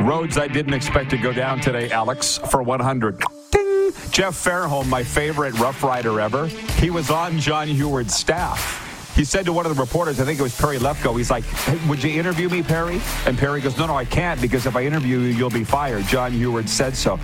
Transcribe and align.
Roads 0.00 0.38
I 0.38 0.48
didn't 0.48 0.72
expect 0.72 1.10
to 1.10 1.18
go 1.18 1.30
down 1.30 1.60
today, 1.60 1.90
Alex, 1.90 2.38
for 2.50 2.62
100. 2.62 3.18
Ding! 3.50 3.92
Jeff 4.10 4.34
Fairholm, 4.34 4.86
my 4.88 5.04
favorite 5.04 5.52
Rough 5.58 5.82
Rider 5.82 6.20
ever, 6.20 6.46
he 6.46 6.88
was 6.88 7.10
on 7.10 7.38
John 7.38 7.68
Heward's 7.68 8.14
staff. 8.14 9.12
He 9.14 9.24
said 9.24 9.44
to 9.44 9.52
one 9.52 9.66
of 9.66 9.76
the 9.76 9.80
reporters, 9.80 10.18
I 10.18 10.24
think 10.24 10.40
it 10.40 10.42
was 10.42 10.58
Perry 10.58 10.78
Lefko, 10.78 11.16
he's 11.18 11.30
like, 11.30 11.44
hey, 11.44 11.78
would 11.86 12.02
you 12.02 12.18
interview 12.18 12.48
me, 12.48 12.62
Perry? 12.62 12.98
And 13.26 13.36
Perry 13.36 13.60
goes, 13.60 13.76
no, 13.76 13.86
no, 13.86 13.94
I 13.94 14.06
can't 14.06 14.40
because 14.40 14.64
if 14.64 14.74
I 14.74 14.84
interview 14.84 15.18
you, 15.18 15.34
you'll 15.34 15.50
be 15.50 15.64
fired. 15.64 16.04
John 16.06 16.32
Heward 16.32 16.68
said 16.68 16.96
so. 16.96 17.18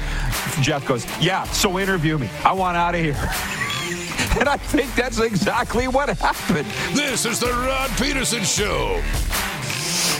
Jeff 0.60 0.86
goes, 0.86 1.06
yeah, 1.18 1.44
so 1.44 1.78
interview 1.78 2.18
me. 2.18 2.28
I 2.44 2.52
want 2.52 2.76
out 2.76 2.94
of 2.94 3.00
here. 3.00 3.14
and 4.38 4.50
I 4.50 4.58
think 4.58 4.94
that's 4.94 5.18
exactly 5.18 5.88
what 5.88 6.10
happened. 6.10 6.66
This 6.94 7.24
is 7.24 7.40
the 7.40 7.46
Rod 7.46 7.88
Pedersen 7.92 8.44
Show. 8.44 9.02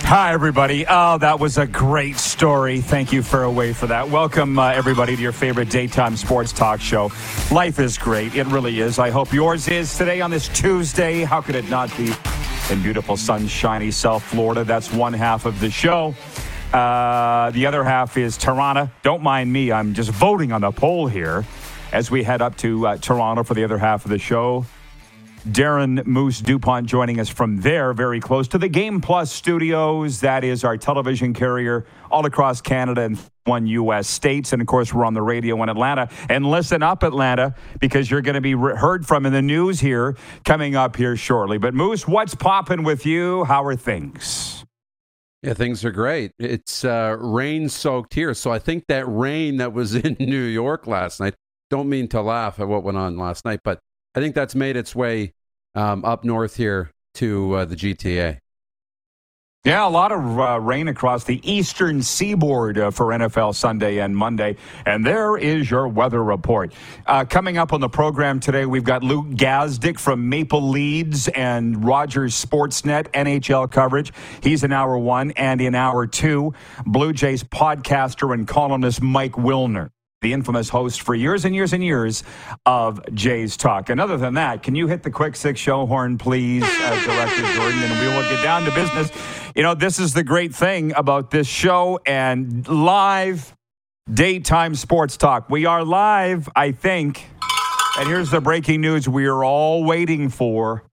Hi, 0.09 0.33
everybody. 0.33 0.87
Oh, 0.89 1.19
that 1.19 1.41
was 1.41 1.59
a 1.59 1.67
great 1.67 2.17
story. 2.17 2.81
Thank 2.81 3.13
you, 3.13 3.23
Fairway, 3.23 3.73
for 3.73 3.89
that. 3.89 4.09
Welcome, 4.09 4.59
uh, 4.59 4.69
everybody, 4.69 5.17
to 5.17 5.21
your 5.21 5.33
favorite 5.33 5.69
daytime 5.69 6.17
sports 6.17 6.53
talk 6.53 6.81
show. 6.81 7.11
Life 7.51 7.81
is 7.81 7.99
great. 7.99 8.35
It 8.37 8.47
really 8.47 8.81
is. 8.81 8.99
I 8.99 9.11
hope 9.11 9.33
yours 9.33 9.67
is 9.67 9.99
today 9.99 10.21
on 10.21 10.31
this 10.31 10.49
Tuesday. 10.49 11.25
How 11.25 11.41
could 11.41 11.57
it 11.57 11.69
not 11.69 11.95
be? 11.97 12.13
In 12.71 12.83
beautiful, 12.83 13.17
sunshiny 13.17 13.91
South 13.91 14.23
Florida. 14.23 14.65
That's 14.65 14.93
one 14.93 15.13
half 15.13 15.45
of 15.45 15.61
the 15.61 15.71
show. 15.71 16.15
Uh, 16.73 17.51
the 17.51 17.67
other 17.67 17.85
half 17.85 18.17
is 18.17 18.37
Toronto. 18.37 18.91
Don't 19.03 19.23
mind 19.23 19.53
me. 19.53 19.73
I'm 19.73 19.95
just 19.95 20.11
voting 20.11 20.53
on 20.53 20.61
the 20.61 20.71
poll 20.73 21.07
here 21.07 21.45
as 21.93 22.11
we 22.11 22.23
head 22.23 22.43
up 22.43 22.57
to 22.59 22.87
uh, 22.87 22.97
Toronto 22.97 23.43
for 23.43 23.55
the 23.55 23.65
other 23.65 23.79
half 23.79 24.05
of 24.05 24.11
the 24.11 24.19
show. 24.19 24.67
Darren 25.47 26.05
Moose 26.07 26.41
DuPont 26.41 26.89
joining 26.89 27.21
us 27.21 27.29
from 27.29 27.61
there, 27.61 27.93
very 27.93 28.19
close 28.19 28.49
to 28.49 28.59
the 28.59 28.69
Game 28.69 29.01
Plus 29.01 29.31
studios. 29.31 30.21
That 30.21 30.43
is 30.43 30.65
our 30.65 30.77
television 30.77 31.33
carrier 31.33 31.87
all 32.11 32.27
across 32.27 32.61
Canada 32.61 33.03
and 33.03 33.19
one 33.45 33.67
U.S. 33.69 34.09
states. 34.09 34.53
And 34.53 34.61
of 34.61 34.67
course, 34.67 34.93
we're 34.93 35.05
on 35.05 35.15
the 35.15 35.23
radio 35.23 35.63
in 35.63 35.69
Atlanta. 35.69 36.09
And 36.29 36.45
listen 36.45 36.83
up, 36.83 37.05
Atlanta, 37.05 37.55
because 37.79 38.11
you're 38.11 38.23
going 38.23 38.35
to 38.35 38.41
be 38.41 38.57
re- 38.57 38.77
heard 38.77 39.07
from 39.07 39.25
in 39.25 39.33
the 39.33 39.41
news 39.41 39.79
here 39.79 40.17
coming 40.45 40.75
up 40.75 40.97
here 40.97 41.17
shortly. 41.17 41.59
But 41.59 41.75
Moose, 41.75 42.09
what's 42.09 42.35
popping 42.35 42.83
with 42.83 43.07
you? 43.07 43.45
How 43.45 43.65
are 43.65 43.77
things? 43.77 44.65
Yeah, 45.43 45.55
things 45.55 45.85
are 45.85 45.93
great. 45.93 46.33
It's 46.41 46.85
uh, 46.85 47.17
rain 47.21 47.69
soaked 47.69 48.15
here. 48.15 48.35
So 48.35 48.51
I 48.51 48.59
think 48.59 48.87
that 48.89 49.07
rain 49.07 49.59
that 49.59 49.73
was 49.73 49.95
in 49.95 50.17
New 50.19 50.43
York 50.43 50.89
last 50.89 51.21
night, 51.21 51.35
don't 51.71 51.89
mean 51.89 52.09
to 52.09 52.21
laugh 52.21 52.59
at 52.59 52.67
what 52.67 52.83
went 52.83 52.99
on 52.99 53.17
last 53.17 53.45
night, 53.45 53.61
but 53.63 53.79
I 54.17 54.21
think 54.21 54.35
that's 54.35 54.55
made 54.55 54.77
its 54.77 54.95
way 54.95 55.35
um, 55.77 56.05
up 56.05 56.25
north 56.25 56.57
here 56.57 56.91
to 57.15 57.55
uh, 57.55 57.65
the 57.65 57.77
GTA. 57.77 58.41
Yeah, 59.67 59.85
a 59.85 59.91
lot 59.91 60.13
of 60.13 60.39
uh, 60.39 60.61
rain 60.61 60.87
across 60.87 61.25
the 61.25 61.41
eastern 61.43 62.01
seaboard 62.01 62.79
uh, 62.79 62.93
for 62.93 63.07
NFL 63.07 63.53
Sunday 63.57 63.99
and 63.99 64.17
Monday. 64.17 64.55
And 64.87 65.05
there 65.05 65.37
is 65.37 65.69
your 65.69 65.89
weather 65.89 66.23
report. 66.23 66.73
Uh, 67.05 67.25
coming 67.25 67.59
up 67.59 67.73
on 67.73 67.81
the 67.81 67.89
program 67.89 68.39
today, 68.39 68.65
we've 68.65 68.85
got 68.85 69.03
Luke 69.03 69.27
Gazdic 69.31 69.99
from 69.99 70.29
Maple 70.29 70.69
Leads 70.69 71.27
and 71.27 71.85
Rogers 71.85 72.33
Sportsnet 72.33 73.09
NHL 73.09 73.69
coverage. 73.69 74.13
He's 74.41 74.63
in 74.63 74.71
hour 74.71 74.97
one. 74.99 75.33
And 75.33 75.61
in 75.61 75.75
hour 75.75 76.07
two, 76.07 76.55
Blue 76.87 77.13
Jays 77.13 77.43
podcaster 77.43 78.33
and 78.33 78.47
columnist 78.47 79.03
Mike 79.03 79.33
Wilner 79.33 79.91
the 80.23 80.33
infamous 80.33 80.69
host 80.71 81.03
for 81.03 81.15
years 81.15 81.45
and 81.45 81.55
years 81.55 81.73
and 81.73 81.85
years 81.85 82.23
of 82.65 83.01
Jays 83.15 83.57
Talk. 83.57 83.91
And 83.91 84.01
other 84.01 84.17
than 84.17 84.35
that, 84.35 84.63
can 84.63 84.75
you 84.75 84.87
hit 84.87 85.03
the 85.03 85.11
quick 85.11 85.37
six 85.37 85.61
show 85.61 85.85
horn, 85.87 86.17
please, 86.17 86.63
uh, 86.65 87.05
Director 87.05 87.43
Jordan? 87.55 87.83
And 87.83 88.01
we 88.01 88.07
will 88.07 88.23
get 88.23 88.43
down 88.43 88.65
to 88.65 88.71
business. 88.73 89.11
You 89.55 89.63
know, 89.63 89.75
this 89.75 89.99
is 89.99 90.15
the 90.15 90.25
great 90.25 90.55
thing 90.55 90.93
about 90.97 91.31
this 91.31 91.47
show 91.47 92.01
and 92.07 92.67
live 92.67 93.55
daytime 94.13 94.75
sports 94.75 95.17
talk. 95.17 95.51
We 95.51 95.67
are 95.67 95.85
live, 95.85 96.49
I 96.57 96.73
think. 96.73 97.27
And 97.99 98.09
here's 98.09 98.31
the 98.31 98.41
breaking 98.41 98.81
news 98.81 99.09
we 99.09 99.27
are 99.27 99.45
all 99.45 99.85
waiting 99.85 100.29
for. 100.29 100.85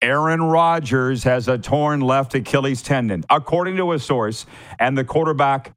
Aaron 0.00 0.42
Rodgers 0.42 1.24
has 1.24 1.48
a 1.48 1.58
torn 1.58 2.00
left 2.00 2.34
Achilles 2.34 2.82
tendon, 2.82 3.24
according 3.28 3.76
to 3.76 3.92
a 3.92 3.98
source, 3.98 4.46
and 4.78 4.96
the 4.96 5.04
quarterback 5.04 5.72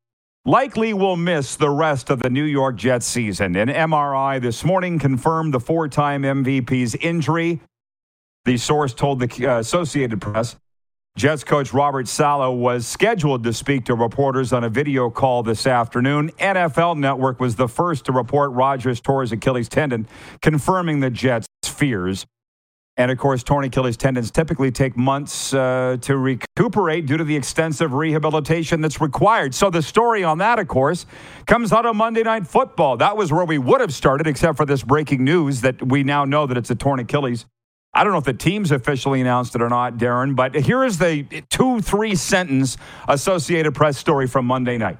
likely 0.45 0.93
will 0.93 1.17
miss 1.17 1.55
the 1.55 1.69
rest 1.69 2.09
of 2.09 2.19
the 2.19 2.29
New 2.29 2.43
York 2.43 2.75
Jets 2.75 3.05
season. 3.05 3.55
An 3.55 3.67
MRI 3.67 4.41
this 4.41 4.63
morning 4.63 4.97
confirmed 4.97 5.53
the 5.53 5.59
four 5.59 5.87
time 5.87 6.23
MVP's 6.23 6.95
injury. 6.95 7.61
The 8.45 8.57
source 8.57 8.93
told 8.93 9.19
the 9.19 9.47
uh, 9.47 9.59
Associated 9.59 10.19
Press. 10.19 10.55
Jets 11.17 11.43
coach 11.43 11.73
Robert 11.73 12.07
Saleh 12.07 12.57
was 12.57 12.87
scheduled 12.87 13.43
to 13.43 13.51
speak 13.51 13.85
to 13.85 13.95
reporters 13.95 14.53
on 14.53 14.63
a 14.63 14.69
video 14.69 15.09
call 15.09 15.43
this 15.43 15.67
afternoon. 15.67 16.31
NFL 16.39 16.97
Network 16.97 17.39
was 17.39 17.57
the 17.57 17.67
first 17.67 18.05
to 18.05 18.13
report 18.13 18.51
Rodgers 18.51 19.01
tore 19.01 19.21
his 19.21 19.33
Achilles 19.33 19.67
tendon, 19.67 20.07
confirming 20.41 21.01
the 21.01 21.09
Jets' 21.09 21.47
fears. 21.65 22.25
And 23.01 23.09
of 23.09 23.17
course, 23.17 23.41
torn 23.41 23.65
Achilles 23.65 23.97
tendons 23.97 24.29
typically 24.29 24.69
take 24.69 24.95
months 24.95 25.55
uh, 25.55 25.97
to 26.01 26.17
recuperate 26.17 27.07
due 27.07 27.17
to 27.17 27.23
the 27.23 27.35
extensive 27.35 27.93
rehabilitation 27.93 28.79
that's 28.79 29.01
required. 29.01 29.55
So 29.55 29.71
the 29.71 29.81
story 29.81 30.23
on 30.23 30.37
that, 30.37 30.59
of 30.59 30.67
course, 30.67 31.07
comes 31.47 31.73
out 31.73 31.87
of 31.87 31.95
Monday 31.95 32.21
Night 32.21 32.45
Football. 32.45 32.97
That 32.97 33.17
was 33.17 33.33
where 33.33 33.43
we 33.43 33.57
would 33.57 33.81
have 33.81 33.91
started, 33.91 34.27
except 34.27 34.55
for 34.55 34.67
this 34.67 34.83
breaking 34.83 35.23
news 35.23 35.61
that 35.61 35.81
we 35.81 36.03
now 36.03 36.25
know 36.25 36.45
that 36.45 36.57
it's 36.57 36.69
a 36.69 36.75
torn 36.75 36.99
Achilles. 36.99 37.47
I 37.91 38.03
don't 38.03 38.13
know 38.13 38.19
if 38.19 38.23
the 38.23 38.33
team's 38.33 38.71
officially 38.71 39.19
announced 39.19 39.55
it 39.55 39.63
or 39.63 39.69
not, 39.69 39.97
Darren, 39.97 40.35
but 40.35 40.53
here 40.53 40.83
is 40.83 40.99
the 40.99 41.23
two, 41.49 41.81
three 41.81 42.13
sentence 42.13 42.77
Associated 43.07 43.73
Press 43.73 43.97
story 43.97 44.27
from 44.27 44.45
Monday 44.45 44.77
night. 44.77 44.99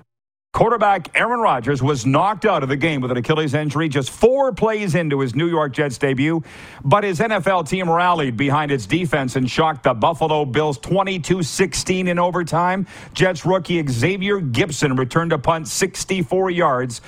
Quarterback 0.54 1.18
Aaron 1.18 1.40
Rodgers 1.40 1.82
was 1.82 2.06
knocked 2.06 2.46
out 2.46 2.62
of 2.62 2.68
the 2.68 2.76
game 2.76 3.00
with 3.00 3.10
an 3.10 3.16
Achilles 3.16 3.54
injury 3.54 3.88
just 3.88 4.10
four 4.10 4.52
plays 4.52 4.96
into 4.96 5.22
his 5.22 5.34
New 5.34 5.48
York 5.48 5.72
Jets 5.72 5.98
debut, 5.98 6.44
but 6.84 7.06
his 7.06 7.22
NFL 7.22 7.70
team 7.70 7.90
rallied 7.90 8.36
behind 8.36 8.70
its 8.70 8.86
defense 8.86 9.38
and 9.38 9.50
shocked 9.50 9.84
the 9.84 9.94
Buffalo 9.94 10.44
Bills 10.44 10.78
22 10.80 11.42
16 11.42 12.10
in 12.10 12.20
overtime. 12.20 12.86
Jets 13.14 13.46
rookie 13.46 13.82
Xavier 13.88 14.42
Gipson 14.42 15.00
returned 15.00 15.32
a 15.32 15.38
punt 15.40 15.70
64 15.70 16.52
yards 16.52 17.00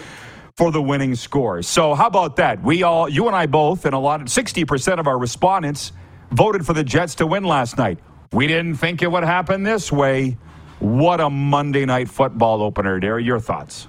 for 0.55 0.71
the 0.71 0.81
winning 0.81 1.13
score. 1.13 1.61
So, 1.63 1.95
how 1.95 2.07
about 2.07 2.37
that? 2.37 2.63
We 2.63 2.83
all, 2.83 3.09
you 3.09 3.27
and 3.27 3.35
I 3.35 3.47
both, 3.47 3.85
and 3.85 3.93
a 3.93 3.99
lot, 3.99 4.21
of 4.21 4.27
60% 4.27 4.99
of 4.99 5.07
our 5.07 5.17
respondents 5.17 5.91
voted 6.31 6.65
for 6.65 6.71
the 6.71 6.83
Jets 6.83 7.15
to 7.15 7.27
win 7.27 7.43
last 7.43 7.77
night. 7.77 7.99
We 8.31 8.47
didn't 8.47 8.75
think 8.75 9.01
it 9.01 9.11
would 9.11 9.25
happen 9.25 9.63
this 9.63 9.91
way. 9.91 10.37
What 10.83 11.21
a 11.21 11.29
Monday 11.29 11.85
night 11.85 12.09
football 12.09 12.61
opener, 12.61 12.99
there. 12.99 13.17
Your 13.17 13.39
thoughts? 13.39 13.87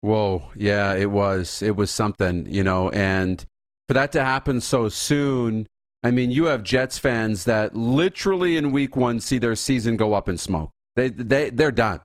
Whoa, 0.00 0.48
yeah, 0.54 0.94
it 0.94 1.10
was. 1.10 1.60
It 1.60 1.74
was 1.74 1.90
something, 1.90 2.46
you 2.48 2.62
know, 2.62 2.88
and 2.90 3.44
for 3.88 3.94
that 3.94 4.12
to 4.12 4.24
happen 4.24 4.60
so 4.60 4.88
soon, 4.88 5.66
I 6.04 6.12
mean, 6.12 6.30
you 6.30 6.44
have 6.44 6.62
Jets 6.62 6.98
fans 6.98 7.46
that 7.46 7.74
literally 7.74 8.56
in 8.56 8.70
week 8.70 8.94
one 8.94 9.18
see 9.18 9.38
their 9.38 9.56
season 9.56 9.96
go 9.96 10.14
up 10.14 10.28
in 10.28 10.38
smoke. 10.38 10.70
They, 10.94 11.08
they, 11.08 11.50
they're 11.50 11.72
done. 11.72 12.00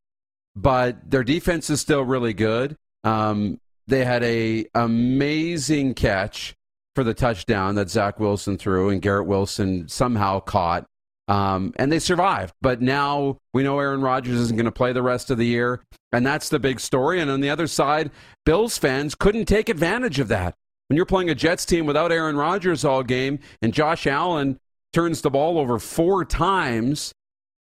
But 0.56 1.12
their 1.12 1.24
defense 1.24 1.70
is 1.70 1.80
still 1.80 2.02
really 2.02 2.34
good. 2.34 2.76
Um, 3.04 3.60
they 3.86 4.06
had 4.06 4.24
a 4.24 4.66
amazing 4.74 5.94
catch 5.94 6.56
for 6.96 7.04
the 7.04 7.14
touchdown 7.14 7.76
that 7.76 7.92
Zach 7.92 8.20
Wilson 8.20 8.58
threw 8.58 8.90
and 8.90 9.04
Garrett 9.04 9.28
Wilson 9.28 9.88
somehow 9.88 10.40
caught. 10.40 10.88
Um, 11.28 11.74
and 11.78 11.92
they 11.92 12.00
survived. 12.00 12.54
But 12.62 12.82
now 12.82 13.38
we 13.54 13.64
know 13.64 13.80
Aaron 13.80 14.02
Rodgers 14.02 14.36
isn't 14.36 14.58
going 14.58 14.66
to 14.66 14.72
play 14.72 14.94
the 14.94 15.02
rest 15.02 15.32
of 15.32 15.38
the 15.38 15.46
year. 15.46 15.82
And 16.12 16.26
that's 16.26 16.50
the 16.50 16.60
big 16.60 16.80
story. 16.80 17.22
And 17.22 17.32
on 17.32 17.42
the 17.42 17.50
other 17.50 17.68
side, 17.68 18.12
Bills 18.46 18.78
fans 18.78 19.16
couldn't 19.16 19.46
take 19.46 19.70
advantage 19.70 20.20
of 20.20 20.28
that. 20.28 20.56
When 20.88 20.98
you're 20.98 21.06
playing 21.06 21.30
a 21.30 21.36
Jets 21.36 21.66
team 21.66 21.86
without 21.86 22.12
Aaron 22.12 22.36
Rodgers 22.36 22.84
all 22.84 23.04
game 23.04 23.40
and 23.62 23.74
Josh 23.74 24.06
Allen 24.06 24.60
turns 24.92 25.22
the 25.22 25.32
ball 25.32 25.58
over 25.58 25.80
four 25.80 26.26
times, 26.26 27.14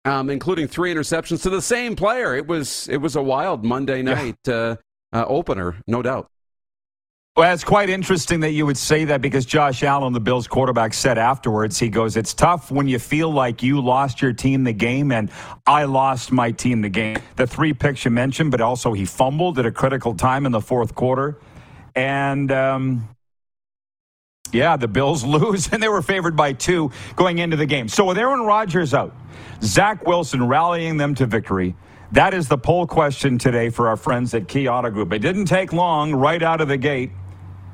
um, 0.04 0.30
including 0.30 0.68
three 0.68 0.94
interceptions 0.94 1.42
to 1.42 1.50
the 1.50 1.60
same 1.60 1.96
player, 1.96 2.34
it 2.34 2.46
was 2.46 2.88
it 2.88 2.98
was 2.98 3.16
a 3.16 3.22
wild 3.22 3.64
Monday 3.64 4.02
night 4.02 4.36
yeah. 4.46 4.54
uh, 4.54 4.76
uh, 5.12 5.24
opener, 5.26 5.76
no 5.86 6.00
doubt. 6.00 6.30
Well, 7.38 7.54
it's 7.54 7.62
quite 7.62 7.88
interesting 7.88 8.40
that 8.40 8.50
you 8.50 8.66
would 8.66 8.76
say 8.76 9.04
that 9.04 9.20
because 9.20 9.46
Josh 9.46 9.84
Allen, 9.84 10.12
the 10.12 10.18
Bills 10.18 10.48
quarterback, 10.48 10.92
said 10.92 11.18
afterwards, 11.18 11.78
he 11.78 11.88
goes, 11.88 12.16
It's 12.16 12.34
tough 12.34 12.72
when 12.72 12.88
you 12.88 12.98
feel 12.98 13.30
like 13.30 13.62
you 13.62 13.80
lost 13.80 14.20
your 14.20 14.32
team 14.32 14.64
the 14.64 14.72
game 14.72 15.12
and 15.12 15.30
I 15.64 15.84
lost 15.84 16.32
my 16.32 16.50
team 16.50 16.82
the 16.82 16.88
game. 16.88 17.18
The 17.36 17.46
three 17.46 17.72
picks 17.72 18.04
you 18.04 18.10
mentioned, 18.10 18.50
but 18.50 18.60
also 18.60 18.92
he 18.92 19.04
fumbled 19.04 19.60
at 19.60 19.66
a 19.66 19.70
critical 19.70 20.16
time 20.16 20.46
in 20.46 20.50
the 20.50 20.60
fourth 20.60 20.96
quarter. 20.96 21.38
And, 21.94 22.50
um, 22.50 23.08
yeah, 24.50 24.76
the 24.76 24.88
Bills 24.88 25.22
lose, 25.36 25.72
and 25.72 25.80
they 25.80 25.88
were 25.88 26.02
favored 26.02 26.34
by 26.34 26.54
two 26.54 26.90
going 27.14 27.38
into 27.38 27.56
the 27.56 27.66
game. 27.66 27.86
So 27.86 28.04
with 28.04 28.18
Aaron 28.18 28.40
Rodgers 28.40 28.94
out, 28.94 29.14
Zach 29.62 30.04
Wilson 30.04 30.48
rallying 30.48 30.96
them 30.96 31.14
to 31.14 31.24
victory, 31.24 31.76
that 32.10 32.34
is 32.34 32.48
the 32.48 32.58
poll 32.58 32.84
question 32.84 33.38
today 33.38 33.70
for 33.70 33.86
our 33.86 33.96
friends 33.96 34.34
at 34.34 34.48
Key 34.48 34.66
Auto 34.66 34.90
Group. 34.90 35.12
It 35.12 35.20
didn't 35.20 35.44
take 35.44 35.72
long 35.72 36.12
right 36.12 36.42
out 36.42 36.60
of 36.60 36.66
the 36.66 36.76
gate 36.76 37.12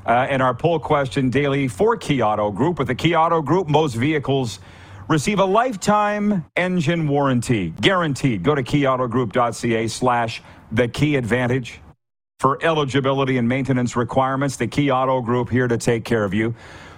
uh, 0.06 0.26
in 0.30 0.40
our 0.40 0.54
poll 0.54 0.78
question 0.78 1.30
daily 1.30 1.68
for 1.68 1.96
Key 1.96 2.22
Auto 2.22 2.50
Group. 2.50 2.78
With 2.78 2.88
the 2.88 2.94
Key 2.94 3.14
Auto 3.14 3.42
Group, 3.42 3.68
most 3.68 3.94
vehicles 3.94 4.60
receive 5.08 5.38
a 5.38 5.44
lifetime 5.44 6.44
engine 6.56 7.08
warranty, 7.08 7.70
guaranteed. 7.80 8.42
Go 8.42 8.54
to 8.54 8.62
keyautogroup.ca 8.62 9.88
slash 9.88 10.42
the 10.72 10.88
key 10.88 11.16
advantage 11.16 11.80
for 12.38 12.62
eligibility 12.62 13.38
and 13.38 13.48
maintenance 13.48 13.96
requirements. 13.96 14.56
The 14.56 14.66
Key 14.66 14.90
Auto 14.90 15.20
Group 15.20 15.50
here 15.50 15.68
to 15.68 15.78
take 15.78 16.04
care 16.04 16.24
of 16.24 16.34
you. 16.34 16.54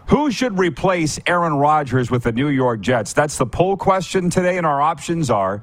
Who 0.09 0.31
should 0.31 0.59
replace 0.59 1.19
Aaron 1.27 1.55
Rodgers 1.55 2.11
with 2.11 2.23
the 2.23 2.33
New 2.33 2.49
York 2.49 2.81
Jets? 2.81 3.13
That's 3.13 3.39
the 3.39 3.47
poll 3.47 3.77
question 3.77 4.31
today, 4.31 4.57
and 4.57 4.65
our 4.65 4.81
options 4.81 5.31
are 5.31 5.63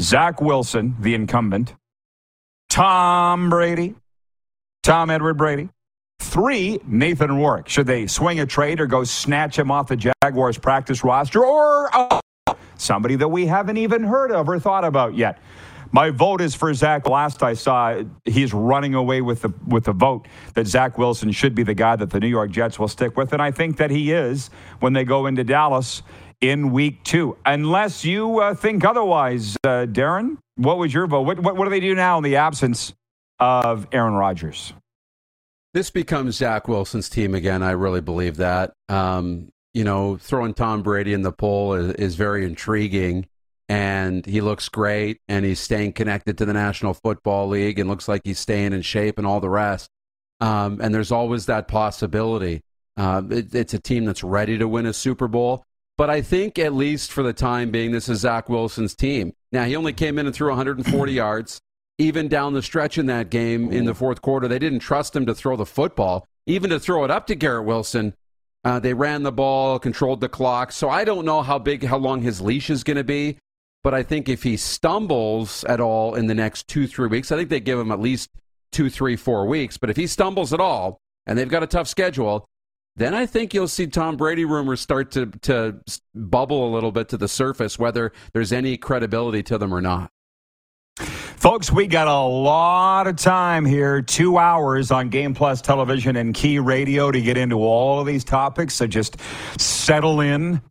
Zach 0.00 0.40
Wilson, 0.40 0.96
the 0.98 1.14
incumbent, 1.14 1.74
Tom 2.68 3.48
Brady, 3.48 3.94
Tom 4.82 5.08
Edward 5.08 5.34
Brady, 5.34 5.68
Three, 6.36 6.78
Nathan 6.86 7.34
Rourke. 7.34 7.66
Should 7.66 7.86
they 7.86 8.06
swing 8.06 8.40
a 8.40 8.44
trade 8.44 8.78
or 8.78 8.86
go 8.86 9.04
snatch 9.04 9.58
him 9.58 9.70
off 9.70 9.88
the 9.88 10.12
Jaguars 10.22 10.58
practice 10.58 11.02
roster 11.02 11.42
or 11.42 11.88
oh, 11.94 12.20
somebody 12.76 13.16
that 13.16 13.28
we 13.28 13.46
haven't 13.46 13.78
even 13.78 14.04
heard 14.04 14.30
of 14.30 14.46
or 14.46 14.60
thought 14.60 14.84
about 14.84 15.14
yet? 15.14 15.38
My 15.92 16.10
vote 16.10 16.42
is 16.42 16.54
for 16.54 16.74
Zach. 16.74 17.08
Last 17.08 17.42
I 17.42 17.54
saw, 17.54 18.02
he's 18.26 18.52
running 18.52 18.94
away 18.94 19.22
with 19.22 19.40
the 19.40 19.54
with 19.66 19.84
the 19.84 19.94
vote 19.94 20.28
that 20.52 20.66
Zach 20.66 20.98
Wilson 20.98 21.32
should 21.32 21.54
be 21.54 21.62
the 21.62 21.72
guy 21.72 21.96
that 21.96 22.10
the 22.10 22.20
New 22.20 22.28
York 22.28 22.50
Jets 22.50 22.78
will 22.78 22.88
stick 22.88 23.16
with, 23.16 23.32
and 23.32 23.40
I 23.40 23.50
think 23.50 23.78
that 23.78 23.90
he 23.90 24.12
is 24.12 24.50
when 24.80 24.92
they 24.92 25.04
go 25.04 25.24
into 25.24 25.42
Dallas 25.42 26.02
in 26.42 26.70
Week 26.70 27.02
Two. 27.02 27.38
Unless 27.46 28.04
you 28.04 28.40
uh, 28.40 28.54
think 28.54 28.84
otherwise, 28.84 29.56
uh, 29.64 29.86
Darren, 29.86 30.36
what 30.56 30.76
was 30.76 30.92
your 30.92 31.06
vote? 31.06 31.22
What, 31.22 31.40
what, 31.40 31.56
what 31.56 31.64
do 31.64 31.70
they 31.70 31.80
do 31.80 31.94
now 31.94 32.18
in 32.18 32.24
the 32.24 32.36
absence 32.36 32.92
of 33.40 33.86
Aaron 33.90 34.12
Rodgers? 34.12 34.74
This 35.76 35.90
becomes 35.90 36.36
Zach 36.36 36.68
Wilson's 36.68 37.10
team 37.10 37.34
again. 37.34 37.62
I 37.62 37.72
really 37.72 38.00
believe 38.00 38.38
that. 38.38 38.72
Um, 38.88 39.50
you 39.74 39.84
know, 39.84 40.16
throwing 40.16 40.54
Tom 40.54 40.82
Brady 40.82 41.12
in 41.12 41.20
the 41.20 41.32
poll 41.32 41.74
is, 41.74 41.92
is 41.96 42.14
very 42.14 42.46
intriguing, 42.46 43.26
and 43.68 44.24
he 44.24 44.40
looks 44.40 44.70
great, 44.70 45.20
and 45.28 45.44
he's 45.44 45.60
staying 45.60 45.92
connected 45.92 46.38
to 46.38 46.46
the 46.46 46.54
National 46.54 46.94
Football 46.94 47.48
League, 47.48 47.78
and 47.78 47.90
looks 47.90 48.08
like 48.08 48.22
he's 48.24 48.38
staying 48.38 48.72
in 48.72 48.80
shape, 48.80 49.18
and 49.18 49.26
all 49.26 49.38
the 49.38 49.50
rest. 49.50 49.90
Um, 50.40 50.80
and 50.80 50.94
there's 50.94 51.12
always 51.12 51.44
that 51.44 51.68
possibility. 51.68 52.62
Uh, 52.96 53.20
it, 53.28 53.54
it's 53.54 53.74
a 53.74 53.78
team 53.78 54.06
that's 54.06 54.24
ready 54.24 54.56
to 54.56 54.66
win 54.66 54.86
a 54.86 54.94
Super 54.94 55.28
Bowl. 55.28 55.62
But 55.98 56.08
I 56.08 56.22
think, 56.22 56.58
at 56.58 56.72
least 56.72 57.12
for 57.12 57.22
the 57.22 57.34
time 57.34 57.70
being, 57.70 57.92
this 57.92 58.08
is 58.08 58.20
Zach 58.20 58.48
Wilson's 58.48 58.94
team. 58.94 59.34
Now, 59.52 59.64
he 59.64 59.76
only 59.76 59.92
came 59.92 60.18
in 60.18 60.24
and 60.24 60.34
threw 60.34 60.48
140 60.48 61.12
yards 61.12 61.60
even 61.98 62.28
down 62.28 62.52
the 62.52 62.62
stretch 62.62 62.98
in 62.98 63.06
that 63.06 63.30
game 63.30 63.72
in 63.72 63.84
the 63.84 63.94
fourth 63.94 64.20
quarter. 64.22 64.48
They 64.48 64.58
didn't 64.58 64.80
trust 64.80 65.16
him 65.16 65.26
to 65.26 65.34
throw 65.34 65.56
the 65.56 65.66
football, 65.66 66.26
even 66.46 66.70
to 66.70 66.80
throw 66.80 67.04
it 67.04 67.10
up 67.10 67.26
to 67.28 67.34
Garrett 67.34 67.64
Wilson. 67.64 68.14
Uh, 68.64 68.80
they 68.80 68.94
ran 68.94 69.22
the 69.22 69.32
ball, 69.32 69.78
controlled 69.78 70.20
the 70.20 70.28
clock. 70.28 70.72
So 70.72 70.90
I 70.90 71.04
don't 71.04 71.24
know 71.24 71.42
how 71.42 71.58
big, 71.58 71.84
how 71.84 71.98
long 71.98 72.22
his 72.22 72.40
leash 72.40 72.68
is 72.68 72.84
going 72.84 72.96
to 72.96 73.04
be. 73.04 73.38
But 73.84 73.94
I 73.94 74.02
think 74.02 74.28
if 74.28 74.42
he 74.42 74.56
stumbles 74.56 75.62
at 75.64 75.80
all 75.80 76.16
in 76.16 76.26
the 76.26 76.34
next 76.34 76.66
two, 76.66 76.88
three 76.88 77.06
weeks, 77.06 77.30
I 77.30 77.36
think 77.36 77.48
they 77.48 77.60
give 77.60 77.78
him 77.78 77.92
at 77.92 78.00
least 78.00 78.30
two, 78.72 78.90
three, 78.90 79.14
four 79.14 79.46
weeks. 79.46 79.76
But 79.76 79.90
if 79.90 79.96
he 79.96 80.08
stumbles 80.08 80.52
at 80.52 80.58
all, 80.58 80.98
and 81.26 81.38
they've 81.38 81.48
got 81.48 81.62
a 81.62 81.68
tough 81.68 81.86
schedule, 81.86 82.44
then 82.96 83.14
I 83.14 83.26
think 83.26 83.54
you'll 83.54 83.68
see 83.68 83.86
Tom 83.86 84.16
Brady 84.16 84.44
rumors 84.44 84.80
start 84.80 85.12
to, 85.12 85.26
to 85.42 85.80
bubble 86.14 86.68
a 86.68 86.72
little 86.74 86.92
bit 86.92 87.08
to 87.10 87.16
the 87.16 87.28
surface, 87.28 87.78
whether 87.78 88.12
there's 88.32 88.52
any 88.52 88.76
credibility 88.76 89.42
to 89.44 89.58
them 89.58 89.72
or 89.72 89.80
not. 89.80 90.10
Folks, 91.36 91.70
we 91.70 91.86
got 91.86 92.08
a 92.08 92.18
lot 92.18 93.06
of 93.06 93.16
time 93.16 93.66
here, 93.66 94.00
two 94.00 94.38
hours 94.38 94.90
on 94.90 95.10
Game 95.10 95.34
Plus 95.34 95.60
television 95.60 96.16
and 96.16 96.34
Key 96.34 96.58
Radio 96.58 97.10
to 97.10 97.20
get 97.20 97.36
into 97.36 97.58
all 97.58 98.00
of 98.00 98.06
these 98.06 98.24
topics. 98.24 98.74
So 98.74 98.86
just 98.86 99.18
settle 99.58 100.20
in. 100.20 100.62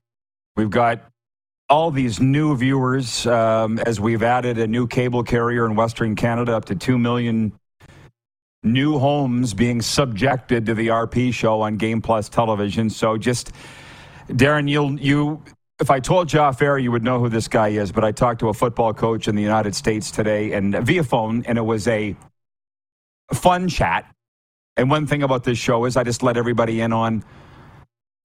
We've 0.56 0.72
got 0.72 1.04
all 1.70 1.92
these 1.92 2.20
new 2.20 2.58
viewers 2.58 3.28
um, 3.28 3.78
as 3.86 4.00
we've 4.00 4.24
added 4.24 4.58
a 4.58 4.66
new 4.66 4.88
cable 4.88 5.24
carrier 5.24 5.68
in 5.68 5.76
Western 5.76 6.16
Canada, 6.16 6.56
up 6.56 6.66
to 6.66 6.76
2 6.76 6.98
million 6.98 7.54
new 8.64 8.98
homes 8.98 9.54
being 9.54 9.84
subjected 9.84 10.66
to 10.66 10.74
the 10.74 10.88
RP 10.88 11.32
show 11.32 11.62
on 11.62 11.78
Game 11.78 12.02
Plus 12.02 12.28
television. 12.28 12.90
So 12.90 13.18
just, 13.18 13.52
Darren, 14.30 14.68
you'll, 14.68 15.00
you 15.00 15.44
if 15.80 15.92
I 15.92 16.00
told 16.00 16.32
you 16.32 16.40
off 16.40 16.62
air, 16.62 16.78
you 16.78 16.92
would 16.92 17.04
know 17.04 17.20
who 17.20 17.30
this 17.30 17.48
guy 17.48 17.70
is. 17.70 17.92
But 17.92 18.04
I 18.04 18.12
talked 18.12 18.40
to 18.40 18.50
a 18.50 18.54
football 18.54 18.94
coach 18.94 19.28
in 19.28 19.36
the 19.36 19.42
United 19.42 19.76
States 19.76 20.12
today, 20.12 20.54
and 20.54 20.74
via 20.86 21.04
phone, 21.04 21.44
and 21.46 21.58
it 21.58 21.66
was 21.66 21.88
a 21.88 22.16
fun 23.34 23.68
chat. 23.68 24.10
And 24.78 24.90
one 24.90 25.08
thing 25.08 25.24
about 25.24 25.44
this 25.44 25.58
show 25.58 25.86
is 25.86 25.98
I 25.98 26.04
just 26.04 26.24
let 26.24 26.38
everybody 26.38 26.82
in 26.82 26.94
on 26.94 27.24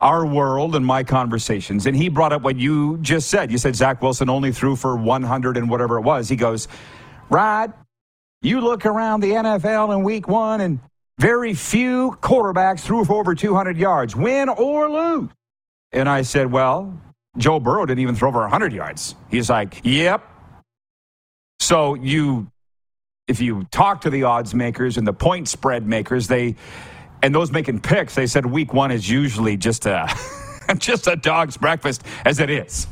our 0.01 0.25
world 0.25 0.75
and 0.75 0.85
my 0.85 1.05
conversations. 1.05 1.87
And 1.87 1.97
he 1.97 2.09
brought 2.09 2.33
up 2.33 2.43
what 2.43 2.57
you 2.57 2.99
just 2.99 3.29
said. 3.29 3.53
You 3.53 3.59
said 3.59 3.77
Zach 3.77 4.01
Wilson 4.01 4.31
only 4.31 4.51
threw 4.51 4.75
for 4.75 4.97
100 4.97 5.57
and 5.57 5.69
whatever 5.69 5.99
it 5.99 6.03
was. 6.03 6.29
He 6.29 6.37
goes, 6.37 6.69
Rod, 7.29 7.73
you 8.43 8.61
look 8.61 8.87
around 8.87 9.21
the 9.21 9.33
NFL 9.33 9.95
in 9.95 10.03
week 10.03 10.27
one, 10.27 10.61
and 10.61 10.81
very 11.19 11.53
few 11.53 12.17
quarterbacks 12.23 12.81
threw 12.81 13.05
for 13.05 13.21
over 13.21 13.35
200 13.35 13.77
yards, 13.77 14.17
win 14.17 14.49
or 14.49 14.91
lose. 14.91 15.31
And 15.93 16.09
I 16.09 16.23
said, 16.23 16.51
Well, 16.51 16.99
Joe 17.37 17.61
Burrow 17.61 17.87
didn't 17.87 18.01
even 18.01 18.15
throw 18.15 18.29
over 18.29 18.41
100 18.41 18.73
yards. 18.73 19.15
He's 19.31 19.49
like, 19.49 19.81
yep. 19.85 20.23
So 21.61 21.95
you, 21.95 22.51
if 23.29 23.41
you 23.41 23.65
talk 23.71 24.01
to 24.03 24.11
the 24.11 24.25
odds 24.25 24.55
makers 24.55 24.97
and 24.97 25.07
the 25.07 25.13
point 25.13 25.49
spread 25.49 25.87
makers, 25.87 26.27
they, 26.27 26.57
and 27.23 27.35
those 27.35 27.53
making 27.53 27.81
picks, 27.81 28.15
they 28.15 28.27
said 28.27 28.47
week 28.47 28.73
one 28.75 28.91
is 28.91 29.09
usually 29.09 29.57
just 29.57 29.87
a, 29.87 30.09
just 30.79 31.07
a 31.07 31.17
dog's 31.17 31.57
breakfast 31.57 32.03
as 32.25 32.41
it 32.41 32.51
is, 32.51 32.87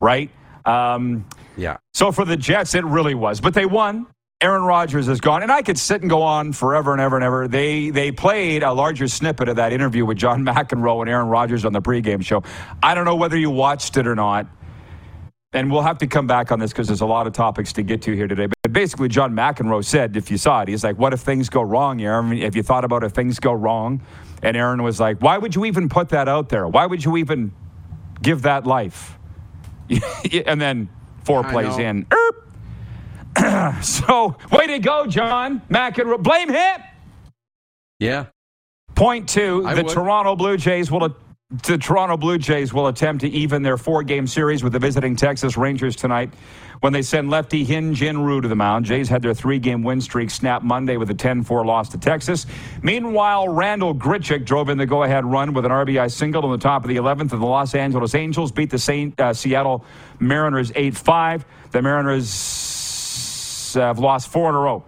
right? 0.00 0.30
Um, 0.64 1.26
yeah. 1.56 1.78
So 1.94 2.12
for 2.12 2.24
the 2.24 2.36
Jets, 2.36 2.74
it 2.74 2.84
really 2.84 3.14
was, 3.14 3.40
but 3.40 3.54
they 3.54 3.66
won. 3.66 4.06
Aaron 4.42 4.62
Rodgers 4.62 5.06
is 5.08 5.20
gone, 5.20 5.42
and 5.42 5.52
I 5.52 5.60
could 5.60 5.78
sit 5.78 6.00
and 6.00 6.08
go 6.08 6.22
on 6.22 6.54
forever 6.54 6.92
and 6.92 7.00
ever 7.00 7.16
and 7.16 7.24
ever. 7.24 7.46
They 7.46 7.90
they 7.90 8.10
played 8.10 8.62
a 8.62 8.72
larger 8.72 9.06
snippet 9.06 9.50
of 9.50 9.56
that 9.56 9.70
interview 9.72 10.06
with 10.06 10.16
John 10.16 10.44
McEnroe 10.46 11.02
and 11.02 11.10
Aaron 11.10 11.28
Rodgers 11.28 11.66
on 11.66 11.74
the 11.74 11.82
pregame 11.82 12.24
show. 12.24 12.42
I 12.82 12.94
don't 12.94 13.04
know 13.04 13.16
whether 13.16 13.36
you 13.36 13.50
watched 13.50 13.98
it 13.98 14.06
or 14.06 14.14
not, 14.14 14.46
and 15.52 15.70
we'll 15.70 15.82
have 15.82 15.98
to 15.98 16.06
come 16.06 16.26
back 16.26 16.52
on 16.52 16.58
this 16.58 16.72
because 16.72 16.86
there's 16.86 17.02
a 17.02 17.06
lot 17.06 17.26
of 17.26 17.34
topics 17.34 17.74
to 17.74 17.82
get 17.82 18.00
to 18.02 18.14
here 18.14 18.28
today. 18.28 18.46
But 18.62 18.72
basically, 18.72 19.08
John 19.08 19.34
McEnroe 19.34 19.84
said, 19.84 20.16
if 20.16 20.30
you 20.30 20.38
saw 20.38 20.62
it, 20.62 20.68
he's 20.68 20.82
like, 20.82 20.96
"What 20.96 21.12
if 21.12 21.20
things 21.20 21.50
go 21.50 21.60
wrong, 21.60 22.00
Aaron? 22.00 22.38
Have 22.38 22.56
you 22.56 22.62
thought 22.62 22.86
about 22.86 23.04
if 23.04 23.12
things 23.12 23.38
go 23.40 23.52
wrong?" 23.52 24.00
And 24.42 24.56
Aaron 24.56 24.82
was 24.82 24.98
like, 24.98 25.18
"Why 25.20 25.36
would 25.36 25.54
you 25.54 25.66
even 25.66 25.90
put 25.90 26.08
that 26.10 26.28
out 26.28 26.48
there? 26.48 26.66
Why 26.66 26.86
would 26.86 27.04
you 27.04 27.18
even 27.18 27.52
give 28.22 28.40
that 28.42 28.66
life?" 28.66 29.18
and 30.46 30.58
then 30.58 30.88
four 31.24 31.44
plays 31.44 31.76
in. 31.76 32.06
Erp, 32.10 32.39
so, 33.82 34.36
way 34.50 34.66
to 34.66 34.78
go, 34.78 35.06
John 35.06 35.62
McEnroe. 35.70 36.22
Blame 36.22 36.50
him. 36.50 36.80
Yeah. 37.98 38.26
Point 38.94 39.28
two: 39.28 39.64
I 39.66 39.74
the 39.74 39.84
would. 39.84 39.92
Toronto 39.92 40.36
Blue 40.36 40.56
Jays 40.56 40.90
will 40.90 41.14
the 41.64 41.78
Toronto 41.78 42.16
Blue 42.16 42.38
Jays 42.38 42.72
will 42.72 42.86
attempt 42.86 43.22
to 43.22 43.28
even 43.28 43.62
their 43.62 43.76
four 43.76 44.04
game 44.04 44.28
series 44.28 44.62
with 44.62 44.72
the 44.72 44.78
visiting 44.78 45.16
Texas 45.16 45.56
Rangers 45.56 45.96
tonight 45.96 46.32
when 46.78 46.92
they 46.92 47.02
send 47.02 47.28
lefty 47.28 47.66
Hyun 47.66 47.92
Jin 47.92 48.22
Ryu 48.22 48.40
to 48.40 48.46
the 48.46 48.54
mound. 48.54 48.84
Jays 48.84 49.08
had 49.08 49.20
their 49.20 49.34
three 49.34 49.58
game 49.58 49.82
win 49.82 50.00
streak 50.00 50.30
snapped 50.30 50.64
Monday 50.64 50.96
with 50.96 51.10
a 51.10 51.14
10 51.14 51.42
4 51.42 51.66
loss 51.66 51.88
to 51.88 51.98
Texas. 51.98 52.46
Meanwhile, 52.82 53.48
Randall 53.48 53.94
Grichuk 53.94 54.44
drove 54.44 54.68
in 54.68 54.78
the 54.78 54.86
go 54.86 55.02
ahead 55.02 55.24
run 55.24 55.52
with 55.52 55.64
an 55.64 55.72
RBI 55.72 56.12
single 56.12 56.44
on 56.44 56.52
the 56.52 56.58
top 56.58 56.84
of 56.84 56.88
the 56.88 56.96
11th, 56.96 57.32
and 57.32 57.42
the 57.42 57.46
Los 57.46 57.74
Angeles 57.74 58.14
Angels 58.14 58.52
beat 58.52 58.70
the 58.70 58.78
Saint, 58.78 59.18
uh, 59.18 59.34
Seattle 59.34 59.84
Mariners 60.20 60.70
8 60.76 60.96
5. 60.96 61.44
The 61.72 61.82
Mariners 61.82 62.28
have 63.74 63.98
lost 63.98 64.28
four 64.28 64.48
in 64.48 64.54
a 64.54 64.58
row 64.58 64.84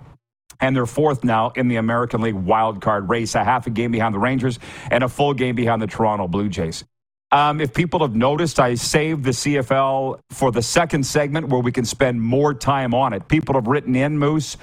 and 0.62 0.76
they're 0.76 0.86
fourth 0.86 1.24
now 1.24 1.50
in 1.56 1.68
the 1.68 1.76
American 1.76 2.22
League 2.22 2.34
wild 2.34 2.80
card 2.80 3.10
race, 3.10 3.34
a 3.34 3.44
half 3.44 3.66
a 3.66 3.70
game 3.70 3.90
behind 3.90 4.14
the 4.14 4.18
Rangers 4.18 4.58
and 4.90 5.04
a 5.04 5.08
full 5.08 5.34
game 5.34 5.56
behind 5.56 5.82
the 5.82 5.86
Toronto 5.86 6.28
Blue 6.28 6.48
Jays. 6.48 6.84
Um, 7.32 7.60
if 7.60 7.74
people 7.74 8.00
have 8.00 8.14
noticed, 8.14 8.60
I 8.60 8.74
saved 8.74 9.24
the 9.24 9.30
CFL 9.30 10.20
for 10.30 10.52
the 10.52 10.62
second 10.62 11.04
segment 11.04 11.48
where 11.48 11.60
we 11.60 11.72
can 11.72 11.84
spend 11.84 12.20
more 12.20 12.54
time 12.54 12.94
on 12.94 13.12
it. 13.12 13.26
People 13.26 13.54
have 13.54 13.66
written 13.66 13.96
in, 13.96 14.18
Moose, 14.18 14.56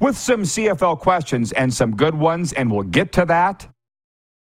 with 0.00 0.16
some 0.16 0.42
CFL 0.42 0.98
questions 0.98 1.52
and 1.52 1.72
some 1.72 1.94
good 1.94 2.14
ones, 2.14 2.52
and 2.54 2.72
we'll 2.72 2.82
get 2.82 3.12
to 3.12 3.26
that. 3.26 3.68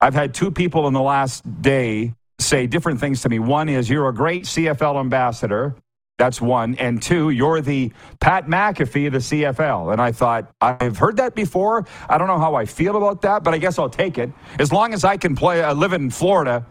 I've 0.01 0.13
had 0.13 0.33
two 0.33 0.51
people 0.51 0.87
in 0.87 0.93
the 0.93 1.01
last 1.01 1.43
day 1.61 2.13
say 2.39 2.65
different 2.65 2.99
things 2.99 3.21
to 3.21 3.29
me. 3.29 3.39
One 3.39 3.69
is, 3.69 3.89
You're 3.89 4.07
a 4.07 4.13
great 4.13 4.43
CFL 4.45 4.99
ambassador. 4.99 5.75
That's 6.17 6.39
one. 6.39 6.75
And 6.75 7.01
two, 7.01 7.29
you're 7.29 7.59
the 7.59 7.91
Pat 8.21 8.47
McAfee 8.47 9.07
of 9.07 9.13
the 9.13 9.19
CFL. 9.19 9.91
And 9.91 10.01
I 10.01 10.11
thought, 10.11 10.49
I've 10.61 10.97
heard 10.97 11.17
that 11.17 11.35
before. 11.35 11.85
I 12.09 12.17
don't 12.17 12.27
know 12.27 12.39
how 12.39 12.55
I 12.55 12.65
feel 12.65 12.95
about 12.95 13.21
that, 13.23 13.43
but 13.43 13.53
I 13.53 13.57
guess 13.57 13.77
I'll 13.77 13.89
take 13.89 14.17
it. 14.17 14.31
As 14.59 14.71
long 14.71 14.93
as 14.93 15.03
I 15.03 15.17
can 15.17 15.35
play, 15.35 15.61
I 15.61 15.71
uh, 15.71 15.73
live 15.73 15.91
in 15.91 16.09
Florida, 16.09 16.65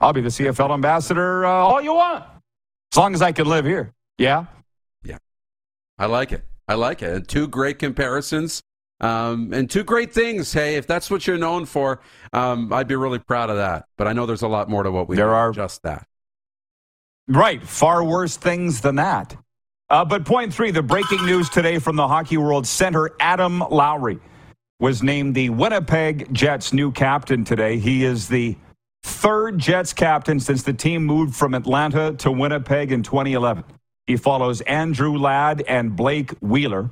I'll 0.00 0.12
be 0.12 0.20
the 0.20 0.28
CFL 0.28 0.72
ambassador 0.72 1.44
uh, 1.44 1.50
all 1.50 1.82
you 1.82 1.94
want. 1.94 2.24
As 2.92 2.96
long 2.96 3.12
as 3.14 3.22
I 3.22 3.32
can 3.32 3.46
live 3.46 3.64
here. 3.64 3.92
Yeah? 4.18 4.46
Yeah. 5.02 5.18
I 5.98 6.06
like 6.06 6.30
it. 6.30 6.44
I 6.68 6.74
like 6.74 7.02
it. 7.02 7.12
And 7.12 7.28
two 7.28 7.48
great 7.48 7.78
comparisons. 7.78 8.62
Um, 9.00 9.52
and 9.52 9.70
two 9.70 9.84
great 9.84 10.12
things. 10.12 10.52
Hey, 10.52 10.76
if 10.76 10.86
that's 10.86 11.10
what 11.10 11.26
you're 11.26 11.38
known 11.38 11.66
for, 11.66 12.00
um, 12.32 12.72
I'd 12.72 12.88
be 12.88 12.96
really 12.96 13.20
proud 13.20 13.50
of 13.50 13.56
that. 13.56 13.86
But 13.96 14.08
I 14.08 14.12
know 14.12 14.26
there's 14.26 14.42
a 14.42 14.48
lot 14.48 14.68
more 14.68 14.82
to 14.82 14.90
what 14.90 15.08
we 15.08 15.16
there 15.16 15.26
do. 15.26 15.32
are 15.32 15.52
just 15.52 15.82
that. 15.82 16.06
Right. 17.28 17.62
Far 17.62 18.02
worse 18.02 18.38
things 18.38 18.80
than 18.80 18.96
that. 18.96 19.36
Uh, 19.90 20.04
but 20.04 20.24
point 20.24 20.52
three 20.52 20.70
the 20.70 20.82
breaking 20.82 21.24
news 21.26 21.50
today 21.50 21.78
from 21.78 21.94
the 21.94 22.08
Hockey 22.08 22.38
World 22.38 22.66
Center 22.66 23.10
Adam 23.20 23.60
Lowry 23.60 24.18
was 24.80 25.02
named 25.02 25.34
the 25.34 25.50
Winnipeg 25.50 26.32
Jets' 26.32 26.72
new 26.72 26.90
captain 26.90 27.44
today. 27.44 27.78
He 27.78 28.04
is 28.04 28.28
the 28.28 28.56
third 29.02 29.58
Jets 29.58 29.92
captain 29.92 30.40
since 30.40 30.62
the 30.62 30.72
team 30.72 31.04
moved 31.04 31.34
from 31.34 31.52
Atlanta 31.52 32.14
to 32.14 32.30
Winnipeg 32.30 32.92
in 32.92 33.02
2011. 33.02 33.64
He 34.06 34.16
follows 34.16 34.62
Andrew 34.62 35.18
Ladd 35.18 35.62
and 35.68 35.94
Blake 35.94 36.32
Wheeler. 36.40 36.90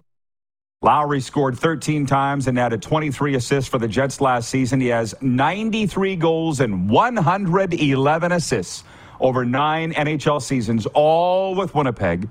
Lowry 0.83 1.21
scored 1.21 1.59
13 1.59 2.05
times 2.05 2.47
and 2.47 2.59
added 2.59 2.83
23 2.83 3.37
assists 3.37 3.71
for 3.71 3.79
the 3.79 3.89
Jets 3.89 4.21
last 4.21 4.51
season. 4.51 4.81
He 4.81 4.89
has 4.89 5.15
93 5.23 6.17
goals 6.17 6.61
and 6.61 6.91
111 6.91 8.33
assists 8.33 8.85
over 9.21 9.45
nine 9.45 9.93
NHL 9.93 10.43
seasons, 10.43 10.87
all 10.87 11.55
with 11.55 11.75
Winnipeg. 11.75 12.29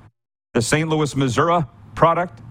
The 0.54 0.62
St. 0.62 0.88
Louis, 0.89 1.15
Missouri 1.15 1.63
product, 1.96 2.42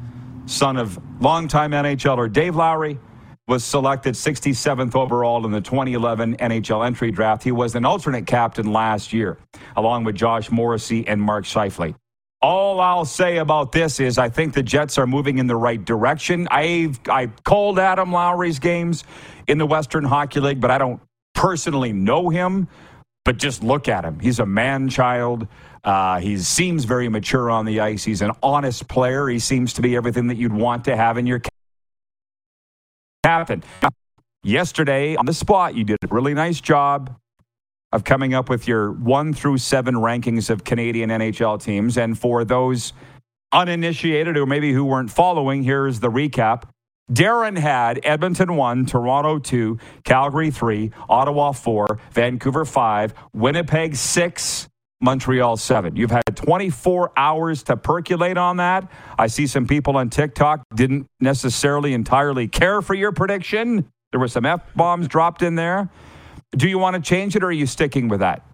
son 0.46 0.76
of 0.76 0.98
longtime 1.20 1.72
NHLer 1.72 2.32
Dave 2.32 2.56
Lowry, 2.56 2.98
was 3.46 3.62
selected 3.62 4.14
67th 4.14 4.94
overall 4.94 5.44
in 5.44 5.52
the 5.52 5.60
2011 5.60 6.36
NHL 6.36 6.86
entry 6.86 7.10
draft. 7.10 7.42
He 7.42 7.52
was 7.52 7.74
an 7.74 7.84
alternate 7.84 8.26
captain 8.26 8.72
last 8.72 9.12
year, 9.12 9.38
along 9.76 10.04
with 10.04 10.16
Josh 10.16 10.50
Morrissey 10.50 11.06
and 11.06 11.20
Mark 11.20 11.44
Scheifele. 11.44 11.94
All 12.40 12.80
I'll 12.80 13.04
say 13.06 13.38
about 13.38 13.72
this 13.72 14.00
is 14.00 14.18
I 14.18 14.28
think 14.28 14.54
the 14.54 14.62
Jets 14.62 14.98
are 14.98 15.06
moving 15.06 15.38
in 15.38 15.46
the 15.46 15.56
right 15.56 15.82
direction. 15.82 16.46
I've 16.50 17.00
I 17.08 17.28
called 17.44 17.78
Adam 17.78 18.12
Lowry's 18.12 18.58
games 18.58 19.04
in 19.46 19.58
the 19.58 19.66
Western 19.66 20.04
Hockey 20.04 20.40
League, 20.40 20.60
but 20.60 20.70
I 20.70 20.78
don't 20.78 21.00
personally 21.34 21.92
know 21.92 22.28
him 22.28 22.68
but 23.24 23.38
just 23.38 23.62
look 23.64 23.88
at 23.88 24.04
him. 24.04 24.20
He's 24.20 24.38
a 24.38 24.46
man 24.46 24.88
child. 24.88 25.48
Uh, 25.82 26.20
he 26.20 26.38
seems 26.38 26.84
very 26.84 27.08
mature 27.08 27.50
on 27.50 27.64
the 27.64 27.80
ice. 27.80 28.04
He's 28.04 28.22
an 28.22 28.32
honest 28.42 28.88
player. 28.88 29.28
He 29.28 29.38
seems 29.38 29.72
to 29.74 29.82
be 29.82 29.96
everything 29.96 30.28
that 30.28 30.36
you'd 30.36 30.52
want 30.52 30.84
to 30.84 30.96
have 30.96 31.18
in 31.18 31.26
your 31.26 31.40
captain. 33.22 33.62
Yesterday 34.42 35.16
on 35.16 35.26
the 35.26 35.32
spot, 35.32 35.74
you 35.74 35.84
did 35.84 35.98
a 36.04 36.14
really 36.14 36.34
nice 36.34 36.60
job 36.60 37.16
of 37.92 38.04
coming 38.04 38.34
up 38.34 38.48
with 38.50 38.68
your 38.68 38.92
one 38.92 39.32
through 39.32 39.56
seven 39.56 39.94
rankings 39.94 40.50
of 40.50 40.64
Canadian 40.64 41.10
NHL 41.10 41.62
teams. 41.62 41.96
And 41.96 42.18
for 42.18 42.44
those 42.44 42.92
uninitiated 43.52 44.36
or 44.36 44.46
maybe 44.46 44.72
who 44.72 44.84
weren't 44.84 45.10
following, 45.10 45.62
here's 45.62 46.00
the 46.00 46.10
recap. 46.10 46.64
Darren 47.12 47.58
had 47.58 48.00
Edmonton 48.02 48.56
1, 48.56 48.86
Toronto 48.86 49.38
2, 49.38 49.78
Calgary 50.04 50.50
3, 50.50 50.90
Ottawa 51.08 51.52
4, 51.52 51.98
Vancouver 52.12 52.64
5, 52.64 53.14
Winnipeg 53.34 53.94
6, 53.94 54.68
Montreal 55.02 55.56
7. 55.58 55.96
You've 55.96 56.10
had 56.10 56.34
24 56.34 57.12
hours 57.16 57.62
to 57.64 57.76
percolate 57.76 58.38
on 58.38 58.56
that. 58.56 58.90
I 59.18 59.26
see 59.26 59.46
some 59.46 59.66
people 59.66 59.98
on 59.98 60.08
TikTok 60.08 60.62
didn't 60.74 61.06
necessarily 61.20 61.92
entirely 61.92 62.48
care 62.48 62.80
for 62.80 62.94
your 62.94 63.12
prediction. 63.12 63.90
There 64.12 64.20
were 64.20 64.28
some 64.28 64.46
F 64.46 64.62
bombs 64.74 65.06
dropped 65.06 65.42
in 65.42 65.56
there. 65.56 65.90
Do 66.52 66.68
you 66.68 66.78
want 66.78 66.96
to 66.96 67.02
change 67.02 67.36
it 67.36 67.42
or 67.42 67.48
are 67.48 67.52
you 67.52 67.66
sticking 67.66 68.08
with 68.08 68.20
that? 68.20 68.46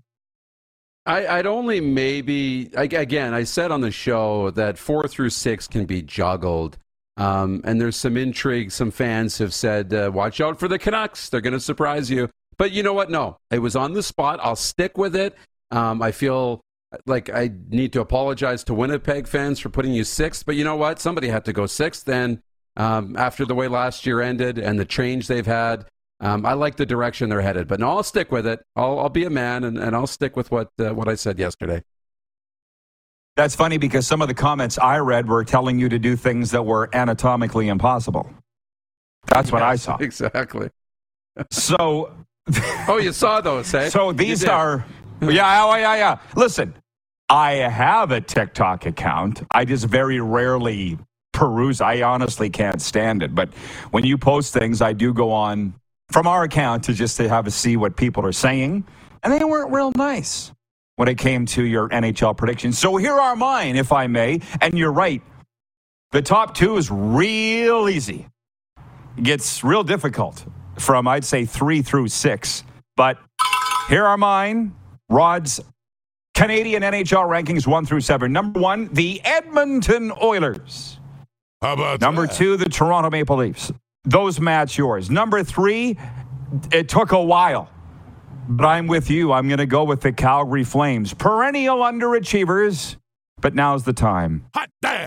I, 1.07 1.37
would 1.37 1.47
only 1.47 1.81
maybe, 1.81 2.71
again, 2.75 3.33
I 3.33 3.45
said 3.45 3.71
on 3.71 3.81
the 3.81 3.91
show 3.91 4.51
that 4.51 4.77
four 4.77 5.07
through 5.07 5.31
six 5.31 5.67
can 5.69 5.87
be 5.87 6.03
juggled. 6.03 6.79
Um, 7.17 7.61
and 7.65 7.81
there's 7.81 7.97
some 7.97 8.17
intrigue. 8.17 8.73
Some 8.73 8.91
fans 8.91 9.39
have 9.39 9.53
said, 9.53 9.93
uh, 9.93 10.11
watch 10.13 10.41
out 10.41 10.59
for 10.59 10.69
the 10.69 10.79
Canucks. 10.79 11.29
They're 11.29 11.41
going 11.41 11.53
to 11.53 11.61
surprise 11.61 12.11
you. 12.11 12.31
But 12.57 12.73
you 12.73 12.83
know 12.83 12.93
what? 12.93 13.11
No, 13.11 13.39
it 13.51 13.61
was 13.61 13.77
on 13.77 13.95
the 13.95 14.03
spot. 14.03 14.41
I'll 14.43 14.57
stick 14.57 14.97
with 14.99 15.17
it. 15.17 15.35
Um, 15.71 16.03
I 16.03 16.13
feel 16.13 16.61
like 17.07 17.31
I 17.31 17.51
need 17.69 17.93
to 17.93 18.01
apologize 18.01 18.65
to 18.65 18.75
Winnipeg 18.75 19.27
fans 19.27 19.61
for 19.61 19.69
putting 19.69 19.93
you 19.93 20.05
sixth. 20.05 20.45
But 20.45 20.57
you 20.57 20.65
know 20.65 20.77
what? 20.77 20.99
Somebody 20.99 21.29
had 21.29 21.45
to 21.47 21.53
go 21.53 21.67
sixth. 21.67 22.09
And 22.09 22.41
um, 22.77 23.17
after 23.17 23.45
the 23.45 23.55
way 23.55 23.69
last 23.69 24.07
year 24.07 24.21
ended 24.21 24.59
and 24.59 24.79
the 24.79 24.85
change 24.85 25.27
they've 25.27 25.47
had, 25.47 25.87
um, 26.21 26.45
I 26.45 26.53
like 26.53 26.77
the 26.77 26.87
direction 26.87 27.31
they're 27.31 27.41
headed. 27.41 27.67
But 27.67 27.81
no, 27.81 27.91
I'll 27.91 28.03
stick 28.03 28.31
with 28.31 28.47
it. 28.47 28.61
I'll, 28.77 28.99
I'll 28.99 29.09
be 29.09 29.25
a 29.25 29.31
man 29.31 29.65
and, 29.65 29.79
and 29.79 29.97
I'll 29.97 30.07
stick 30.07 30.37
with 30.37 30.51
what, 30.51 30.69
uh, 30.79 30.95
what 30.95 31.09
I 31.09 31.15
said 31.15 31.39
yesterday. 31.39 31.83
That's 33.41 33.55
funny 33.55 33.79
because 33.79 34.07
some 34.07 34.21
of 34.21 34.29
the 34.29 34.35
comments 34.35 34.79
I 34.79 34.99
read 34.99 35.27
were 35.27 35.45
telling 35.45 35.79
you 35.79 35.89
to 35.89 35.99
do 35.99 36.15
things 36.15 36.51
that 36.51 36.63
were 36.63 36.95
anatomically 36.95 37.69
impossible. 37.69 38.31
That's 39.29 39.47
yes, 39.47 39.53
what 39.53 39.63
I 39.63 39.77
saw. 39.77 39.97
Exactly. 39.97 40.69
so. 41.51 42.13
oh, 42.87 42.99
you 42.99 43.15
saw 43.15 43.41
those, 43.41 43.73
hey? 43.73 43.89
So 43.89 44.13
these 44.13 44.45
are. 44.45 44.85
Yeah, 45.23 45.65
oh, 45.65 45.75
yeah, 45.75 45.97
yeah. 45.97 46.19
Listen, 46.37 46.75
I 47.31 47.53
have 47.53 48.11
a 48.11 48.21
TikTok 48.21 48.85
account. 48.85 49.43
I 49.53 49.65
just 49.65 49.87
very 49.87 50.21
rarely 50.21 50.99
peruse. 51.33 51.81
I 51.81 52.03
honestly 52.03 52.51
can't 52.51 52.83
stand 52.83 53.23
it. 53.23 53.35
But 53.35 53.55
when 53.91 54.05
you 54.05 54.19
post 54.19 54.53
things, 54.53 54.83
I 54.83 54.93
do 54.93 55.15
go 55.15 55.33
on 55.33 55.73
from 56.11 56.27
our 56.27 56.43
account 56.43 56.85
to 56.85 56.93
just 56.93 57.17
to 57.17 57.29
have 57.31 57.47
a 57.47 57.51
see 57.51 57.79
what 57.79 57.97
people 57.97 58.23
are 58.27 58.33
saying, 58.33 58.85
and 59.23 59.33
they 59.33 59.43
weren't 59.45 59.73
real 59.73 59.93
nice 59.97 60.53
when 61.01 61.09
it 61.09 61.17
came 61.17 61.47
to 61.47 61.65
your 61.65 61.89
NHL 61.89 62.37
predictions. 62.37 62.79
So 62.79 62.99
here 62.99 63.15
are 63.15 63.35
mine, 63.35 63.75
if 63.75 63.91
I 63.91 64.07
may. 64.07 64.43
And 64.61 64.77
you're 64.77 64.93
right. 64.93 65.23
The 66.11 66.21
top 66.21 66.55
two 66.55 66.77
is 66.77 66.91
real 66.91 67.89
easy. 67.89 68.29
It 69.17 69.25
gets 69.25 69.65
real 69.65 69.83
difficult 69.83 70.45
from, 70.79 71.09
I'd 71.09 71.25
say, 71.25 71.47
three 71.47 71.81
through 71.81 72.09
six. 72.09 72.65
But 72.97 73.17
here 73.89 74.05
are 74.05 74.19
mine. 74.19 74.75
Rod's 75.09 75.59
Canadian 76.35 76.83
NHL 76.83 77.27
rankings 77.27 77.67
one 77.67 77.87
through 77.87 78.03
seven. 78.03 78.31
Number 78.31 78.61
one, 78.61 78.93
the 78.93 79.23
Edmonton 79.25 80.13
Oilers. 80.23 80.99
How 81.63 81.73
about 81.73 82.03
Number 82.03 82.27
that? 82.27 82.37
two, 82.37 82.59
the 82.59 82.69
Toronto 82.69 83.09
Maple 83.09 83.39
Leafs. 83.39 83.73
Those 84.05 84.39
match 84.39 84.77
yours. 84.77 85.09
Number 85.09 85.45
three, 85.45 85.97
it 86.71 86.91
took 86.91 87.13
a 87.13 87.23
while. 87.23 87.71
But 88.51 88.67
I'm 88.67 88.89
with 88.89 89.11
you. 89.11 89.33
I'm 89.33 89.47
going 89.47 89.59
to 89.59 89.67
go 89.67 89.85
with 89.85 90.01
the 90.01 90.11
Calgary 90.11 90.65
Flames. 90.65 91.15
Perennial 91.15 91.79
underachievers, 91.79 92.97
but 93.41 93.55
now's 93.55 93.85
the 93.85 93.93
time 93.93 94.45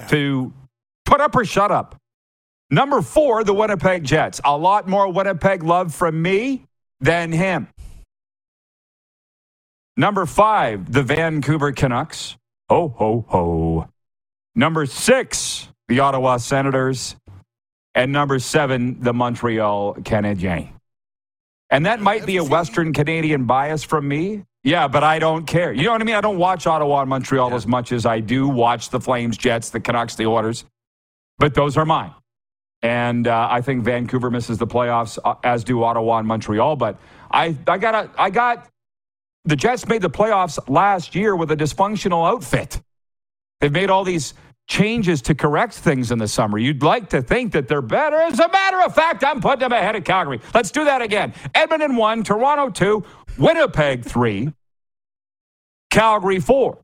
to 0.08 0.54
put 1.06 1.20
up 1.20 1.36
or 1.36 1.44
shut 1.44 1.70
up. 1.70 1.98
Number 2.72 3.02
four, 3.02 3.44
the 3.44 3.54
Winnipeg 3.54 4.06
Jets. 4.06 4.40
A 4.46 4.58
lot 4.58 4.88
more 4.88 5.12
Winnipeg 5.12 5.62
love 5.62 5.94
from 5.94 6.22
me 6.22 6.64
than 7.02 7.34
him. 7.34 7.68
Number 9.98 10.26
five, 10.26 10.90
the 10.92 11.04
Vancouver 11.04 11.74
Canucks. 11.74 12.38
Ho, 12.70 12.88
ho, 12.96 13.26
ho. 13.28 13.90
Number 14.56 14.86
six, 14.86 15.68
the 15.90 16.00
Ottawa 16.00 16.38
Senators. 16.38 17.18
And 17.94 18.14
number 18.14 18.40
seven, 18.40 19.02
the 19.02 19.14
Montreal 19.14 19.96
Canadiens. 19.96 20.70
And 21.70 21.86
that 21.86 22.02
might 22.02 22.26
be 22.26 22.38
a 22.38 22.44
Western 22.44 22.94
Canadian 22.94 23.46
bias 23.46 23.84
from 23.84 24.08
me. 24.08 24.44
Yeah, 24.64 24.88
but 24.88 25.04
I 25.04 25.20
don't 25.20 25.46
care. 25.46 25.74
You 25.74 25.84
know 25.84 25.92
what 25.92 26.02
I 26.02 26.06
mean? 26.06 26.16
I 26.16 26.22
don't 26.22 26.38
watch 26.38 26.68
Ottawa 26.68 27.02
and 27.02 27.10
Montreal 27.10 27.50
yeah. 27.50 27.56
as 27.56 27.68
much 27.68 27.92
as 27.92 28.06
I 28.06 28.20
do 28.20 28.48
watch 28.48 28.90
the 28.90 29.00
Flames, 29.00 29.38
Jets, 29.38 29.70
the 29.72 29.80
Canucks, 29.80 30.16
the 30.16 30.26
Oilers. 30.26 30.66
But 31.38 31.54
those 31.54 31.76
are 31.76 31.86
mine. 31.86 32.14
And 32.82 33.28
uh, 33.28 33.48
I 33.50 33.62
think 33.62 33.84
Vancouver 33.84 34.30
misses 34.30 34.58
the 34.58 34.68
playoffs, 34.68 35.18
uh, 35.24 35.36
as 35.44 35.64
do 35.64 35.84
Ottawa 35.84 36.20
and 36.20 36.28
Montreal. 36.28 36.76
But 36.76 36.98
I, 37.32 37.58
I 37.68 37.78
got, 37.78 38.10
I 38.18 38.30
got 38.30 38.70
the 39.46 39.56
Jets 39.56 39.88
made 39.88 40.02
the 40.02 40.10
playoffs 40.10 40.60
last 40.70 41.16
year 41.16 41.36
with 41.36 41.52
a 41.52 41.58
dysfunctional 41.58 42.28
outfit. 42.28 42.82
They've 43.60 43.72
made 43.72 43.90
all 43.90 44.04
these 44.04 44.34
changes 44.68 45.22
to 45.24 45.36
correct 45.36 45.74
things 45.74 46.12
in 46.12 46.20
the 46.20 46.28
summer. 46.28 46.58
You'd 46.58 46.84
like 46.84 47.10
to 47.10 47.22
think 47.22 47.52
that 47.54 47.68
they're 47.68 47.82
better. 47.82 48.18
As 48.18 48.40
a 48.40 48.48
matter 48.50 48.82
of 48.82 48.96
fact, 48.96 49.24
I'm 49.24 49.42
putting 49.42 49.60
them 49.60 49.72
ahead 49.72 49.96
of 49.96 50.04
Calgary. 50.04 50.40
Let's 50.54 50.72
do 50.72 50.86
that 50.86 51.02
again. 51.02 51.34
Edmonton 51.54 51.96
1, 51.96 52.24
Toronto 52.24 52.70
2, 52.70 53.04
Winnipeg 53.38 54.06
3, 54.06 54.54
Calgary 55.92 56.40
4, 56.40 56.78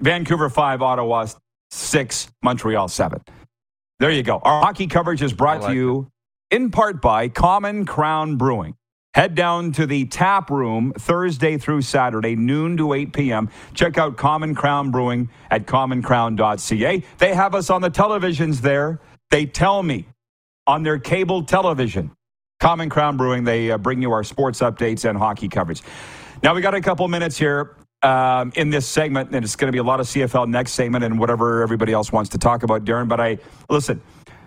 Vancouver 0.00 0.48
5, 0.50 0.82
Ottawa 0.82 1.26
6, 1.70 2.28
Montreal 2.42 2.88
7. 2.88 3.20
There 3.98 4.10
you 4.10 4.22
go. 4.22 4.38
Our 4.42 4.62
hockey 4.62 4.88
coverage 4.88 5.22
is 5.22 5.32
brought 5.32 5.60
like 5.62 5.70
to 5.70 5.74
you 5.76 6.10
it. 6.50 6.56
in 6.56 6.70
part 6.70 7.00
by 7.00 7.28
Common 7.28 7.86
Crown 7.86 8.36
Brewing. 8.36 8.74
Head 9.14 9.34
down 9.34 9.72
to 9.72 9.84
the 9.86 10.06
tap 10.06 10.48
room 10.48 10.94
Thursday 10.98 11.58
through 11.58 11.82
Saturday, 11.82 12.34
noon 12.34 12.78
to 12.78 12.94
8 12.94 13.12
p.m. 13.12 13.50
Check 13.74 13.98
out 13.98 14.16
Common 14.16 14.54
Crown 14.54 14.90
Brewing 14.90 15.28
at 15.50 15.66
commoncrown.ca. 15.66 17.02
They 17.18 17.34
have 17.34 17.54
us 17.54 17.68
on 17.68 17.82
the 17.82 17.90
televisions 17.90 18.62
there. 18.62 19.00
They 19.30 19.44
tell 19.44 19.82
me 19.82 20.06
on 20.66 20.82
their 20.82 20.98
cable 20.98 21.42
television. 21.42 22.10
Common 22.58 22.88
Crown 22.88 23.18
Brewing, 23.18 23.44
they 23.44 23.70
uh, 23.70 23.76
bring 23.76 24.00
you 24.00 24.12
our 24.12 24.24
sports 24.24 24.60
updates 24.60 25.06
and 25.06 25.18
hockey 25.18 25.48
coverage. 25.48 25.82
Now, 26.42 26.54
we 26.54 26.62
got 26.62 26.74
a 26.74 26.80
couple 26.80 27.06
minutes 27.08 27.36
here 27.36 27.76
um, 28.02 28.50
in 28.56 28.70
this 28.70 28.88
segment, 28.88 29.34
and 29.34 29.44
it's 29.44 29.56
going 29.56 29.68
to 29.68 29.72
be 29.72 29.78
a 29.78 29.82
lot 29.82 30.00
of 30.00 30.06
CFL 30.06 30.48
next 30.48 30.72
segment 30.72 31.04
and 31.04 31.18
whatever 31.18 31.62
everybody 31.62 31.92
else 31.92 32.12
wants 32.12 32.30
to 32.30 32.38
talk 32.38 32.62
about, 32.62 32.86
Darren. 32.86 33.08
But 33.08 33.20
I, 33.20 33.38
listen, 33.68 34.00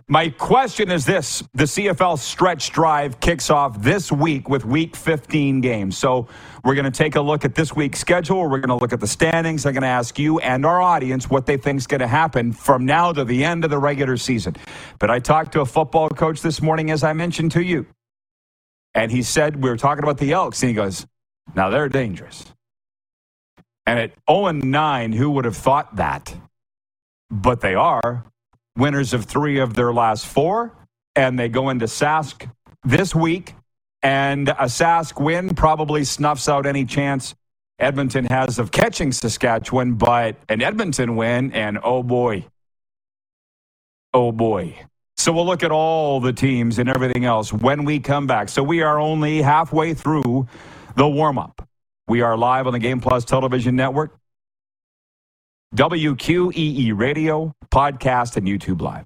my 0.08 0.30
question 0.30 0.92
is 0.92 1.04
this 1.04 1.44
the 1.56 1.64
CFL 1.64 2.20
stretch 2.20 2.72
drive 2.72 3.20
kicks 3.20 3.50
off 3.50 3.82
this 3.82 4.12
week 4.12 4.48
with 4.48 4.64
week 4.64 4.96
15 4.96 5.62
games. 5.62 5.98
So 5.98 6.28
we're 6.64 6.76
going 6.76 6.86
to 6.86 6.92
take 6.92 7.16
a 7.16 7.22
look 7.22 7.44
at 7.44 7.56
this 7.56 7.76
week's 7.76 8.00
schedule. 8.00 8.42
We're 8.44 8.60
going 8.60 8.70
to 8.70 8.76
look 8.76 8.94
at 8.94 9.00
the 9.00 9.08
standings. 9.08 9.66
I'm 9.66 9.74
going 9.74 9.82
to 9.82 9.88
ask 9.88 10.20
you 10.20 10.40
and 10.40 10.64
our 10.64 10.80
audience 10.80 11.28
what 11.28 11.48
they 11.48 11.58
think 11.58 11.80
is 11.80 11.88
going 11.88 12.02
to 12.02 12.08
happen 12.08 12.52
from 12.52 12.86
now 12.86 13.14
to 13.14 13.26
the 13.26 13.44
end 13.44 13.64
of 13.64 13.72
the 13.72 13.80
regular 13.80 14.16
season. 14.16 14.56
But 15.00 15.10
I 15.10 15.18
talked 15.18 15.54
to 15.54 15.62
a 15.62 15.66
football 15.66 16.10
coach 16.10 16.42
this 16.42 16.62
morning, 16.62 16.92
as 16.92 17.04
I 17.04 17.14
mentioned 17.14 17.52
to 17.54 17.64
you. 17.64 17.88
And 18.94 19.12
he 19.12 19.24
said, 19.24 19.62
we 19.62 19.70
were 19.70 19.78
talking 19.78 20.04
about 20.04 20.20
the 20.20 20.32
Elks, 20.32 20.62
and 20.62 20.70
he 20.70 20.76
goes, 20.76 21.06
now 21.54 21.70
they're 21.70 21.90
dangerous. 21.90 22.46
And 23.86 24.00
at 24.00 24.14
0 24.30 24.52
9, 24.52 25.12
who 25.14 25.32
would 25.32 25.46
have 25.46 25.58
thought 25.58 25.96
that? 25.98 26.34
But 27.30 27.60
they 27.60 27.76
are 27.76 28.26
winners 28.76 29.14
of 29.14 29.26
three 29.26 29.60
of 29.60 29.74
their 29.74 29.94
last 29.94 30.26
four, 30.26 30.76
and 31.16 31.38
they 31.40 31.50
go 31.50 31.70
into 31.70 31.86
Sask 31.86 32.50
this 32.84 33.16
week. 33.16 33.56
And 34.04 34.50
a 34.50 34.66
Sask 34.66 35.20
win 35.20 35.56
probably 35.56 36.04
snuffs 36.04 36.48
out 36.48 36.66
any 36.66 36.86
chance 36.86 37.34
Edmonton 37.80 38.26
has 38.26 38.60
of 38.60 38.72
catching 38.72 39.12
Saskatchewan, 39.12 39.96
but 39.96 40.38
an 40.48 40.62
Edmonton 40.62 41.16
win, 41.16 41.52
and 41.52 41.80
oh 41.84 42.04
boy, 42.04 42.46
oh 44.14 44.32
boy. 44.32 44.80
So 45.18 45.34
we'll 45.34 45.46
look 45.46 45.64
at 45.64 45.72
all 45.72 46.20
the 46.20 46.34
teams 46.34 46.78
and 46.78 46.88
everything 46.88 47.26
else 47.26 47.52
when 47.52 47.84
we 47.84 48.00
come 48.00 48.28
back. 48.28 48.50
So 48.50 48.64
we 48.64 48.82
are 48.82 49.00
only 49.00 49.42
halfway 49.42 49.94
through 49.94 50.48
the 50.96 51.08
warm 51.08 51.38
up. 51.38 51.68
We 52.08 52.22
are 52.22 52.38
live 52.38 52.68
on 52.68 52.74
the 52.74 52.80
Game 52.80 53.02
Plus 53.02 53.26
television 53.26 53.76
network. 53.76 54.16
WQEE 55.74 56.98
Radio, 56.98 57.54
podcast, 57.72 58.38
and 58.38 58.48
YouTube 58.48 58.82
Live. 58.82 59.06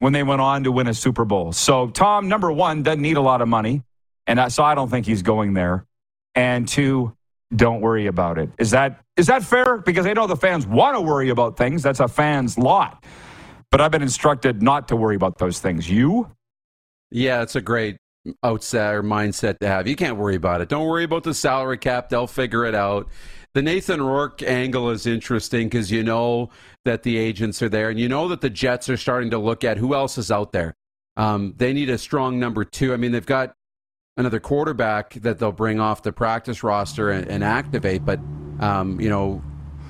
when 0.00 0.12
they 0.12 0.24
went 0.24 0.40
on 0.40 0.64
to 0.64 0.72
win 0.72 0.88
a 0.88 0.94
Super 0.94 1.24
Bowl. 1.24 1.52
So, 1.52 1.88
Tom, 1.88 2.28
number 2.28 2.50
one, 2.50 2.82
doesn't 2.82 3.00
need 3.00 3.16
a 3.16 3.20
lot 3.20 3.42
of 3.42 3.48
money, 3.48 3.82
and 4.26 4.52
so 4.52 4.64
I 4.64 4.74
don't 4.74 4.88
think 4.88 5.06
he's 5.06 5.22
going 5.22 5.54
there. 5.54 5.86
And 6.34 6.66
two, 6.66 7.16
don't 7.54 7.80
worry 7.80 8.06
about 8.06 8.38
it. 8.38 8.50
Is 8.58 8.70
that 8.72 9.00
is 9.16 9.28
that 9.28 9.42
fair? 9.42 9.78
Because 9.78 10.06
I 10.06 10.12
know 10.12 10.26
the 10.26 10.36
fans 10.36 10.66
want 10.66 10.96
to 10.96 11.00
worry 11.00 11.30
about 11.30 11.56
things. 11.56 11.82
That's 11.82 12.00
a 12.00 12.08
fan's 12.08 12.58
lot. 12.58 13.04
But 13.70 13.80
I've 13.80 13.90
been 13.90 14.02
instructed 14.02 14.62
not 14.62 14.88
to 14.88 14.96
worry 14.96 15.16
about 15.16 15.38
those 15.38 15.60
things. 15.60 15.90
You? 15.90 16.30
Yeah, 17.10 17.42
it's 17.42 17.56
a 17.56 17.60
great 17.60 17.98
outset 18.42 18.94
or 18.94 19.02
mindset 19.02 19.58
to 19.60 19.68
have. 19.68 19.86
You 19.86 19.96
can't 19.96 20.16
worry 20.16 20.36
about 20.36 20.60
it. 20.60 20.68
Don't 20.68 20.86
worry 20.86 21.04
about 21.04 21.24
the 21.24 21.34
salary 21.34 21.78
cap. 21.78 22.08
They'll 22.08 22.26
figure 22.26 22.64
it 22.64 22.74
out. 22.74 23.08
The 23.54 23.62
Nathan 23.62 24.02
Rourke 24.02 24.42
angle 24.42 24.90
is 24.90 25.06
interesting 25.06 25.68
because 25.68 25.90
you 25.90 26.02
know 26.02 26.50
that 26.84 27.02
the 27.02 27.16
agents 27.16 27.62
are 27.62 27.68
there 27.68 27.90
and 27.90 27.98
you 27.98 28.08
know 28.08 28.28
that 28.28 28.40
the 28.40 28.50
Jets 28.50 28.88
are 28.88 28.96
starting 28.96 29.30
to 29.30 29.38
look 29.38 29.64
at 29.64 29.78
who 29.78 29.94
else 29.94 30.18
is 30.18 30.30
out 30.30 30.52
there. 30.52 30.74
Um, 31.16 31.54
they 31.56 31.72
need 31.72 31.90
a 31.90 31.98
strong 31.98 32.38
number 32.38 32.64
two. 32.64 32.92
I 32.92 32.96
mean, 32.96 33.12
they've 33.12 33.26
got 33.26 33.54
another 34.16 34.38
quarterback 34.38 35.14
that 35.14 35.38
they'll 35.38 35.52
bring 35.52 35.80
off 35.80 36.02
the 36.02 36.12
practice 36.12 36.62
roster 36.62 37.10
and, 37.10 37.26
and 37.28 37.42
activate. 37.42 38.04
But 38.04 38.20
um, 38.60 39.00
you 39.00 39.08
know, 39.08 39.42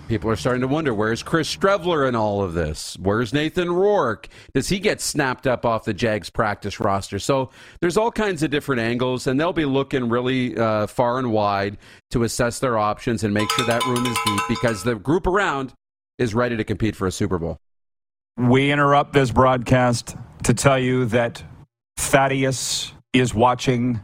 people 0.08 0.30
are 0.30 0.36
starting 0.36 0.62
to 0.62 0.66
wonder 0.66 0.92
where's 0.92 1.22
Chris 1.22 1.54
Streveler 1.54 2.08
in 2.08 2.16
all 2.16 2.42
of 2.42 2.54
this? 2.54 2.96
Where's 2.98 3.32
Nathan 3.32 3.70
Rourke? 3.70 4.28
Does 4.54 4.68
he 4.68 4.78
get 4.78 5.00
snapped 5.00 5.46
up 5.46 5.64
off 5.64 5.84
the 5.84 5.94
Jags 5.94 6.30
practice 6.30 6.80
roster? 6.80 7.18
So 7.18 7.50
there's 7.80 7.96
all 7.96 8.10
kinds 8.10 8.42
of 8.42 8.50
different 8.50 8.80
angles, 8.80 9.26
and 9.26 9.38
they'll 9.38 9.52
be 9.52 9.66
looking 9.66 10.08
really 10.08 10.56
uh, 10.56 10.86
far 10.86 11.18
and 11.18 11.30
wide 11.30 11.78
to 12.10 12.24
assess 12.24 12.58
their 12.58 12.78
options 12.78 13.22
and 13.22 13.32
make 13.32 13.50
sure 13.52 13.66
that 13.66 13.84
room 13.84 14.04
is 14.06 14.18
deep 14.24 14.40
because 14.48 14.82
the 14.82 14.96
group 14.96 15.26
around 15.26 15.74
is 16.18 16.34
ready 16.34 16.56
to 16.56 16.64
compete 16.64 16.96
for 16.96 17.06
a 17.06 17.12
Super 17.12 17.38
Bowl. 17.38 17.58
We 18.36 18.72
interrupt 18.72 19.12
this 19.12 19.30
broadcast 19.30 20.16
to 20.44 20.54
tell 20.54 20.78
you 20.78 21.04
that 21.06 21.42
Thaddeus 21.96 22.92
is 23.12 23.34
watching 23.34 24.00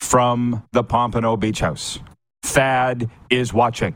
from 0.00 0.64
the 0.72 0.82
Pompano 0.82 1.36
Beach 1.36 1.60
House. 1.60 1.98
Thad 2.42 3.10
is 3.30 3.52
watching. 3.52 3.94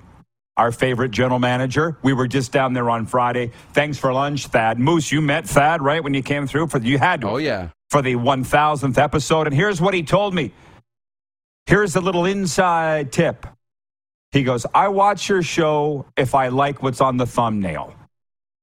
Our 0.56 0.72
favorite 0.72 1.10
general 1.10 1.38
manager. 1.38 1.98
We 2.02 2.14
were 2.14 2.26
just 2.26 2.50
down 2.50 2.72
there 2.72 2.88
on 2.88 3.04
Friday. 3.06 3.52
Thanks 3.74 3.98
for 3.98 4.12
lunch, 4.12 4.46
Thad. 4.46 4.78
Moose, 4.78 5.12
you 5.12 5.20
met 5.20 5.46
Thad, 5.46 5.82
right, 5.82 6.02
when 6.02 6.14
you 6.14 6.22
came 6.22 6.46
through? 6.46 6.68
For 6.68 6.78
the, 6.78 6.88
You 6.88 6.98
had 6.98 7.20
to. 7.20 7.28
Oh, 7.28 7.36
yeah. 7.36 7.68
For 7.90 8.00
the 8.00 8.14
1000th 8.14 8.96
episode. 8.98 9.46
And 9.46 9.54
here's 9.54 9.80
what 9.80 9.92
he 9.92 10.02
told 10.02 10.34
me. 10.34 10.52
Here's 11.66 11.96
a 11.96 12.00
little 12.00 12.24
inside 12.24 13.12
tip. 13.12 13.46
He 14.32 14.42
goes, 14.42 14.66
I 14.74 14.88
watch 14.88 15.28
your 15.28 15.42
show 15.42 16.06
if 16.16 16.34
I 16.34 16.48
like 16.48 16.82
what's 16.82 17.00
on 17.00 17.16
the 17.16 17.26
thumbnail. 17.26 17.94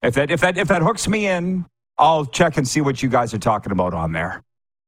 If 0.01 0.15
that, 0.15 0.31
if 0.31 0.41
that, 0.41 0.57
if 0.57 0.67
that 0.69 0.81
hooks 0.81 1.07
me 1.07 1.27
in, 1.27 1.65
I'll 1.97 2.25
check 2.25 2.57
and 2.57 2.67
see 2.67 2.81
what 2.81 3.03
you 3.03 3.09
guys 3.09 3.33
are 3.33 3.39
talking 3.39 3.71
about 3.71 3.93
on 3.93 4.11
there. 4.11 4.43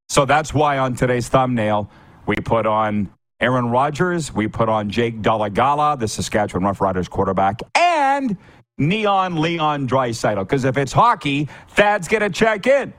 So 0.10 0.26
that's 0.26 0.54
why 0.54 0.78
on 0.78 0.96
today's 0.96 1.28
thumbnail, 1.28 1.90
we 2.26 2.36
put 2.36 2.66
on 2.66 3.10
Aaron 3.40 3.70
Rodgers. 3.70 4.34
We 4.34 4.48
put 4.48 4.70
on 4.70 4.90
Jake 4.90 5.22
Dolegala, 5.22 6.00
the 6.00 6.08
Saskatchewan 6.08 6.64
Roughriders 6.64 7.10
quarterback, 7.10 7.62
and 7.76 8.38
Neon 8.78 9.42
Leon 9.42 9.88
Draisaitl. 9.88 10.40
Because 10.40 10.66
if 10.66 10.78
it's 10.78 10.94
hockey, 10.94 11.50
Thad's 11.70 12.08
going 12.08 12.22
to 12.22 12.30
check 12.30 12.68
in. 12.68 12.94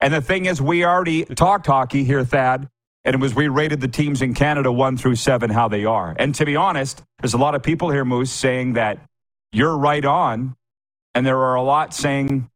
And 0.00 0.14
the 0.14 0.20
thing 0.20 0.46
is, 0.46 0.62
we 0.62 0.84
already 0.84 1.24
talked 1.24 1.66
hockey 1.66 2.04
here, 2.04 2.24
Thad, 2.24 2.68
and 3.04 3.14
it 3.14 3.20
was 3.20 3.34
we 3.34 3.48
rated 3.48 3.80
the 3.80 3.88
teams 3.88 4.22
in 4.22 4.34
Canada 4.34 4.70
one 4.70 4.96
through 4.96 5.16
seven 5.16 5.50
how 5.50 5.68
they 5.68 5.84
are. 5.84 6.14
And 6.18 6.34
to 6.36 6.44
be 6.44 6.56
honest, 6.56 7.02
there's 7.20 7.34
a 7.34 7.38
lot 7.38 7.54
of 7.54 7.62
people 7.62 7.90
here, 7.90 8.04
Moose, 8.04 8.30
saying 8.30 8.74
that 8.74 9.00
you're 9.52 9.76
right 9.76 10.04
on, 10.04 10.54
and 11.14 11.26
there 11.26 11.38
are 11.38 11.56
a 11.56 11.62
lot 11.62 11.94
saying 11.94 12.48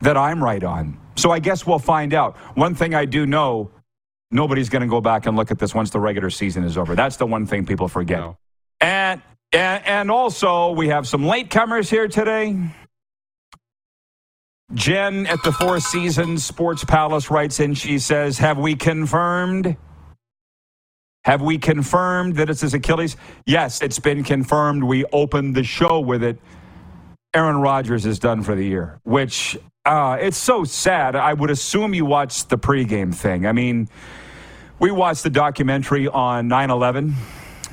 that 0.00 0.16
I'm 0.16 0.42
right 0.42 0.64
on. 0.64 0.98
So 1.16 1.30
I 1.30 1.38
guess 1.38 1.66
we'll 1.66 1.78
find 1.78 2.14
out. 2.14 2.36
One 2.56 2.74
thing 2.74 2.94
I 2.94 3.04
do 3.04 3.26
know 3.26 3.70
nobody's 4.30 4.68
going 4.68 4.82
to 4.82 4.88
go 4.88 5.00
back 5.00 5.26
and 5.26 5.36
look 5.36 5.50
at 5.50 5.58
this 5.58 5.74
once 5.74 5.90
the 5.90 6.00
regular 6.00 6.30
season 6.30 6.64
is 6.64 6.76
over. 6.78 6.94
That's 6.94 7.16
the 7.16 7.26
one 7.26 7.46
thing 7.46 7.66
people 7.66 7.88
forget. 7.88 8.20
No. 8.20 8.38
And, 8.80 9.22
and 9.52 9.86
and 9.86 10.10
also 10.10 10.72
we 10.72 10.88
have 10.88 11.08
some 11.08 11.22
latecomers 11.22 11.90
here 11.90 12.08
today. 12.08 12.56
Jen 14.74 15.26
at 15.26 15.42
the 15.42 15.52
Four 15.52 15.80
Seasons 15.80 16.44
Sports 16.44 16.84
Palace 16.84 17.30
writes 17.30 17.58
in. 17.58 17.74
She 17.74 17.98
says, 17.98 18.38
"Have 18.38 18.58
we 18.58 18.76
confirmed? 18.76 19.76
Have 21.24 21.40
we 21.42 21.58
confirmed 21.58 22.36
that 22.36 22.50
it's 22.50 22.60
his 22.60 22.74
Achilles? 22.74 23.16
Yes, 23.46 23.82
it's 23.82 23.98
been 23.98 24.24
confirmed. 24.24 24.84
We 24.84 25.04
opened 25.06 25.54
the 25.54 25.64
show 25.64 26.00
with 26.00 26.22
it. 26.22 26.38
Aaron 27.34 27.58
Rodgers 27.60 28.06
is 28.06 28.18
done 28.18 28.42
for 28.42 28.54
the 28.54 28.64
year, 28.64 29.00
which 29.04 29.58
uh, 29.88 30.18
it's 30.20 30.36
so 30.36 30.64
sad. 30.64 31.16
I 31.16 31.32
would 31.32 31.50
assume 31.50 31.94
you 31.94 32.04
watched 32.04 32.50
the 32.50 32.58
pregame 32.58 33.14
thing. 33.14 33.46
I 33.46 33.52
mean, 33.52 33.88
we 34.78 34.90
watched 34.90 35.22
the 35.22 35.30
documentary 35.30 36.06
on 36.06 36.46
9 36.46 36.70
11. 36.70 37.14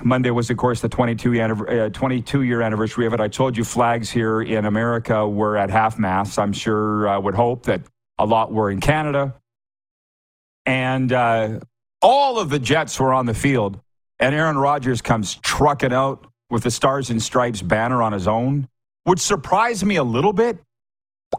Monday 0.02 0.30
was, 0.30 0.50
of 0.50 0.56
course, 0.56 0.80
the 0.80 0.88
22, 0.88 1.42
uh, 1.42 1.90
22 1.90 2.44
year 2.44 2.62
anniversary 2.62 3.06
of 3.06 3.14
it. 3.14 3.20
I 3.20 3.28
told 3.28 3.58
you 3.58 3.66
flags 3.66 4.10
here 4.10 4.42
in 4.42 4.64
America 4.64 5.28
were 5.28 5.58
at 5.58 5.70
half 5.70 6.00
mast. 6.00 6.40
I'm 6.40 6.54
sure 6.54 7.06
I 7.10 7.16
uh, 7.16 7.20
would 7.20 7.36
hope 7.36 7.64
that 7.64 7.82
a 8.18 8.26
lot 8.26 8.50
were 8.50 8.72
in 8.72 8.80
Canada. 8.80 9.36
And 10.66 11.12
uh, 11.12 11.60
all 12.02 12.40
of 12.40 12.50
the 12.50 12.60
Jets 12.60 12.98
were 12.98 13.14
on 13.14 13.26
the 13.26 13.34
field, 13.34 13.82
and 14.20 14.34
Aaron 14.34 14.58
Rodgers 14.58 15.02
comes 15.02 15.36
trucking 15.36 15.92
out 15.92 16.28
with 16.50 16.64
the 16.64 16.72
Stars 16.72 17.10
and 17.10 17.22
Stripes 17.22 17.62
banner 17.62 18.02
on 18.02 18.14
his 18.14 18.26
own, 18.26 18.70
which 19.04 19.20
surprised 19.20 19.86
me 19.86 19.98
a 19.98 20.04
little 20.04 20.34
bit 20.34 20.60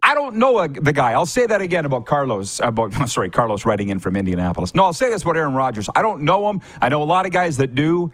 I 0.02 0.14
don't 0.14 0.36
know 0.36 0.58
a, 0.58 0.68
the 0.68 0.92
guy. 0.92 1.12
I'll 1.12 1.26
say 1.26 1.46
that 1.46 1.60
again 1.60 1.84
about 1.84 2.06
Carlos. 2.06 2.60
About 2.60 2.92
sorry, 3.08 3.30
Carlos 3.30 3.64
writing 3.64 3.88
in 3.88 3.98
from 3.98 4.16
Indianapolis. 4.16 4.74
No, 4.74 4.84
I'll 4.84 4.92
say 4.92 5.10
this 5.10 5.22
about 5.22 5.36
Aaron 5.36 5.54
Rodgers. 5.54 5.88
I 5.94 6.02
don't 6.02 6.22
know 6.22 6.48
him. 6.50 6.60
I 6.80 6.88
know 6.88 7.02
a 7.02 7.04
lot 7.04 7.26
of 7.26 7.32
guys 7.32 7.56
that 7.58 7.74
do, 7.74 8.12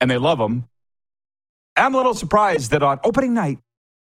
and 0.00 0.10
they 0.10 0.18
love 0.18 0.38
him. 0.38 0.64
I'm 1.76 1.94
a 1.94 1.96
little 1.96 2.14
surprised 2.14 2.70
that 2.72 2.82
on 2.82 3.00
opening 3.04 3.34
night, 3.34 3.58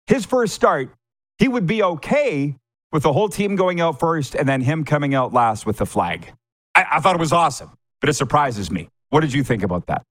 his 0.07 0.25
first 0.25 0.53
start, 0.53 0.93
he 1.37 1.47
would 1.47 1.67
be 1.67 1.83
okay 1.83 2.55
with 2.91 3.03
the 3.03 3.13
whole 3.13 3.29
team 3.29 3.55
going 3.55 3.79
out 3.79 3.99
first 3.99 4.35
and 4.35 4.49
then 4.49 4.61
him 4.61 4.83
coming 4.83 5.13
out 5.13 5.33
last 5.33 5.65
with 5.65 5.77
the 5.77 5.85
flag. 5.85 6.33
I, 6.73 6.85
I 6.93 6.99
thought 6.99 7.15
it 7.15 7.19
was 7.19 7.31
awesome, 7.31 7.71
but 8.01 8.09
it 8.09 8.13
surprises 8.13 8.71
me. 8.71 8.89
What 9.09 9.21
did 9.21 9.33
you 9.33 9.43
think 9.43 9.61
about 9.61 9.85
that? 9.87 10.03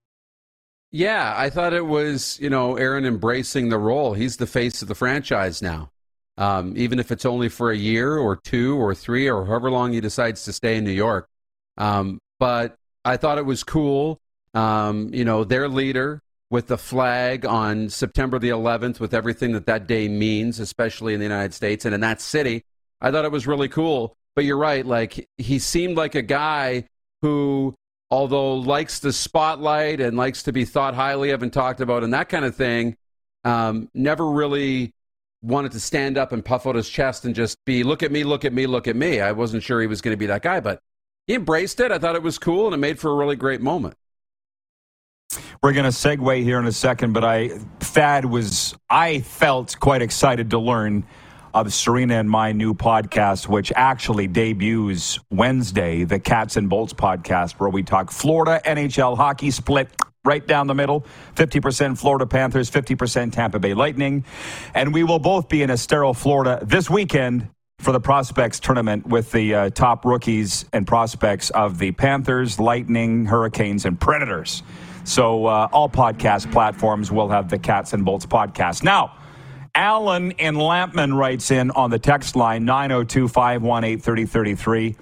Yeah, 0.91 1.35
I 1.37 1.51
thought 1.51 1.75
it 1.75 1.85
was, 1.85 2.39
you 2.41 2.49
know, 2.49 2.77
Aaron 2.77 3.05
embracing 3.05 3.69
the 3.69 3.79
role. 3.79 4.15
He's 4.15 4.37
the 4.37 4.47
face 4.47 4.81
of 4.81 4.89
the 4.89 4.95
franchise 4.95 5.61
now 5.61 5.91
um, 6.39 6.73
even 6.77 6.99
if 6.99 7.11
it's 7.11 7.27
only 7.27 7.49
for 7.49 7.71
a 7.71 7.77
year 7.77 8.17
or 8.17 8.37
two 8.37 8.77
or 8.77 8.95
three 8.95 9.29
or 9.29 9.45
however 9.45 9.71
long 9.71 9.93
he 9.93 10.01
decides 10.01 10.45
to 10.45 10.53
stay 10.53 10.77
in 10.77 10.85
New 10.85 10.93
York. 10.93 11.29
Um, 11.77 12.19
but 12.39 12.77
I 13.05 13.17
thought 13.17 13.39
it 13.39 13.45
was 13.45 13.65
cool. 13.65 14.21
Um, 14.55 15.13
you 15.13 15.25
know, 15.25 15.45
their 15.45 15.69
leader 15.69 16.23
with 16.49 16.69
the 16.69 16.79
flag 16.79 17.45
on 17.45 17.91
September 17.91 18.39
the 18.39 18.49
11th, 18.49 19.01
with 19.01 19.13
everything 19.13 19.53
that 19.53 19.67
that 19.67 19.87
day 19.87 20.09
means, 20.09 20.61
especially 20.61 21.13
in 21.13 21.21
the 21.21 21.27
United 21.27 21.53
States 21.53 21.85
and 21.85 21.95
in 21.95 22.01
that 22.01 22.21
city. 22.21 22.65
I 23.01 23.11
thought 23.11 23.25
it 23.25 23.33
was 23.33 23.47
really 23.47 23.69
cool. 23.69 24.17
But 24.35 24.45
you're 24.45 24.57
right. 24.57 24.87
Like, 24.87 25.29
he 25.37 25.59
seemed 25.59 25.97
like 25.97 26.15
a 26.15 26.23
guy 26.23 26.85
who, 27.23 27.75
although 28.09 28.55
likes 28.55 29.01
the 29.01 29.13
spotlight 29.13 30.01
and 30.01 30.17
likes 30.17 30.45
to 30.45 30.53
be 30.53 30.65
thought 30.65 30.95
highly 30.95 31.31
of 31.31 31.43
and 31.43 31.53
talked 31.53 31.81
about 31.81 32.05
and 32.05 32.15
that 32.15 32.29
kind 32.29 32.45
of 32.45 32.55
thing, 32.55 32.97
um, 33.43 33.91
never 33.95 34.31
really 34.31 34.93
wanted 35.43 35.73
to 35.73 35.81
stand 35.81 36.19
up 36.19 36.33
and 36.33 36.45
puff 36.45 36.67
out 36.67 36.75
his 36.75 36.89
chest 36.89 37.25
and 37.25 37.35
just 37.35 37.65
be, 37.65 37.83
look 37.83 38.03
at 38.03 38.11
me, 38.11 38.25
look 38.25 38.45
at 38.45 38.53
me, 38.53 38.67
look 38.67 38.89
at 38.89 38.97
me. 38.97 39.21
I 39.21 39.33
wasn't 39.33 39.63
sure 39.63 39.81
he 39.81 39.87
was 39.87 40.01
going 40.01 40.13
to 40.13 40.19
be 40.19 40.27
that 40.27 40.43
guy, 40.43 40.61
but 40.61 40.81
he 41.27 41.35
embraced 41.35 41.81
it. 41.81 41.93
I 41.93 41.99
thought 41.99 42.17
it 42.17 42.23
was 42.23 42.39
cool 42.39 42.67
and 42.67 42.75
it 42.75 42.79
made 42.79 42.99
for 42.99 43.11
a 43.11 43.15
really 43.15 43.37
great 43.37 43.61
moment. 43.61 43.97
We're 45.63 45.73
going 45.73 45.85
to 45.85 45.91
segue 45.91 46.43
here 46.43 46.59
in 46.59 46.67
a 46.67 46.73
second, 46.73 47.13
but 47.13 47.25
I, 47.25 47.49
Thad 47.81 48.25
was, 48.25 48.77
I 48.89 49.21
felt 49.21 49.79
quite 49.79 50.03
excited 50.03 50.51
to 50.51 50.59
learn 50.59 51.05
of 51.55 51.73
Serena 51.73 52.15
and 52.15 52.31
my 52.31 52.53
new 52.53 52.75
podcast, 52.75 53.49
which 53.49 53.73
actually 53.75 54.27
debuts 54.27 55.19
Wednesday, 55.31 56.05
the 56.05 56.19
Cats 56.19 56.57
and 56.57 56.69
Bolts 56.69 56.93
podcast, 56.93 57.55
where 57.55 57.69
we 57.69 57.83
talk 57.83 58.11
Florida 58.11 58.61
NHL 58.65 59.17
hockey 59.17 59.51
split 59.51 59.89
right 60.29 60.47
down 60.47 60.67
the 60.67 60.75
middle 60.75 61.07
50% 61.37 61.99
Florida 61.99 62.27
Panthers, 62.27 62.71
50% 62.71 63.33
Tampa 63.33 63.59
Bay 63.59 63.73
Lightning. 63.73 64.25
And 64.75 64.93
we 64.93 65.03
will 65.03 65.19
both 65.19 65.49
be 65.49 65.63
in 65.63 65.71
Estero, 65.71 66.13
Florida 66.13 66.61
this 66.63 66.91
weekend 66.91 67.49
for 67.79 67.93
the 67.93 68.01
prospects 68.01 68.61
tournament 68.61 69.07
with 69.07 69.33
the 69.33 69.55
uh, 69.55 69.71
top 69.71 70.05
rookies 70.05 70.67
and 70.73 70.87
prospects 70.87 71.49
of 71.51 71.79
the 71.79 71.93
Panthers, 71.93 72.61
Lightning, 72.61 73.25
Hurricanes, 73.25 73.85
and 73.87 73.99
Predators. 73.99 74.63
So 75.05 75.47
uh, 75.47 75.69
all 75.73 75.89
podcast 75.89 76.53
platforms 76.53 77.11
will 77.11 77.29
have 77.31 77.49
the 77.49 77.59
Cats 77.59 77.95
and 77.95 78.05
Bolts 78.05 78.27
podcast. 78.27 78.83
Now, 78.83 79.17
Alan 79.75 80.33
and 80.33 80.57
Lampman 80.57 81.17
writes 81.17 81.51
in 81.51 81.71
on 81.71 81.91
the 81.91 81.99
text 81.99 82.37
line 82.37 82.65
902 82.65 83.29
518 83.29 84.01
3033. 84.01 84.97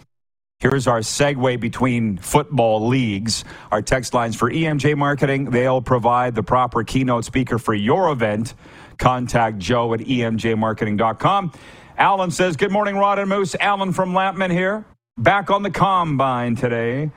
Here's 0.61 0.87
our 0.87 1.01
segue 1.01 1.61
between 1.61 2.17
football 2.17 2.89
leagues. 2.89 3.45
Our 3.71 3.83
text 3.83 4.15
lines 4.15 4.37
for 4.37 4.51
EMJ 4.51 4.97
Marketing, 4.97 5.51
they'll 5.51 5.83
provide 5.83 6.35
the 6.35 6.43
proper 6.43 6.83
keynote 6.83 7.27
speaker 7.27 7.59
for 7.59 7.75
your 7.75 8.11
event. 8.11 8.55
Contact 8.99 9.59
Joe 9.59 9.93
at 9.93 10.01
emjmarketing.com. 10.01 11.53
Alan 11.99 12.31
says, 12.31 12.57
Good 12.57 12.73
morning, 12.73 12.97
Rod 12.97 13.19
and 13.19 13.29
Moose. 13.29 13.55
Alan 13.61 13.93
from 13.93 14.15
Lampman 14.15 14.51
here. 14.51 14.87
Back 15.19 15.51
on 15.51 15.63
the 15.63 15.71
combine 15.71 16.57
today. 16.57 17.11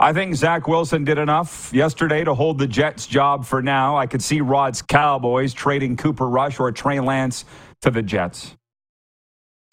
I 0.00 0.14
think 0.14 0.34
Zach 0.34 0.66
Wilson 0.66 1.04
did 1.04 1.18
enough 1.18 1.72
yesterday 1.74 2.24
to 2.24 2.32
hold 2.32 2.58
the 2.58 2.66
Jets' 2.66 3.06
job 3.06 3.44
for 3.44 3.60
now. 3.60 3.96
I 3.98 4.06
could 4.06 4.22
see 4.22 4.40
Rod's 4.40 4.80
Cowboys 4.80 5.52
trading 5.52 5.98
Cooper 5.98 6.28
Rush 6.28 6.58
or 6.58 6.72
Trey 6.72 7.00
Lance 7.00 7.44
to 7.82 7.90
the 7.90 8.02
Jets. 8.02 8.56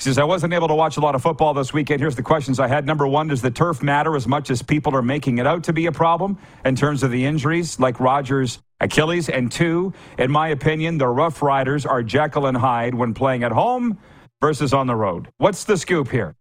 Says, 0.03 0.17
I 0.17 0.25
wasn't 0.25 0.53
able 0.53 0.67
to 0.67 0.75
watch 0.75 0.97
a 0.97 0.99
lot 0.99 1.15
of 1.15 1.21
football 1.21 1.53
this 1.53 1.71
weekend. 1.71 2.01
Here's 2.01 2.17
the 2.17 2.23
questions 2.23 2.59
I 2.59 2.67
had. 2.67 2.85
Number 2.85 3.07
one, 3.07 3.29
does 3.29 3.41
the 3.41 3.49
turf 3.49 3.81
matter 3.81 4.17
as 4.17 4.27
much 4.27 4.49
as 4.49 4.61
people 4.61 4.93
are 4.97 5.01
making 5.01 5.37
it 5.37 5.47
out 5.47 5.63
to 5.63 5.71
be 5.71 5.85
a 5.85 5.93
problem 5.93 6.37
in 6.65 6.75
terms 6.75 7.03
of 7.03 7.11
the 7.11 7.23
injuries 7.23 7.79
like 7.79 8.01
Rodgers' 8.01 8.59
Achilles? 8.81 9.29
And 9.29 9.49
two, 9.49 9.93
in 10.17 10.29
my 10.29 10.49
opinion, 10.49 10.97
the 10.97 11.07
Rough 11.07 11.41
Riders 11.41 11.85
are 11.85 12.03
Jekyll 12.03 12.47
and 12.47 12.57
Hyde 12.57 12.93
when 12.93 13.13
playing 13.13 13.45
at 13.45 13.53
home 13.53 13.97
versus 14.41 14.73
on 14.73 14.87
the 14.87 14.95
road. 14.95 15.29
What's 15.37 15.63
the 15.63 15.77
scoop 15.77 16.09
here? 16.09 16.35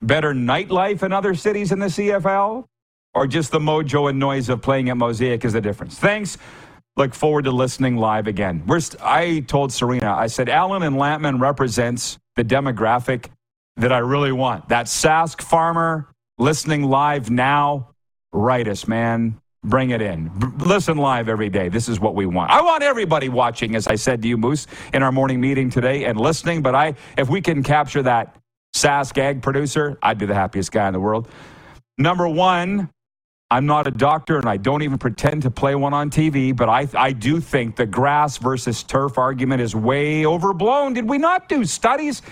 Better 0.00 0.32
nightlife 0.32 1.02
in 1.02 1.12
other 1.12 1.34
cities 1.34 1.72
in 1.72 1.80
the 1.80 1.86
CFL? 1.86 2.64
Or 3.12 3.26
just 3.26 3.50
the 3.50 3.58
mojo 3.58 4.08
and 4.08 4.20
noise 4.20 4.48
of 4.48 4.62
playing 4.62 4.88
at 4.88 4.96
Mosaic 4.96 5.44
is 5.44 5.54
the 5.54 5.60
difference? 5.60 5.98
Thanks. 5.98 6.38
Look 6.96 7.12
forward 7.14 7.44
to 7.46 7.50
listening 7.50 7.96
live 7.96 8.28
again. 8.28 8.62
We're 8.66 8.78
st- 8.78 9.02
I 9.02 9.40
told 9.40 9.72
Serena, 9.72 10.12
I 10.14 10.28
said, 10.28 10.48
Alan 10.48 10.84
and 10.84 10.94
Lampman 10.96 11.40
represents 11.40 12.18
the 12.36 12.44
demographic 12.44 13.26
that 13.76 13.92
I 13.92 13.98
really 13.98 14.30
want. 14.30 14.68
That 14.68 14.86
Sask 14.86 15.42
farmer 15.42 16.08
listening 16.38 16.84
live 16.84 17.30
now, 17.30 17.90
write 18.32 18.68
us, 18.68 18.86
man. 18.86 19.40
Bring 19.64 19.90
it 19.90 20.00
in. 20.02 20.28
B- 20.38 20.46
listen 20.64 20.96
live 20.96 21.28
every 21.28 21.48
day. 21.48 21.68
This 21.68 21.88
is 21.88 21.98
what 21.98 22.14
we 22.14 22.26
want. 22.26 22.52
I 22.52 22.60
want 22.62 22.84
everybody 22.84 23.28
watching, 23.28 23.74
as 23.74 23.88
I 23.88 23.96
said 23.96 24.22
to 24.22 24.28
you, 24.28 24.36
Moose, 24.36 24.68
in 24.92 25.02
our 25.02 25.10
morning 25.10 25.40
meeting 25.40 25.70
today 25.70 26.04
and 26.04 26.20
listening. 26.20 26.62
But 26.62 26.76
I, 26.76 26.94
if 27.18 27.28
we 27.28 27.40
can 27.40 27.64
capture 27.64 28.02
that 28.02 28.36
Sask 28.76 29.18
ag 29.18 29.42
producer, 29.42 29.98
I'd 30.00 30.18
be 30.18 30.26
the 30.26 30.34
happiest 30.34 30.70
guy 30.70 30.86
in 30.86 30.92
the 30.92 31.00
world. 31.00 31.28
Number 31.98 32.28
one, 32.28 32.90
I'm 33.50 33.66
not 33.66 33.86
a 33.86 33.90
doctor 33.90 34.38
and 34.38 34.48
I 34.48 34.56
don't 34.56 34.82
even 34.82 34.98
pretend 34.98 35.42
to 35.42 35.50
play 35.50 35.74
one 35.74 35.94
on 35.94 36.10
TV, 36.10 36.54
but 36.56 36.68
I, 36.68 36.88
I 36.94 37.12
do 37.12 37.40
think 37.40 37.76
the 37.76 37.86
grass 37.86 38.38
versus 38.38 38.82
turf 38.82 39.18
argument 39.18 39.60
is 39.60 39.76
way 39.76 40.26
overblown. 40.26 40.94
Did 40.94 41.08
we 41.08 41.18
not 41.18 41.48
do 41.48 41.64
studies? 41.64 42.22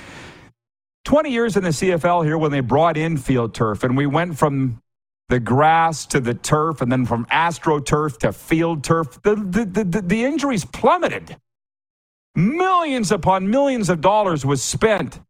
20 1.05 1.31
years 1.31 1.57
in 1.57 1.65
the 1.65 1.71
CFL 1.71 2.25
here 2.25 2.39
when 2.39 2.51
they 2.51 2.61
brought 2.61 2.97
in 2.97 3.17
field 3.17 3.55
turf 3.55 3.85
and 3.85 3.97
we 3.97 4.07
went 4.07 4.39
from 4.39 4.81
the 5.29 5.41
grass 5.41 6.07
to 6.07 6.21
the 6.21 6.35
turf 6.35 6.81
and 6.81 6.91
then 6.91 7.07
from 7.07 7.25
astroturf 7.27 8.19
to 8.19 8.33
field 8.33 8.85
turf, 8.85 9.21
the, 9.23 9.35
the, 9.35 9.65
the, 9.65 10.03
the 10.03 10.25
injuries 10.25 10.65
plummeted. 10.65 11.37
Millions 12.35 13.13
upon 13.13 13.49
millions 13.49 13.89
of 13.91 14.01
dollars 14.01 14.45
was 14.45 14.63
spent 14.63 15.21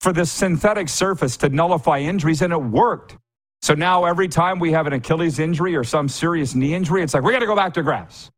for 0.00 0.12
this 0.12 0.30
synthetic 0.30 0.88
surface 0.88 1.36
to 1.38 1.48
nullify 1.48 1.98
injuries, 1.98 2.40
and 2.40 2.52
it 2.52 2.62
worked. 2.62 3.16
So 3.62 3.74
now 3.74 4.04
every 4.04 4.28
time 4.28 4.58
we 4.58 4.72
have 4.72 4.86
an 4.86 4.92
Achilles 4.92 5.38
injury 5.38 5.74
or 5.74 5.84
some 5.84 6.08
serious 6.08 6.54
knee 6.54 6.74
injury, 6.74 7.02
it's 7.02 7.14
like, 7.14 7.22
we 7.22 7.32
got 7.32 7.40
to 7.40 7.46
go 7.46 7.56
back 7.56 7.74
to 7.74 7.82
grass. 7.82 8.30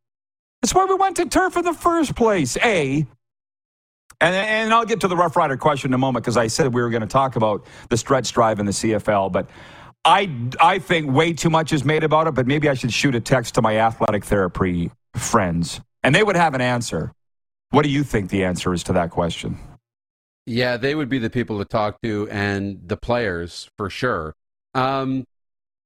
That's 0.62 0.74
why 0.74 0.85
we 0.85 0.94
went 0.94 1.16
to 1.16 1.26
turf 1.26 1.56
in 1.56 1.64
the 1.64 1.74
first 1.74 2.16
place. 2.16 2.56
A, 2.59 3.06
and, 4.20 4.35
and 4.35 4.72
I'll 4.72 4.85
get 4.85 5.00
to 5.00 5.09
the 5.09 5.16
Rough 5.16 5.37
Rider 5.37 5.56
question 5.56 5.90
in 5.90 5.94
a 5.94 5.98
moment 5.98 6.24
because 6.24 6.37
I 6.37 6.46
said 6.46 6.74
we 6.74 6.83
were 6.83 6.90
going 6.90 7.02
to 7.02 7.06
talk 7.06 7.37
about 7.37 7.64
the 7.88 7.96
stretch 7.96 8.33
drive 8.33 8.61
in 8.61 8.66
the 8.66 8.72
CFL, 8.72 9.33
but 9.33 9.48
I, 10.04 10.30
I 10.61 10.78
think 10.78 11.11
way 11.11 11.33
too 11.33 11.50
much 11.50 11.72
is 11.72 11.85
made 11.85 12.04
about 12.04 12.26
it, 12.26 12.35
but 12.35 12.46
maybe 12.46 12.68
I 12.68 12.74
should 12.74 12.92
shoot 12.92 13.14
a 13.14 13.20
text 13.20 13.54
to 13.54 13.62
my 13.62 13.78
athletic 13.78 14.24
therapy 14.24 14.90
friends 15.14 15.80
and 16.02 16.14
they 16.14 16.22
would 16.22 16.37
have 16.37 16.54
an 16.54 16.61
answer. 16.61 17.12
What 17.70 17.83
do 17.83 17.90
you 17.90 18.02
think 18.02 18.30
the 18.30 18.44
answer 18.44 18.72
is 18.72 18.83
to 18.85 18.92
that 18.94 19.11
question? 19.11 19.59
Yeah, 20.46 20.76
they 20.76 20.94
would 20.94 21.09
be 21.09 21.18
the 21.18 21.30
people 21.30 21.59
to 21.59 21.64
talk 21.64 22.00
to 22.02 22.28
and 22.30 22.80
the 22.87 22.96
players 22.96 23.70
for 23.76 23.90
sure. 23.90 24.35
Um, 24.74 25.24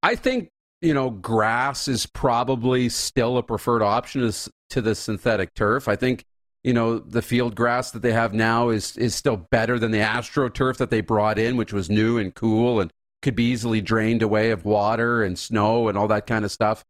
I 0.03 0.16
think 0.16 0.51
you 0.81 0.94
know 0.94 1.11
grass 1.11 1.88
is 1.88 2.07
probably 2.07 2.88
still 2.88 3.38
a 3.38 3.42
preferred 3.42 3.83
option 3.83 4.31
to 4.70 4.81
the 4.81 4.94
synthetic 4.94 5.55
turf. 5.55 5.88
I 5.88 5.97
think 5.97 6.25
you 6.62 6.73
know 6.73 6.99
the 6.99 7.23
field 7.23 7.55
grass 7.55 7.90
that 7.92 8.03
they 8.03 8.12
have 8.12 8.35
now 8.35 8.68
is 8.68 8.97
is 8.97 9.14
still 9.14 9.37
better 9.37 9.79
than 9.79 9.90
the 9.90 9.99
astroturf 9.99 10.77
that 10.79 10.90
they 10.90 11.01
brought 11.01 11.38
in, 11.38 11.57
which 11.57 11.73
was 11.73 11.88
new 11.88 12.18
and 12.18 12.35
cool 12.35 12.81
and 12.81 12.92
could 13.23 13.35
be 13.35 13.44
easily 13.44 13.81
drained 13.81 14.23
away 14.23 14.51
of 14.51 14.66
water 14.66 15.23
and 15.23 15.38
snow 15.38 15.88
and 15.88 15.97
all 15.97 16.09
that 16.09 16.27
kind 16.27 16.44
of 16.44 16.53
stuff. 16.53 16.85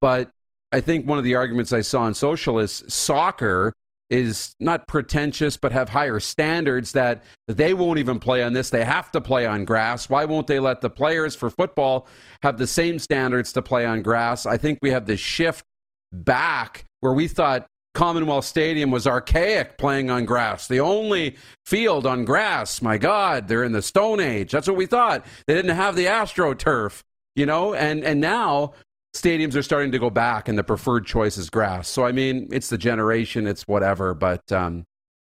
But 0.00 0.30
I 0.70 0.80
think 0.80 1.06
one 1.06 1.18
of 1.18 1.24
the 1.24 1.34
arguments 1.34 1.72
I 1.72 1.80
saw 1.80 2.02
on 2.02 2.14
social 2.14 2.58
is 2.58 2.84
soccer 2.88 3.74
is 4.12 4.54
not 4.60 4.86
pretentious 4.86 5.56
but 5.56 5.72
have 5.72 5.88
higher 5.88 6.20
standards 6.20 6.92
that 6.92 7.22
they 7.48 7.72
won't 7.72 7.98
even 7.98 8.18
play 8.18 8.42
on 8.42 8.52
this. 8.52 8.68
They 8.68 8.84
have 8.84 9.10
to 9.12 9.22
play 9.22 9.46
on 9.46 9.64
grass. 9.64 10.10
Why 10.10 10.26
won't 10.26 10.46
they 10.46 10.60
let 10.60 10.82
the 10.82 10.90
players 10.90 11.34
for 11.34 11.48
football 11.48 12.06
have 12.42 12.58
the 12.58 12.66
same 12.66 12.98
standards 12.98 13.54
to 13.54 13.62
play 13.62 13.86
on 13.86 14.02
grass? 14.02 14.44
I 14.44 14.58
think 14.58 14.78
we 14.82 14.90
have 14.90 15.06
this 15.06 15.18
shift 15.18 15.64
back 16.12 16.84
where 17.00 17.14
we 17.14 17.26
thought 17.26 17.66
commonwealth 17.94 18.44
stadium 18.44 18.90
was 18.90 19.06
archaic 19.06 19.76
playing 19.76 20.10
on 20.10 20.24
grass 20.24 20.66
the 20.66 20.80
only 20.80 21.36
field 21.64 22.06
on 22.06 22.24
grass. 22.24 22.82
My 22.82 22.98
god 22.98 23.48
they're 23.48 23.64
in 23.64 23.72
the 23.72 23.82
stone 23.82 24.20
age. 24.20 24.52
That's 24.52 24.68
what 24.68 24.76
we 24.76 24.86
thought. 24.86 25.24
They 25.46 25.54
didn't 25.54 25.76
have 25.76 25.96
the 25.96 26.06
astroturf 26.06 27.02
you 27.34 27.46
know 27.46 27.72
and 27.72 28.04
and 28.04 28.20
now 28.20 28.74
stadiums 29.14 29.54
are 29.54 29.62
starting 29.62 29.92
to 29.92 29.98
go 29.98 30.10
back 30.10 30.48
and 30.48 30.58
the 30.58 30.64
preferred 30.64 31.06
choice 31.06 31.36
is 31.36 31.50
grass. 31.50 31.88
So, 31.88 32.04
I 32.04 32.12
mean, 32.12 32.48
it's 32.50 32.68
the 32.68 32.78
generation, 32.78 33.46
it's 33.46 33.68
whatever, 33.68 34.14
but 34.14 34.50
um, 34.52 34.84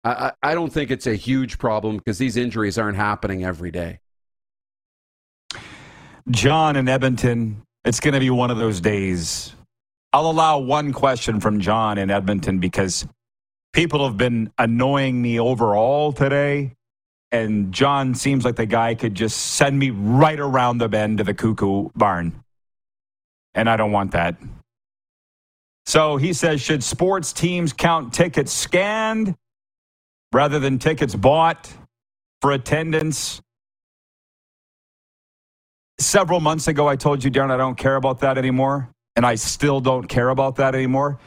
I, 0.05 0.33
I 0.43 0.55
don't 0.55 0.73
think 0.73 0.91
it's 0.91 1.07
a 1.07 1.15
huge 1.15 1.59
problem 1.59 1.97
because 1.97 2.19
these 2.19 2.37
injuries 2.37 2.79
aren't 2.79 2.97
happening 2.97 3.45
every 3.45 3.71
day. 3.71 4.01
John 6.31 6.77
in 6.77 6.89
Edmonton, 6.89 7.63
it's 7.85 8.01
going 8.01 8.15
to 8.15 8.21
be 8.21 8.31
one 8.31 8.51
of 8.51 8.59
those 8.59 8.81
days. 8.81 9.55
I'll 10.13 10.31
allow 10.31 10.59
one 10.59 10.93
question 10.93 11.41
from 11.41 11.61
John 11.61 11.97
in 11.97 12.11
Edmonton 12.11 12.59
because 12.59 13.07
people 13.73 14.05
have 14.05 14.17
been 14.17 14.53
annoying 14.59 15.23
me 15.23 15.41
overall 15.41 16.13
today. 16.13 16.75
And 17.33 17.73
John 17.73 18.15
seems 18.15 18.45
like 18.45 18.57
the 18.57 18.67
guy 18.67 18.97
could 18.97 19.15
just 19.15 19.39
send 19.55 19.79
me 19.79 19.91
right 19.91 20.39
around 20.39 20.79
the 20.79 20.89
bend 20.89 21.19
to 21.19 21.25
the 21.25 21.33
cuckoo 21.33 21.89
barn 21.95 22.43
and 23.55 23.69
I 23.69 23.77
don't 23.77 23.93
want 23.93 24.13
that. 24.13 24.37
So 25.87 26.17
he 26.17 26.33
says, 26.33 26.61
should 26.61 26.85
sports 26.85 27.33
teams 27.33 27.73
count 27.73 28.13
tickets 28.13 28.53
scanned 28.53 29.35
rather 30.33 30.59
than 30.59 30.79
tickets 30.79 31.15
bought 31.15 31.73
for 32.41 32.53
attendance? 32.53 33.41
Several 35.99 36.41
months 36.41 36.69
ago, 36.69 36.89
I 36.89 36.97
told 36.97 37.25
you, 37.25 37.31
Darren, 37.31 37.51
I 37.51 37.57
don't 37.57 37.77
care 37.77 37.97
about 37.97 38.21
that 38.21 38.39
anymore, 38.39 38.91
and 39.17 39.27
I 39.27 39.35
still 39.35 39.81
don't 39.81 40.09
care 40.09 40.31
about 40.31 40.57
that 40.57 40.75
anymore. 40.75 41.19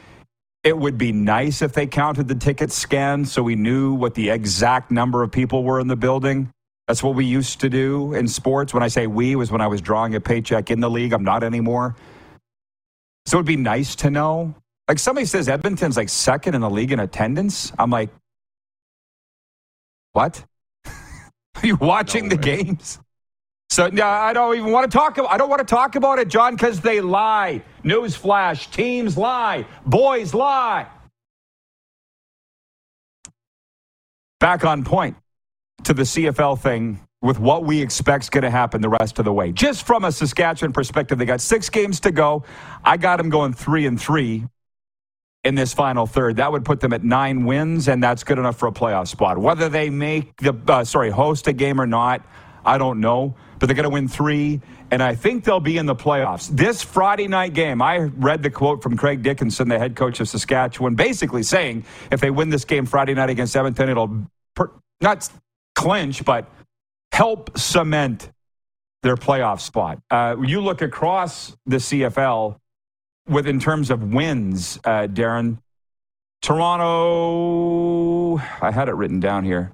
It 0.64 0.76
would 0.76 0.98
be 0.98 1.12
nice 1.12 1.62
if 1.62 1.74
they 1.74 1.86
counted 1.86 2.26
the 2.26 2.34
tickets 2.34 2.74
scanned 2.74 3.28
so 3.28 3.42
we 3.42 3.54
knew 3.54 3.94
what 3.94 4.14
the 4.14 4.30
exact 4.30 4.90
number 4.90 5.22
of 5.22 5.30
people 5.30 5.62
were 5.62 5.78
in 5.78 5.88
the 5.88 5.96
building. 5.96 6.50
That's 6.88 7.02
what 7.02 7.14
we 7.14 7.24
used 7.24 7.60
to 7.60 7.70
do 7.70 8.14
in 8.14 8.28
sports. 8.28 8.74
When 8.74 8.82
I 8.82 8.88
say 8.88 9.06
we, 9.06 9.36
was 9.36 9.52
when 9.52 9.60
I 9.60 9.66
was 9.66 9.80
drawing 9.80 10.14
a 10.14 10.20
paycheck 10.20 10.70
in 10.70 10.80
the 10.80 10.90
league. 10.90 11.12
I'm 11.12 11.24
not 11.24 11.42
anymore. 11.44 11.96
So 13.26 13.38
it'd 13.38 13.46
be 13.46 13.56
nice 13.56 13.94
to 13.96 14.10
know. 14.10 14.54
Like 14.88 14.98
somebody 14.98 15.26
says 15.26 15.48
Edmonton's 15.48 15.96
like 15.96 16.08
second 16.08 16.54
in 16.54 16.60
the 16.60 16.70
league 16.70 16.92
in 16.92 17.00
attendance. 17.00 17.72
I'm 17.78 17.90
like, 17.90 18.10
what? 20.12 20.44
Are 20.86 21.66
you 21.66 21.76
watching 21.76 22.24
no 22.24 22.30
the 22.30 22.36
games? 22.36 22.98
So 23.70 23.90
yeah, 23.92 24.06
I 24.06 24.32
don't 24.32 24.56
even 24.56 24.70
want 24.70 24.90
to 24.90 24.96
talk 24.96 25.18
about. 25.18 25.32
I 25.32 25.38
don't 25.38 25.48
want 25.48 25.60
to 25.60 25.74
talk 25.74 25.96
about 25.96 26.18
it, 26.18 26.28
John, 26.28 26.54
because 26.54 26.80
they 26.80 27.00
lie. 27.00 27.62
Newsflash: 27.82 28.70
teams 28.70 29.16
lie, 29.16 29.66
boys 29.84 30.34
lie. 30.34 30.86
Back 34.38 34.64
on 34.64 34.84
point 34.84 35.16
to 35.84 35.94
the 35.94 36.02
CFL 36.02 36.60
thing 36.60 37.00
with 37.24 37.40
what 37.40 37.64
we 37.64 37.80
expect 37.80 38.24
is 38.24 38.30
going 38.30 38.42
to 38.42 38.50
happen 38.50 38.82
the 38.82 38.88
rest 38.88 39.18
of 39.18 39.24
the 39.24 39.32
way. 39.32 39.50
Just 39.50 39.86
from 39.86 40.04
a 40.04 40.12
Saskatchewan 40.12 40.74
perspective, 40.74 41.16
they 41.16 41.24
got 41.24 41.40
six 41.40 41.70
games 41.70 41.98
to 42.00 42.12
go. 42.12 42.44
I 42.84 42.98
got 42.98 43.16
them 43.16 43.30
going 43.30 43.54
three 43.54 43.86
and 43.86 43.98
three 43.98 44.44
in 45.42 45.54
this 45.54 45.72
final 45.72 46.06
third. 46.06 46.36
That 46.36 46.52
would 46.52 46.66
put 46.66 46.80
them 46.80 46.92
at 46.92 47.02
nine 47.02 47.46
wins, 47.46 47.88
and 47.88 48.02
that's 48.02 48.24
good 48.24 48.38
enough 48.38 48.58
for 48.58 48.68
a 48.68 48.72
playoff 48.72 49.08
spot. 49.08 49.38
Whether 49.38 49.70
they 49.70 49.88
make 49.88 50.36
the 50.36 50.54
uh, 50.68 50.84
sorry 50.84 51.08
host 51.08 51.48
a 51.48 51.54
game 51.54 51.80
or 51.80 51.86
not, 51.86 52.24
I 52.62 52.76
don't 52.76 53.00
know. 53.00 53.34
But 53.58 53.66
they're 53.66 53.76
going 53.76 53.84
to 53.84 53.90
win 53.90 54.08
three, 54.08 54.60
and 54.90 55.02
I 55.02 55.14
think 55.14 55.44
they'll 55.44 55.60
be 55.60 55.78
in 55.78 55.86
the 55.86 55.94
playoffs. 55.94 56.54
This 56.54 56.82
Friday 56.82 57.28
night 57.28 57.54
game, 57.54 57.80
I 57.80 57.96
read 57.96 58.42
the 58.42 58.50
quote 58.50 58.82
from 58.82 58.98
Craig 58.98 59.22
Dickinson, 59.22 59.68
the 59.68 59.78
head 59.78 59.96
coach 59.96 60.20
of 60.20 60.28
Saskatchewan, 60.28 60.94
basically 60.94 61.42
saying 61.42 61.86
if 62.10 62.20
they 62.20 62.30
win 62.30 62.50
this 62.50 62.66
game 62.66 62.84
Friday 62.84 63.14
night 63.14 63.30
against 63.30 63.56
Edmonton, 63.56 63.88
it'll 63.88 64.26
per, 64.54 64.70
not 65.00 65.30
clinch, 65.74 66.22
but 66.26 66.46
help 67.14 67.56
cement 67.56 68.32
their 69.04 69.14
playoff 69.14 69.60
spot. 69.60 70.00
Uh, 70.10 70.34
you 70.44 70.60
look 70.60 70.82
across 70.82 71.56
the 71.64 71.76
CFL 71.76 72.58
with 73.28 73.46
in 73.46 73.60
terms 73.60 73.90
of 73.90 74.12
wins, 74.12 74.80
uh, 74.84 75.06
Darren. 75.06 75.58
Toronto, 76.42 78.36
I 78.60 78.72
had 78.72 78.88
it 78.88 78.96
written 78.96 79.20
down 79.20 79.44
here. 79.44 79.72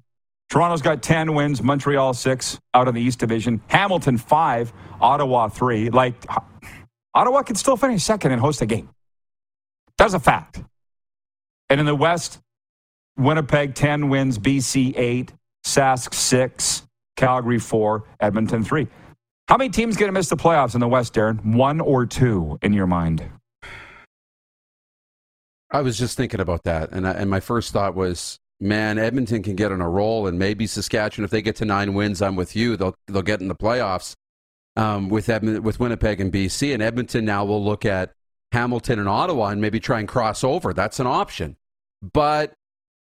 Toronto's 0.50 0.82
got 0.82 1.02
10 1.02 1.34
wins, 1.34 1.62
Montreal 1.62 2.12
6 2.12 2.60
out 2.74 2.88
of 2.88 2.94
the 2.94 3.00
East 3.00 3.18
Division, 3.18 3.62
Hamilton 3.68 4.18
5, 4.18 4.72
Ottawa 5.00 5.48
3. 5.48 5.90
Like, 5.90 6.14
Ottawa 7.14 7.42
can 7.42 7.56
still 7.56 7.76
finish 7.76 8.02
second 8.04 8.32
and 8.32 8.40
host 8.40 8.60
a 8.60 8.66
game. 8.66 8.90
That's 9.96 10.12
a 10.12 10.20
fact. 10.20 10.62
And 11.70 11.80
in 11.80 11.86
the 11.86 11.94
West, 11.94 12.40
Winnipeg 13.16 13.74
10 13.74 14.10
wins, 14.10 14.38
BC 14.38 14.92
8, 14.96 15.32
Sask 15.64 16.12
6, 16.12 16.86
Calgary 17.20 17.58
4, 17.58 18.02
Edmonton 18.20 18.64
3. 18.64 18.86
How 19.46 19.58
many 19.58 19.68
teams 19.68 19.98
going 19.98 20.08
to 20.08 20.12
miss 20.12 20.30
the 20.30 20.38
playoffs 20.38 20.74
in 20.74 20.80
the 20.80 20.88
West, 20.88 21.12
Darren? 21.12 21.54
One 21.54 21.78
or 21.78 22.06
two 22.06 22.58
in 22.62 22.72
your 22.72 22.86
mind? 22.86 23.22
I 25.70 25.82
was 25.82 25.98
just 25.98 26.16
thinking 26.16 26.40
about 26.40 26.64
that, 26.64 26.90
and 26.92 27.06
I, 27.06 27.12
and 27.12 27.28
my 27.28 27.40
first 27.40 27.74
thought 27.74 27.94
was, 27.94 28.38
man, 28.58 28.98
Edmonton 28.98 29.42
can 29.42 29.54
get 29.54 29.70
on 29.70 29.82
a 29.82 29.88
roll, 29.88 30.26
and 30.28 30.38
maybe 30.38 30.66
Saskatchewan, 30.66 31.26
if 31.26 31.30
they 31.30 31.42
get 31.42 31.56
to 31.56 31.66
nine 31.66 31.92
wins, 31.92 32.22
I'm 32.22 32.36
with 32.36 32.56
you. 32.56 32.76
They'll 32.76 32.94
they'll 33.06 33.20
get 33.20 33.42
in 33.42 33.48
the 33.48 33.54
playoffs 33.54 34.14
um, 34.76 35.10
with 35.10 35.28
Edmonton, 35.28 35.62
with 35.62 35.78
Winnipeg 35.78 36.22
and 36.22 36.32
BC, 36.32 36.72
and 36.72 36.82
Edmonton 36.82 37.26
now 37.26 37.44
will 37.44 37.62
look 37.62 37.84
at 37.84 38.12
Hamilton 38.52 38.98
and 38.98 39.08
Ottawa 39.08 39.48
and 39.48 39.60
maybe 39.60 39.78
try 39.78 39.98
and 39.98 40.08
cross 40.08 40.42
over. 40.42 40.72
That's 40.72 40.98
an 40.98 41.06
option, 41.06 41.56
but 42.00 42.54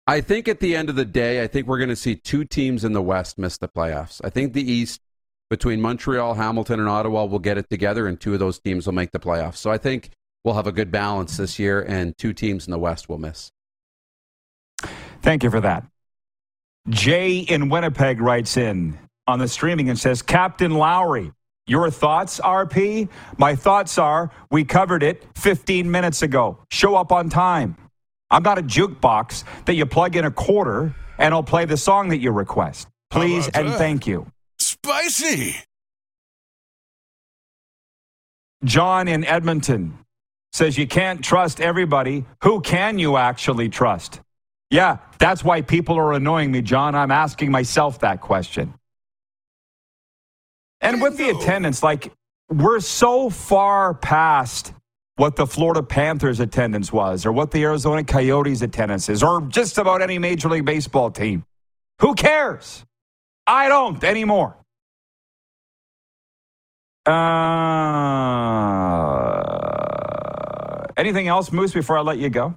I 0.07 0.21
think 0.21 0.47
at 0.47 0.59
the 0.59 0.75
end 0.75 0.89
of 0.89 0.95
the 0.95 1.05
day, 1.05 1.43
I 1.43 1.47
think 1.47 1.67
we're 1.67 1.77
going 1.77 1.89
to 1.89 1.95
see 1.95 2.15
two 2.15 2.43
teams 2.43 2.83
in 2.83 2.93
the 2.93 3.01
West 3.01 3.37
miss 3.37 3.57
the 3.57 3.67
playoffs. 3.67 4.19
I 4.23 4.29
think 4.29 4.53
the 4.53 4.69
East 4.69 4.99
between 5.49 5.81
Montreal, 5.81 6.33
Hamilton, 6.33 6.79
and 6.79 6.89
Ottawa 6.89 7.25
will 7.25 7.39
get 7.39 7.57
it 7.57 7.69
together, 7.69 8.07
and 8.07 8.19
two 8.19 8.33
of 8.33 8.39
those 8.39 8.59
teams 8.59 8.85
will 8.85 8.93
make 8.93 9.11
the 9.11 9.19
playoffs. 9.19 9.57
So 9.57 9.69
I 9.69 9.77
think 9.77 10.11
we'll 10.43 10.55
have 10.55 10.65
a 10.65 10.71
good 10.71 10.91
balance 10.91 11.37
this 11.37 11.59
year, 11.59 11.81
and 11.81 12.17
two 12.17 12.33
teams 12.33 12.65
in 12.65 12.71
the 12.71 12.79
West 12.79 13.09
will 13.09 13.17
miss. 13.17 13.51
Thank 15.21 15.43
you 15.43 15.51
for 15.51 15.59
that. 15.61 15.85
Jay 16.89 17.39
in 17.39 17.69
Winnipeg 17.69 18.21
writes 18.21 18.57
in 18.57 18.97
on 19.27 19.39
the 19.39 19.47
streaming 19.47 19.89
and 19.89 19.99
says, 19.99 20.21
Captain 20.21 20.71
Lowry, 20.71 21.31
your 21.67 21.91
thoughts, 21.91 22.39
RP? 22.39 23.07
My 23.37 23.55
thoughts 23.55 23.97
are 23.97 24.31
we 24.49 24.63
covered 24.63 25.03
it 25.03 25.25
15 25.35 25.91
minutes 25.91 26.23
ago. 26.23 26.57
Show 26.71 26.95
up 26.95 27.11
on 27.11 27.29
time. 27.29 27.75
I'm 28.31 28.43
not 28.43 28.57
a 28.57 28.63
jukebox 28.63 29.43
that 29.65 29.75
you 29.75 29.85
plug 29.85 30.15
in 30.15 30.25
a 30.25 30.31
quarter 30.31 30.95
and 31.19 31.33
I'll 31.33 31.43
play 31.43 31.65
the 31.65 31.77
song 31.77 32.09
that 32.09 32.17
you 32.17 32.31
request. 32.31 32.87
Please 33.11 33.49
and 33.49 33.67
that? 33.67 33.77
thank 33.77 34.07
you. 34.07 34.25
Spicy. 34.57 35.57
John 38.63 39.07
in 39.07 39.25
Edmonton 39.25 39.97
says 40.53 40.77
you 40.77 40.87
can't 40.87 41.23
trust 41.23 41.59
everybody. 41.59 42.25
Who 42.43 42.61
can 42.61 42.97
you 42.97 43.17
actually 43.17 43.69
trust? 43.69 44.21
Yeah, 44.69 44.97
that's 45.19 45.43
why 45.43 45.61
people 45.61 45.97
are 45.97 46.13
annoying 46.13 46.51
me, 46.51 46.61
John. 46.61 46.95
I'm 46.95 47.11
asking 47.11 47.51
myself 47.51 47.99
that 47.99 48.21
question. 48.21 48.73
And 50.79 51.01
with 51.01 51.17
the 51.17 51.29
attendance, 51.29 51.83
like, 51.83 52.11
we're 52.49 52.79
so 52.79 53.29
far 53.29 53.93
past 53.93 54.73
what 55.15 55.35
the 55.35 55.45
Florida 55.45 55.83
Panthers 55.83 56.39
attendance 56.39 56.91
was, 56.91 57.25
or 57.25 57.31
what 57.31 57.51
the 57.51 57.63
Arizona 57.63 58.03
Coyotes 58.03 58.61
attendance 58.61 59.09
is, 59.09 59.21
or 59.23 59.41
just 59.41 59.77
about 59.77 60.01
any 60.01 60.17
Major 60.17 60.49
League 60.49 60.65
Baseball 60.65 61.11
team. 61.11 61.43
Who 61.99 62.15
cares? 62.15 62.85
I 63.45 63.69
don't 63.69 64.03
anymore. 64.03 64.57
Uh, 67.05 67.11
anything 70.97 71.27
else, 71.27 71.51
Moose, 71.51 71.73
before 71.73 71.97
I 71.97 72.01
let 72.01 72.17
you 72.17 72.29
go? 72.29 72.55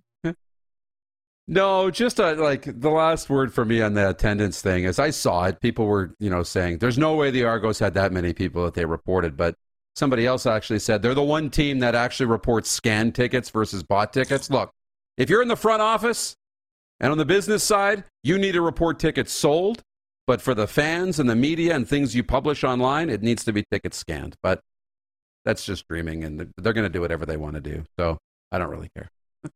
No, 1.47 1.91
just 1.91 2.21
uh, 2.21 2.35
like 2.37 2.81
the 2.81 2.89
last 2.89 3.29
word 3.29 3.53
for 3.53 3.67
me 3.67 3.83
on 3.83 3.93
the 3.93 4.09
attendance 4.09 4.63
thing 4.63 4.85
is 4.85 4.99
I 4.99 5.11
saw 5.11 5.45
it. 5.45 5.61
People 5.61 5.85
were, 5.87 6.15
you 6.19 6.31
know, 6.31 6.43
saying 6.43 6.79
there's 6.79 6.97
no 6.97 7.15
way 7.17 7.31
the 7.31 7.45
Argos 7.45 7.79
had 7.79 7.93
that 7.95 8.13
many 8.13 8.33
people 8.33 8.65
that 8.65 8.73
they 8.73 8.87
reported, 8.87 9.37
but 9.37 9.55
somebody 9.97 10.27
else 10.27 10.47
actually 10.47 10.79
said 10.79 11.03
they're 11.03 11.15
the 11.15 11.23
one 11.23 11.51
team 11.51 11.79
that 11.81 11.95
actually 11.95 12.27
reports 12.27 12.71
scanned 12.71 13.15
tickets 13.15 13.51
versus 13.51 13.83
bought 13.83 14.13
tickets. 14.13 14.51
Look, 14.51 14.71
if 15.17 15.31
you're 15.31 15.43
in 15.43 15.49
the 15.49 15.57
front 15.57 15.83
office 15.83 16.37
and 17.01 17.13
on 17.13 17.19
the 17.19 17.25
business 17.25 17.63
side, 17.63 18.05
you 18.23 18.39
need 18.39 18.53
to 18.53 18.61
report 18.63 18.99
tickets 18.99 19.33
sold, 19.33 19.83
but 20.27 20.41
for 20.41 20.55
the 20.55 20.67
fans 20.67 21.21
and 21.21 21.29
the 21.29 21.37
media 21.37 21.75
and 21.75 21.89
things 21.89 22.15
you 22.15 22.25
publish 22.25 22.65
online, 22.65 23.11
it 23.11 23.23
needs 23.23 23.45
to 23.45 23.53
be 23.53 23.65
tickets 23.71 23.97
scanned. 23.97 24.37
But 24.43 24.61
that's 25.45 25.65
just 25.65 25.87
dreaming, 25.89 26.25
and 26.25 26.53
they're 26.57 26.73
going 26.73 26.87
to 26.87 26.93
do 26.93 27.01
whatever 27.01 27.27
they 27.27 27.37
want 27.37 27.55
to 27.55 27.61
do. 27.61 27.85
So 27.99 28.19
I 28.51 28.59
don't 28.59 28.71
really 28.71 28.89
care. 28.97 29.11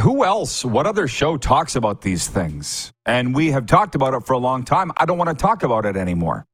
Who 0.00 0.24
else, 0.24 0.64
what 0.64 0.86
other 0.86 1.08
show 1.08 1.36
talks 1.38 1.74
about 1.74 2.02
these 2.02 2.28
things? 2.28 2.92
And 3.06 3.34
we 3.34 3.50
have 3.50 3.66
talked 3.66 3.94
about 3.94 4.14
it 4.14 4.26
for 4.26 4.34
a 4.34 4.38
long 4.38 4.64
time. 4.64 4.92
I 4.96 5.06
don't 5.06 5.18
want 5.18 5.30
to 5.30 5.36
talk 5.36 5.62
about 5.62 5.86
it 5.86 5.96
anymore. 5.96 6.44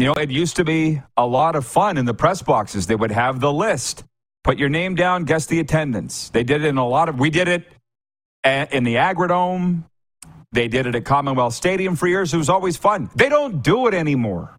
You 0.00 0.06
know, 0.06 0.14
it 0.14 0.30
used 0.30 0.56
to 0.56 0.64
be 0.64 1.02
a 1.18 1.26
lot 1.26 1.56
of 1.56 1.66
fun 1.66 1.98
in 1.98 2.06
the 2.06 2.14
press 2.14 2.40
boxes. 2.40 2.86
They 2.86 2.94
would 2.94 3.10
have 3.10 3.38
the 3.38 3.52
list, 3.52 4.02
put 4.44 4.58
your 4.58 4.70
name 4.70 4.94
down, 4.94 5.24
guess 5.24 5.44
the 5.44 5.60
attendance. 5.60 6.30
They 6.30 6.42
did 6.42 6.64
it 6.64 6.68
in 6.68 6.78
a 6.78 6.88
lot 6.88 7.10
of, 7.10 7.20
we 7.20 7.28
did 7.28 7.48
it 7.48 7.66
in 8.42 8.84
the 8.84 8.94
Agridome. 8.94 9.84
They 10.52 10.68
did 10.68 10.86
it 10.86 10.94
at 10.94 11.04
Commonwealth 11.04 11.52
Stadium 11.52 11.96
for 11.96 12.06
years. 12.06 12.32
It 12.32 12.38
was 12.38 12.48
always 12.48 12.78
fun. 12.78 13.10
They 13.14 13.28
don't 13.28 13.62
do 13.62 13.88
it 13.88 13.92
anymore 13.92 14.58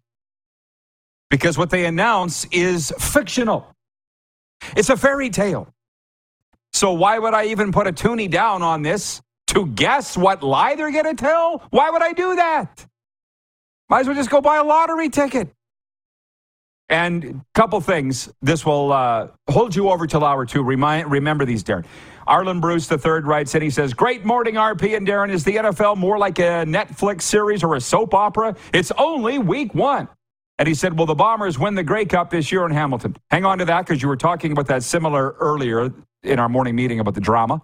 because 1.31 1.57
what 1.57 1.71
they 1.71 1.85
announce 1.87 2.45
is 2.51 2.93
fictional. 2.99 3.65
It's 4.77 4.91
a 4.91 4.95
fairy 4.95 5.31
tale. 5.31 5.73
So 6.71 6.93
why 6.93 7.17
would 7.17 7.33
I 7.33 7.45
even 7.45 7.71
put 7.71 7.87
a 7.87 7.91
toonie 7.91 8.27
down 8.27 8.61
on 8.61 8.83
this 8.83 9.23
to 9.47 9.65
guess 9.65 10.15
what 10.15 10.43
lie 10.43 10.75
they're 10.75 10.91
going 10.91 11.05
to 11.05 11.15
tell? 11.15 11.63
Why 11.71 11.89
would 11.89 12.03
I 12.03 12.13
do 12.13 12.35
that? 12.35 12.85
Might 13.91 13.99
as 13.99 14.07
well 14.07 14.15
just 14.15 14.29
go 14.29 14.39
buy 14.39 14.55
a 14.55 14.63
lottery 14.63 15.09
ticket. 15.09 15.49
And 16.87 17.25
a 17.25 17.45
couple 17.53 17.81
things. 17.81 18.31
This 18.41 18.65
will 18.65 18.93
uh, 18.93 19.27
hold 19.49 19.75
you 19.75 19.89
over 19.89 20.07
till 20.07 20.23
hour 20.23 20.45
two. 20.45 20.63
Remind, 20.63 21.11
remember 21.11 21.43
these, 21.43 21.61
Darren. 21.61 21.85
Arlen 22.25 22.61
Bruce 22.61 22.87
the 22.87 22.97
third 22.97 23.27
writes 23.27 23.53
in, 23.53 23.61
he 23.61 23.69
says, 23.69 23.93
Great 23.93 24.23
morning, 24.23 24.55
RP 24.55 24.95
and 24.95 25.05
Darren. 25.05 25.29
Is 25.29 25.43
the 25.43 25.57
NFL 25.57 25.97
more 25.97 26.17
like 26.17 26.39
a 26.39 26.63
Netflix 26.65 27.23
series 27.23 27.65
or 27.65 27.75
a 27.75 27.81
soap 27.81 28.13
opera? 28.13 28.55
It's 28.73 28.93
only 28.97 29.39
week 29.39 29.75
one. 29.75 30.07
And 30.57 30.69
he 30.69 30.73
said, 30.73 30.97
Will 30.97 31.05
the 31.05 31.13
Bombers 31.13 31.59
win 31.59 31.75
the 31.75 31.83
Grey 31.83 32.05
Cup 32.05 32.29
this 32.29 32.49
year 32.49 32.65
in 32.65 32.71
Hamilton? 32.71 33.17
Hang 33.29 33.43
on 33.43 33.57
to 33.57 33.65
that 33.65 33.85
because 33.85 34.01
you 34.01 34.07
were 34.07 34.15
talking 34.15 34.53
about 34.53 34.67
that 34.67 34.83
similar 34.83 35.31
earlier 35.31 35.93
in 36.23 36.39
our 36.39 36.47
morning 36.47 36.77
meeting 36.77 37.01
about 37.01 37.15
the 37.15 37.21
drama. 37.21 37.61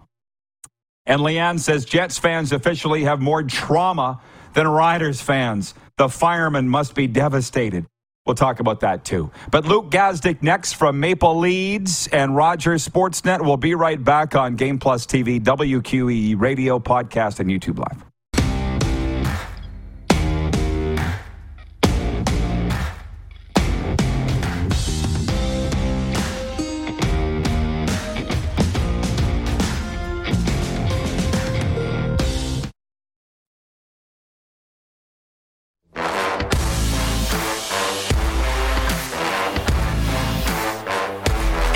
And 1.06 1.22
Leanne 1.22 1.58
says 1.58 1.86
Jets 1.86 2.18
fans 2.18 2.52
officially 2.52 3.04
have 3.04 3.18
more 3.18 3.42
trauma 3.42 4.20
than 4.58 4.66
Riders 4.66 5.20
fans. 5.20 5.72
The 5.98 6.08
firemen 6.08 6.68
must 6.68 6.96
be 6.96 7.06
devastated. 7.06 7.86
We'll 8.26 8.34
talk 8.34 8.58
about 8.58 8.80
that 8.80 9.04
too. 9.04 9.30
But 9.52 9.66
Luke 9.66 9.88
Gazdic 9.92 10.42
next 10.42 10.72
from 10.72 10.98
Maple 10.98 11.38
Leads 11.38 12.08
and 12.08 12.34
Rogers 12.34 12.86
Sportsnet. 12.86 13.40
We'll 13.40 13.56
be 13.56 13.76
right 13.76 14.02
back 14.02 14.34
on 14.34 14.56
Game 14.56 14.80
Plus 14.80 15.06
TV, 15.06 15.40
WQE 15.40 16.40
radio, 16.40 16.80
podcast, 16.80 17.38
and 17.38 17.48
YouTube 17.48 17.78
Live. 17.78 18.07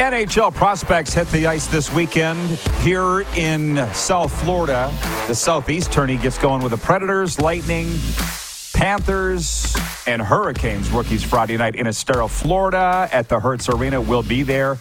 NHL 0.02 0.52
prospects 0.52 1.14
hit 1.14 1.28
the 1.28 1.46
ice 1.46 1.68
this 1.68 1.92
weekend 1.92 2.40
here 2.80 3.20
in 3.36 3.76
South 3.94 4.32
Florida. 4.42 4.92
The 5.28 5.34
Southeast 5.34 5.92
tourney 5.92 6.16
gets 6.16 6.36
going 6.38 6.60
with 6.60 6.72
the 6.72 6.78
Predators, 6.78 7.38
Lightning, 7.38 7.88
Panthers 8.74 9.76
and 10.08 10.20
Hurricanes 10.20 10.90
rookies 10.90 11.22
Friday 11.22 11.56
night 11.56 11.76
in 11.76 11.86
Estero, 11.86 12.26
Florida 12.26 13.08
at 13.12 13.28
the 13.28 13.38
Hertz 13.38 13.68
Arena. 13.68 14.00
We'll 14.00 14.24
be 14.24 14.42
there. 14.42 14.76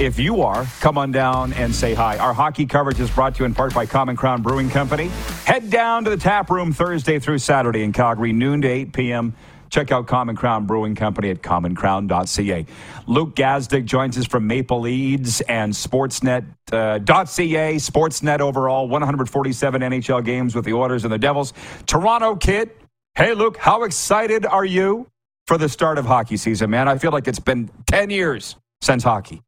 If 0.00 0.18
you 0.18 0.40
are, 0.40 0.64
come 0.80 0.96
on 0.96 1.12
down 1.12 1.52
and 1.52 1.74
say 1.74 1.92
hi. 1.92 2.16
Our 2.16 2.32
hockey 2.32 2.64
coverage 2.64 3.00
is 3.00 3.10
brought 3.10 3.34
to 3.34 3.40
you 3.40 3.44
in 3.44 3.54
part 3.54 3.74
by 3.74 3.84
Common 3.84 4.16
Crown 4.16 4.40
Brewing 4.40 4.70
Company. 4.70 5.08
Head 5.44 5.68
down 5.68 6.04
to 6.04 6.10
the 6.10 6.16
tap 6.16 6.48
room 6.48 6.72
Thursday 6.72 7.18
through 7.18 7.38
Saturday 7.38 7.82
in 7.82 7.92
Calgary, 7.92 8.32
noon 8.32 8.62
to 8.62 8.68
8 8.68 8.94
p.m. 8.94 9.34
Check 9.70 9.92
out 9.92 10.06
Common 10.06 10.36
Crown 10.36 10.66
Brewing 10.66 10.94
Company 10.94 11.30
at 11.30 11.42
commoncrown.ca. 11.42 12.66
Luke 13.06 13.34
Gazdic 13.34 13.84
joins 13.84 14.16
us 14.18 14.26
from 14.26 14.46
Maple 14.46 14.80
Leads 14.80 15.40
and 15.42 15.72
Sportsnet.ca. 15.72 16.46
Uh, 16.70 16.98
Sportsnet 16.98 18.40
overall, 18.40 18.88
147 18.88 19.80
NHL 19.80 20.24
games 20.24 20.54
with 20.54 20.64
the 20.64 20.72
Oilers 20.72 21.04
and 21.04 21.12
the 21.12 21.18
Devils. 21.18 21.52
Toronto 21.86 22.36
kid. 22.36 22.70
Hey, 23.14 23.34
Luke, 23.34 23.56
how 23.56 23.84
excited 23.84 24.46
are 24.46 24.64
you 24.64 25.08
for 25.46 25.58
the 25.58 25.68
start 25.68 25.98
of 25.98 26.06
hockey 26.06 26.36
season, 26.36 26.70
man? 26.70 26.88
I 26.88 26.98
feel 26.98 27.10
like 27.10 27.26
it's 27.26 27.40
been 27.40 27.70
10 27.86 28.10
years 28.10 28.56
since 28.80 29.02
hockey. 29.02 29.42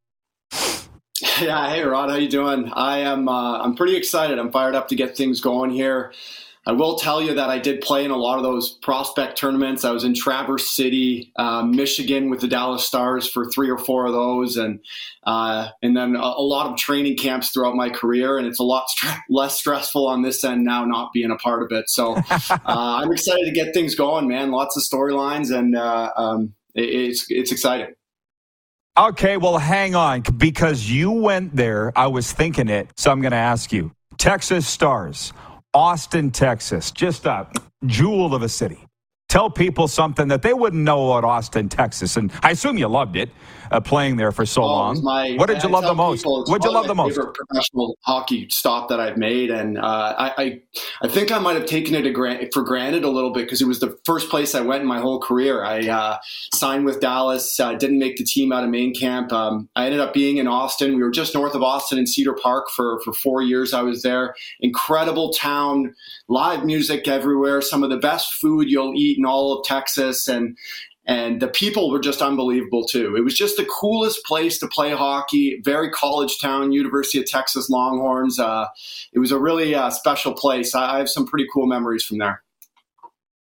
Yeah, 1.41 1.71
hey 1.71 1.83
Rod, 1.83 2.11
how 2.11 2.17
you 2.17 2.29
doing? 2.29 2.71
I 2.73 2.99
am. 2.99 3.29
Uh, 3.29 3.59
I'm 3.61 3.75
pretty 3.75 3.97
excited. 3.97 4.39
I'm 4.39 4.51
fired 4.51 4.75
up 4.75 4.89
to 4.89 4.95
get 4.95 5.17
things 5.17 5.41
going 5.41 5.71
here. 5.71 6.13
I 6.71 6.73
will 6.73 6.95
tell 6.95 7.21
you 7.21 7.35
that 7.35 7.51
I 7.51 7.59
did 7.59 7.81
play 7.81 8.05
in 8.05 8.13
a 8.13 8.17
lot 8.17 8.37
of 8.37 8.45
those 8.45 8.71
prospect 8.71 9.37
tournaments. 9.37 9.85
I 9.85 9.91
was 9.91 10.05
in 10.05 10.15
Traverse 10.15 10.71
City, 10.71 11.33
uh, 11.35 11.65
Michigan, 11.65 12.31
with 12.31 12.43
the 12.43 12.47
Dallas 12.47 12.85
Stars 12.85 13.29
for 13.29 13.51
three 13.51 13.69
or 13.69 13.77
four 13.77 14.07
of 14.07 14.13
those, 14.13 14.57
and 14.57 14.79
uh, 15.25 15.71
and 15.83 15.97
then 15.97 16.15
a, 16.15 16.21
a, 16.21 16.47
lot 16.47 16.71
of 16.71 16.77
training 16.77 17.17
camps 17.17 17.51
throughout 17.51 17.75
my 17.75 17.91
career. 17.91 18.39
And 18.39 18.47
it's 18.47 18.61
a 18.61 18.63
lot 18.63 18.85
st- 18.89 19.19
less 19.29 19.59
stressful 19.59 20.07
on 20.07 20.23
this 20.23 20.45
end 20.45 20.65
now, 20.65 20.85
not 20.85 21.13
being 21.13 21.33
a 21.33 21.37
part 21.39 21.65
of 21.65 21.77
it. 21.77 21.91
So 21.91 22.15
uh, 22.31 22.57
I'm 22.65 23.11
excited 23.11 23.47
to 23.47 23.53
get 23.53 23.75
things 23.75 23.97
going, 23.97 24.29
man. 24.29 24.53
Lots 24.53 24.77
of 24.77 24.85
storylines, 24.85 25.53
and 25.53 25.77
uh, 25.77 26.13
um, 26.17 26.55
it, 26.77 26.85
it's 26.85 27.27
it's 27.31 27.51
exciting. 27.51 27.95
Okay, 28.97 29.39
well, 29.39 29.59
hang 29.59 29.97
on 29.97 30.21
because 30.37 30.89
you 30.89 31.11
went 31.11 31.57
there. 31.57 31.93
I 31.97 32.07
was 32.07 32.33
thinking 32.33 32.69
it, 32.69 32.91
so 32.97 33.11
I'm 33.11 33.21
going 33.21 33.33
to 33.33 33.39
ask 33.39 33.73
you. 33.73 33.91
Texas 34.19 34.69
Stars 34.69 35.33
Austin, 35.73 36.33
Texas, 36.33 36.91
just 36.91 37.27
a 37.27 37.47
jewel 37.87 38.35
of 38.35 38.43
a 38.43 38.49
city. 38.49 38.90
Tell 39.31 39.49
people 39.49 39.87
something 39.87 40.27
that 40.27 40.43
they 40.43 40.53
wouldn't 40.53 40.83
know 40.83 41.13
about 41.13 41.25
Austin, 41.25 41.69
Texas. 41.69 42.17
And 42.17 42.33
I 42.43 42.51
assume 42.51 42.77
you 42.77 42.89
loved 42.89 43.15
it 43.15 43.31
uh, 43.71 43.81
playing 43.81 44.17
there 44.17 44.33
for 44.33 44.45
so 44.45 44.63
oh, 44.63 44.67
long. 44.67 45.03
My, 45.03 45.35
what 45.37 45.47
did 45.47 45.63
you 45.63 45.69
love 45.69 45.85
the 45.85 45.95
most? 45.95 46.25
What 46.25 46.61
did 46.61 46.65
you 46.65 46.73
love 46.73 46.87
the 46.87 46.95
most? 46.95 47.15
Professional 47.15 47.97
hockey 48.03 48.49
stop 48.51 48.89
that 48.89 48.99
I've 48.99 49.17
made, 49.17 49.51
and 49.51 49.79
uh, 49.79 50.15
I, 50.19 50.33
I, 50.37 50.61
I, 51.03 51.09
think 51.09 51.31
I 51.31 51.39
might 51.39 51.55
have 51.55 51.67
taken 51.67 51.95
it 51.95 52.53
for 52.53 52.63
granted 52.63 53.05
a 53.05 53.09
little 53.09 53.33
bit 53.33 53.45
because 53.45 53.63
it 53.63 53.67
was 53.67 53.81
the 53.81 53.97
first 54.05 54.29
place 54.29 54.55
I 54.55 54.61
went 54.61 54.83
in 54.83 54.89
my 54.89 54.99
whole 54.99 55.21
career. 55.21 55.65
I 55.65 55.87
uh, 55.89 56.19
signed 56.55 56.85
with 56.85 57.01
Dallas, 57.01 57.59
uh, 57.61 57.75
didn't 57.75 57.99
make 57.99 58.17
the 58.17 58.25
team 58.25 58.53
out 58.53 58.65
of 58.65 58.71
main 58.71 58.95
camp. 58.95 59.33
Um, 59.33 59.69
I 59.77 59.87
ended 59.87 60.01
up 60.01 60.13
being 60.13 60.39
in 60.39 60.49
Austin. 60.49 60.97
We 60.97 61.03
were 61.03 61.11
just 61.11 61.35
north 61.35 61.55
of 61.55 61.63
Austin 61.63 61.99
in 61.99 62.07
Cedar 62.07 62.35
Park 62.35 62.69
for 62.71 63.01
for 63.05 63.13
four 63.13 63.43
years. 63.43 63.73
I 63.73 63.83
was 63.83 64.03
there. 64.03 64.35
Incredible 64.61 65.33
town, 65.33 65.95
live 66.29 66.65
music 66.65 67.07
everywhere. 67.07 67.63
Some 67.63 67.85
of 67.85 67.91
the 67.91 67.99
best 67.99 68.35
food 68.35 68.69
you'll 68.69 68.95
eat 68.97 69.20
in 69.21 69.27
all 69.27 69.59
of 69.59 69.65
Texas, 69.65 70.27
and 70.27 70.57
and 71.07 71.41
the 71.41 71.49
people 71.49 71.91
were 71.91 72.01
just 72.01 72.23
unbelievable 72.23 72.85
too. 72.85 73.17
It 73.17 73.21
was 73.21 73.37
just 73.37 73.57
the 73.57 73.65
coolest 73.65 74.25
place 74.25 74.59
to 74.59 74.69
play 74.69 74.93
hockey. 74.93 75.61
Very 75.65 75.91
college 75.91 76.39
town, 76.41 76.73
University 76.73 77.19
of 77.19 77.27
Texas 77.27 77.71
Longhorns. 77.71 78.39
Uh, 78.39 78.67
it 79.13 79.19
was 79.19 79.33
a 79.33 79.39
really 79.39 79.75
uh, 79.75 79.91
special 79.91 80.33
place. 80.33 80.75
I, 80.75 80.97
I 80.97 80.99
have 80.99 81.09
some 81.09 81.27
pretty 81.27 81.47
cool 81.53 81.67
memories 81.67 82.05
from 82.05 82.19
there. 82.19 82.43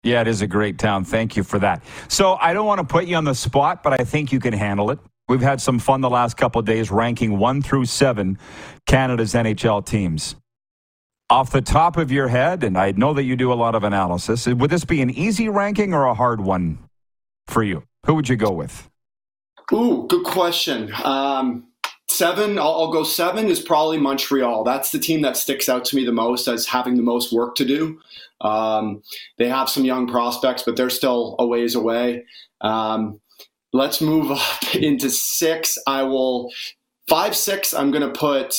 Yeah, 0.03 0.21
it 0.21 0.29
is 0.29 0.43
a 0.43 0.47
great 0.47 0.79
town. 0.79 1.05
Thank 1.05 1.37
you 1.37 1.43
for 1.43 1.59
that. 1.61 1.83
So 2.09 2.35
I 2.35 2.53
don't 2.53 2.67
want 2.67 2.81
to 2.81 2.87
put 2.87 3.07
you 3.07 3.17
on 3.17 3.25
the 3.25 3.35
spot, 3.35 3.83
but 3.83 3.99
I 3.99 4.05
think 4.05 4.33
you 4.33 4.41
can 4.41 4.53
handle 4.53 4.91
it. 4.91 4.99
We've 5.29 5.41
had 5.41 5.63
some 5.63 5.79
fun 5.79 6.03
the 6.03 6.11
last 6.11 6.37
couple 6.37 6.61
days 6.61 6.91
ranking 6.91 7.39
one 7.39 7.63
through 7.63 7.87
seven 7.87 8.39
Canada's 8.87 9.33
NHL 9.33 9.87
teams. 9.87 10.37
Off 11.35 11.51
the 11.51 11.61
top 11.61 11.97
of 11.97 12.13
your 12.13 12.29
head, 12.29 12.63
and 12.63 12.79
I 12.79 12.93
know 12.93 13.13
that 13.13 13.25
you 13.25 13.35
do 13.35 13.53
a 13.53 13.55
lot 13.55 13.75
of 13.75 13.83
analysis, 13.83 14.47
would 14.47 14.71
this 14.71 14.85
be 14.85 15.03
an 15.03 15.11
easy 15.11 15.49
ranking 15.49 15.93
or 15.93 16.05
a 16.05 16.15
hard 16.15 16.41
one 16.41 16.79
for 17.49 17.65
you? 17.65 17.83
Who 18.07 18.15
would 18.15 18.29
you 18.29 18.37
go 18.37 18.53
with? 18.53 18.89
Ooh, 19.73 20.07
good 20.09 20.25
question. 20.25 20.93
Um, 21.03 21.67
seven, 22.09 22.57
I'll, 22.57 22.75
I'll, 22.75 22.93
go 22.93 23.03
seven 23.03 23.49
is 23.49 23.59
probably 23.59 23.99
Montreal. 23.99 24.63
That's 24.63 24.93
the 24.93 25.01
team 25.01 25.23
that 25.23 25.37
sticks 25.37 25.69
out 25.69 25.85
to 25.87 25.97
me 25.97 26.05
the 26.05 26.13
most 26.13 26.47
as 26.47 26.67
having 26.67 26.95
the 26.95 27.03
most 27.03 27.33
work 27.33 27.57
to 27.57 27.65
do. 27.65 27.99
Um, 28.41 29.03
they 29.37 29.49
have 29.49 29.69
some 29.69 29.85
young 29.85 30.07
prospects, 30.07 30.63
but 30.63 30.77
they're 30.77 30.89
still 30.89 31.35
a 31.41 31.47
ways 31.49 31.75
away. 31.75 32.27
Um, 32.61 33.21
let's 33.73 34.01
move 34.01 34.31
up 34.31 34.73
into 34.77 35.11
six. 35.11 35.79
I 35.85 36.05
will 36.05 36.53
five 37.09 37.35
six. 37.35 37.75
I'm 37.75 37.91
going 37.91 38.09
to 38.09 38.17
put 38.17 38.55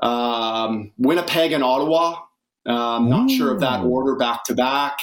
um, 0.00 0.92
Winnipeg 0.98 1.52
and 1.52 1.64
Ottawa. 1.64 2.16
I'm 2.66 2.74
um, 2.74 3.08
not 3.08 3.30
sure 3.30 3.52
of 3.52 3.60
that 3.60 3.84
order 3.84 4.16
back 4.16 4.44
to 4.44 4.54
back. 4.54 4.98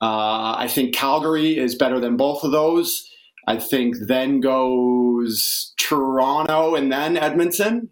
Uh, 0.00 0.54
I 0.56 0.68
think 0.68 0.94
Calgary 0.94 1.58
is 1.58 1.74
better 1.74 2.00
than 2.00 2.16
both 2.16 2.44
of 2.44 2.52
those. 2.52 3.08
I 3.46 3.58
think 3.58 3.96
then 4.06 4.40
goes 4.40 5.72
Toronto 5.78 6.74
and 6.74 6.92
then 6.92 7.16
Edmonton. 7.16 7.90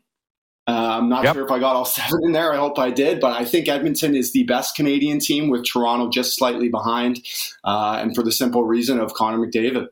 Uh, 0.68 0.98
I'm 0.98 1.08
not 1.08 1.24
yep. 1.24 1.34
sure 1.34 1.44
if 1.44 1.50
I 1.50 1.58
got 1.58 1.76
all 1.76 1.84
seven 1.86 2.20
in 2.24 2.32
there. 2.32 2.52
I 2.52 2.56
hope 2.56 2.78
I 2.78 2.90
did, 2.90 3.20
but 3.20 3.32
I 3.32 3.44
think 3.44 3.68
Edmonton 3.68 4.14
is 4.14 4.32
the 4.32 4.44
best 4.44 4.74
Canadian 4.74 5.18
team 5.18 5.48
with 5.48 5.64
Toronto 5.64 6.10
just 6.10 6.36
slightly 6.36 6.68
behind, 6.68 7.24
uh, 7.64 7.98
and 8.00 8.14
for 8.14 8.22
the 8.22 8.32
simple 8.32 8.64
reason 8.64 8.98
of 8.98 9.14
Connor 9.14 9.38
McDavid. 9.38 9.88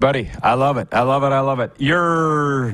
Buddy, 0.00 0.30
I 0.44 0.54
love 0.54 0.76
it. 0.76 0.86
I 0.92 1.02
love 1.02 1.24
it. 1.24 1.32
I 1.32 1.40
love 1.40 1.58
it. 1.58 1.72
You're 1.78 2.72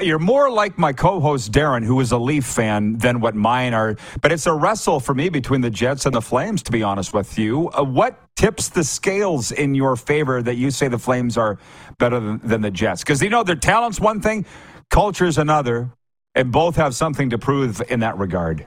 you're 0.00 0.20
more 0.20 0.48
like 0.48 0.78
my 0.78 0.92
co-host 0.92 1.50
Darren, 1.50 1.84
who 1.84 1.98
is 1.98 2.12
a 2.12 2.18
Leaf 2.18 2.44
fan, 2.44 2.98
than 2.98 3.18
what 3.18 3.34
mine 3.34 3.74
are. 3.74 3.96
But 4.20 4.30
it's 4.30 4.46
a 4.46 4.52
wrestle 4.52 5.00
for 5.00 5.12
me 5.12 5.28
between 5.28 5.60
the 5.60 5.70
Jets 5.70 6.06
and 6.06 6.14
the 6.14 6.22
Flames. 6.22 6.62
To 6.62 6.70
be 6.70 6.84
honest 6.84 7.12
with 7.12 7.36
you, 7.36 7.68
uh, 7.70 7.82
what 7.82 8.16
tips 8.36 8.68
the 8.68 8.84
scales 8.84 9.50
in 9.50 9.74
your 9.74 9.96
favor 9.96 10.40
that 10.40 10.54
you 10.54 10.70
say 10.70 10.86
the 10.86 11.00
Flames 11.00 11.36
are 11.36 11.58
better 11.98 12.20
than, 12.20 12.38
than 12.44 12.60
the 12.60 12.70
Jets? 12.70 13.02
Because 13.02 13.20
you 13.20 13.28
know 13.28 13.42
their 13.42 13.56
talent's 13.56 13.98
one 13.98 14.20
thing, 14.20 14.46
culture's 14.88 15.38
another, 15.38 15.90
and 16.36 16.52
both 16.52 16.76
have 16.76 16.94
something 16.94 17.30
to 17.30 17.38
prove 17.38 17.82
in 17.90 18.00
that 18.00 18.18
regard. 18.18 18.66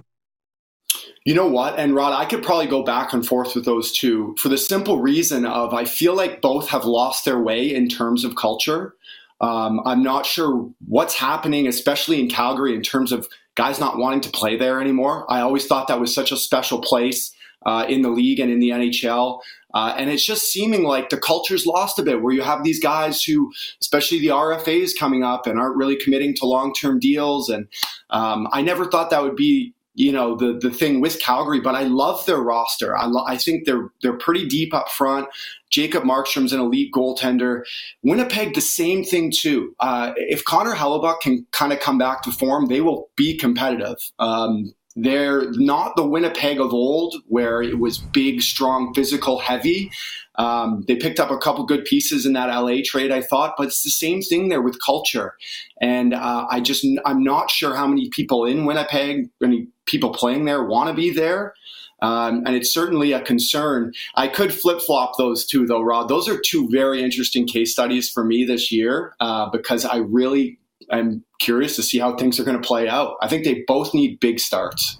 You 1.23 1.33
know 1.33 1.47
what? 1.47 1.77
And 1.79 1.95
Rod, 1.95 2.13
I 2.13 2.25
could 2.25 2.43
probably 2.43 2.67
go 2.67 2.83
back 2.83 3.13
and 3.13 3.25
forth 3.25 3.55
with 3.55 3.65
those 3.65 3.91
two 3.91 4.35
for 4.37 4.49
the 4.49 4.57
simple 4.57 5.01
reason 5.01 5.45
of 5.45 5.73
I 5.73 5.85
feel 5.85 6.15
like 6.15 6.41
both 6.41 6.69
have 6.69 6.85
lost 6.85 7.25
their 7.25 7.39
way 7.39 7.73
in 7.73 7.87
terms 7.87 8.23
of 8.23 8.35
culture. 8.35 8.95
Um, 9.41 9.81
I'm 9.85 10.03
not 10.03 10.25
sure 10.25 10.69
what's 10.87 11.15
happening, 11.15 11.67
especially 11.67 12.19
in 12.19 12.29
Calgary, 12.29 12.73
in 12.75 12.81
terms 12.81 13.11
of 13.11 13.27
guys 13.55 13.79
not 13.79 13.97
wanting 13.97 14.21
to 14.21 14.29
play 14.29 14.57
there 14.57 14.81
anymore. 14.81 15.25
I 15.31 15.41
always 15.41 15.65
thought 15.65 15.87
that 15.87 15.99
was 15.99 16.13
such 16.13 16.31
a 16.31 16.37
special 16.37 16.79
place 16.79 17.33
uh, 17.65 17.85
in 17.89 18.01
the 18.01 18.09
league 18.09 18.39
and 18.39 18.51
in 18.51 18.59
the 18.59 18.69
NHL. 18.69 19.39
Uh, 19.73 19.93
and 19.97 20.09
it's 20.09 20.25
just 20.25 20.51
seeming 20.51 20.83
like 20.83 21.09
the 21.09 21.17
culture's 21.17 21.65
lost 21.65 21.99
a 21.99 22.03
bit, 22.03 22.21
where 22.21 22.33
you 22.33 22.41
have 22.41 22.63
these 22.63 22.79
guys 22.79 23.21
who, 23.23 23.51
especially 23.81 24.19
the 24.19 24.27
RFAs 24.27 24.91
coming 24.97 25.21
up, 25.21 25.47
and 25.47 25.59
aren't 25.59 25.75
really 25.75 25.97
committing 25.97 26.33
to 26.35 26.45
long 26.45 26.73
term 26.73 26.97
deals. 26.97 27.49
And 27.49 27.67
um, 28.09 28.47
I 28.53 28.61
never 28.61 28.85
thought 28.85 29.09
that 29.09 29.21
would 29.21 29.35
be 29.35 29.73
you 29.95 30.11
know 30.11 30.35
the 30.35 30.57
the 30.61 30.69
thing 30.69 31.01
with 31.01 31.19
Calgary, 31.19 31.59
but 31.59 31.73
I 31.73 31.83
love 31.83 32.25
their 32.25 32.37
roster. 32.37 32.95
I, 32.95 33.05
lo- 33.05 33.25
I 33.25 33.37
think 33.37 33.65
they're 33.65 33.89
they're 34.01 34.17
pretty 34.17 34.47
deep 34.47 34.73
up 34.73 34.89
front. 34.89 35.27
Jacob 35.69 36.03
Markstrom's 36.03 36.53
an 36.53 36.59
elite 36.59 36.93
goaltender. 36.93 37.63
Winnipeg, 38.03 38.53
the 38.53 38.61
same 38.61 39.03
thing 39.03 39.31
too. 39.31 39.73
Uh, 39.79 40.13
if 40.17 40.45
Connor 40.45 40.75
Hellebuyck 40.75 41.21
can 41.21 41.45
kind 41.51 41.73
of 41.73 41.79
come 41.79 41.97
back 41.97 42.21
to 42.23 42.31
form, 42.31 42.67
they 42.67 42.81
will 42.81 43.09
be 43.15 43.37
competitive. 43.37 43.97
Um, 44.19 44.73
they're 44.95 45.51
not 45.51 45.95
the 45.97 46.07
Winnipeg 46.07 46.59
of 46.59 46.73
old, 46.73 47.15
where 47.27 47.61
it 47.61 47.79
was 47.79 47.97
big, 47.97 48.41
strong, 48.41 48.93
physical, 48.93 49.39
heavy. 49.39 49.91
Um, 50.37 50.83
they 50.87 50.95
picked 50.95 51.19
up 51.19 51.31
a 51.31 51.37
couple 51.37 51.65
good 51.65 51.85
pieces 51.85 52.25
in 52.25 52.33
that 52.33 52.47
LA 52.47 52.77
trade, 52.83 53.11
I 53.11 53.21
thought, 53.21 53.55
but 53.57 53.67
it's 53.67 53.83
the 53.83 53.89
same 53.89 54.21
thing 54.21 54.49
there 54.49 54.61
with 54.61 54.77
culture. 54.83 55.35
And 55.81 56.13
uh, 56.13 56.47
I 56.49 56.59
just, 56.59 56.85
I'm 57.05 57.23
not 57.23 57.49
sure 57.49 57.75
how 57.75 57.87
many 57.87 58.09
people 58.09 58.45
in 58.45 58.65
Winnipeg, 58.65 59.29
any 59.43 59.67
people 59.85 60.11
playing 60.11 60.45
there, 60.45 60.63
want 60.63 60.89
to 60.89 60.95
be 60.95 61.11
there. 61.11 61.53
Um, 62.01 62.43
and 62.45 62.55
it's 62.55 62.73
certainly 62.73 63.13
a 63.13 63.21
concern. 63.21 63.93
I 64.15 64.27
could 64.27 64.53
flip 64.53 64.81
flop 64.81 65.17
those 65.17 65.45
two, 65.45 65.65
though, 65.65 65.81
Rod. 65.81 66.09
Those 66.09 66.27
are 66.27 66.39
two 66.39 66.69
very 66.69 67.01
interesting 67.01 67.47
case 67.47 67.71
studies 67.71 68.09
for 68.09 68.23
me 68.23 68.43
this 68.43 68.71
year 68.71 69.15
uh, 69.19 69.49
because 69.49 69.85
I 69.85 69.97
really 69.97 70.59
am 70.91 71.23
curious 71.39 71.75
to 71.77 71.83
see 71.83 71.97
how 71.97 72.15
things 72.15 72.39
are 72.39 72.43
going 72.43 72.61
to 72.61 72.67
play 72.67 72.87
out. 72.87 73.15
I 73.21 73.27
think 73.27 73.45
they 73.45 73.63
both 73.65 73.93
need 73.93 74.19
big 74.19 74.39
starts. 74.39 74.99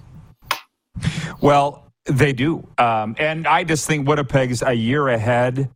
Well, 1.40 1.85
they 2.06 2.32
do. 2.32 2.66
Um, 2.78 3.16
and 3.18 3.46
I 3.46 3.64
just 3.64 3.86
think 3.86 4.08
Winnipeg's 4.08 4.62
a 4.62 4.72
year 4.72 5.08
ahead 5.08 5.70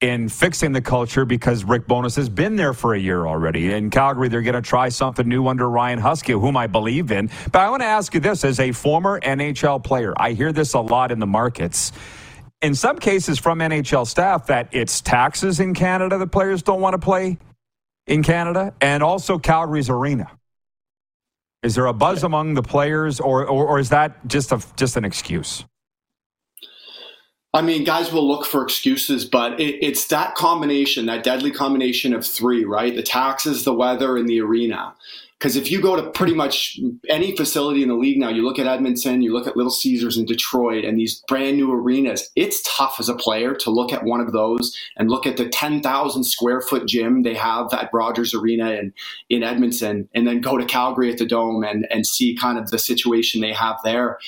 in 0.00 0.28
fixing 0.28 0.72
the 0.72 0.82
culture 0.82 1.24
because 1.24 1.64
Rick 1.64 1.86
Bowness 1.86 2.16
has 2.16 2.28
been 2.28 2.56
there 2.56 2.74
for 2.74 2.94
a 2.94 2.98
year 2.98 3.26
already. 3.26 3.72
In 3.72 3.90
Calgary, 3.90 4.28
they're 4.28 4.42
going 4.42 4.54
to 4.54 4.62
try 4.62 4.90
something 4.90 5.26
new 5.26 5.46
under 5.48 5.68
Ryan 5.68 5.98
Huska, 5.98 6.38
whom 6.38 6.56
I 6.56 6.66
believe 6.66 7.10
in. 7.10 7.30
But 7.50 7.62
I 7.62 7.70
want 7.70 7.82
to 7.82 7.86
ask 7.86 8.12
you 8.12 8.20
this 8.20 8.44
as 8.44 8.60
a 8.60 8.72
former 8.72 9.18
NHL 9.20 9.82
player, 9.82 10.12
I 10.16 10.32
hear 10.32 10.52
this 10.52 10.74
a 10.74 10.80
lot 10.80 11.12
in 11.12 11.18
the 11.18 11.26
markets. 11.26 11.92
In 12.60 12.74
some 12.74 12.98
cases 12.98 13.38
from 13.38 13.58
NHL 13.58 14.06
staff, 14.06 14.46
that 14.46 14.68
it's 14.72 15.00
taxes 15.00 15.60
in 15.60 15.74
Canada 15.74 16.18
that 16.18 16.28
players 16.28 16.62
don't 16.62 16.80
want 16.80 16.94
to 16.94 16.98
play 16.98 17.38
in 18.06 18.22
Canada, 18.22 18.72
and 18.80 19.02
also 19.02 19.38
Calgary's 19.38 19.90
arena. 19.90 20.30
Is 21.66 21.74
there 21.74 21.86
a 21.86 21.92
buzz 21.92 22.22
among 22.22 22.54
the 22.54 22.62
players, 22.62 23.18
or, 23.18 23.44
or, 23.44 23.66
or 23.66 23.80
is 23.80 23.88
that 23.88 24.24
just 24.28 24.52
a 24.52 24.62
just 24.76 24.96
an 24.96 25.04
excuse? 25.04 25.64
I 27.52 27.60
mean, 27.60 27.82
guys 27.82 28.12
will 28.12 28.28
look 28.28 28.46
for 28.46 28.62
excuses, 28.62 29.24
but 29.24 29.58
it, 29.58 29.84
it's 29.84 30.06
that 30.06 30.36
combination, 30.36 31.06
that 31.06 31.24
deadly 31.24 31.50
combination 31.50 32.14
of 32.14 32.24
three, 32.24 32.64
right? 32.64 32.94
The 32.94 33.02
taxes, 33.02 33.64
the 33.64 33.74
weather, 33.74 34.16
and 34.16 34.28
the 34.28 34.40
arena. 34.40 34.94
Because 35.38 35.54
if 35.54 35.70
you 35.70 35.82
go 35.82 35.96
to 35.96 36.10
pretty 36.10 36.32
much 36.32 36.78
any 37.10 37.36
facility 37.36 37.82
in 37.82 37.90
the 37.90 37.94
league 37.94 38.18
now, 38.18 38.30
you 38.30 38.42
look 38.42 38.58
at 38.58 38.66
Edmonton, 38.66 39.20
you 39.20 39.34
look 39.34 39.46
at 39.46 39.56
Little 39.56 39.70
Caesars 39.70 40.16
in 40.16 40.24
Detroit, 40.24 40.84
and 40.84 40.98
these 40.98 41.22
brand 41.28 41.58
new 41.58 41.70
arenas, 41.70 42.30
it's 42.36 42.62
tough 42.62 42.96
as 42.98 43.10
a 43.10 43.14
player 43.14 43.54
to 43.56 43.70
look 43.70 43.92
at 43.92 44.04
one 44.04 44.20
of 44.20 44.32
those 44.32 44.74
and 44.96 45.10
look 45.10 45.26
at 45.26 45.36
the 45.36 45.46
10,000 45.46 46.24
square 46.24 46.62
foot 46.62 46.86
gym 46.86 47.22
they 47.22 47.34
have 47.34 47.72
at 47.74 47.90
Rogers 47.92 48.32
Arena 48.32 48.70
in, 48.72 48.94
in 49.28 49.42
Edmonton, 49.42 50.08
and 50.14 50.26
then 50.26 50.40
go 50.40 50.56
to 50.56 50.64
Calgary 50.64 51.12
at 51.12 51.18
the 51.18 51.26
Dome 51.26 51.64
and, 51.64 51.86
and 51.90 52.06
see 52.06 52.34
kind 52.34 52.58
of 52.58 52.70
the 52.70 52.78
situation 52.78 53.42
they 53.42 53.52
have 53.52 53.76
there. 53.84 54.18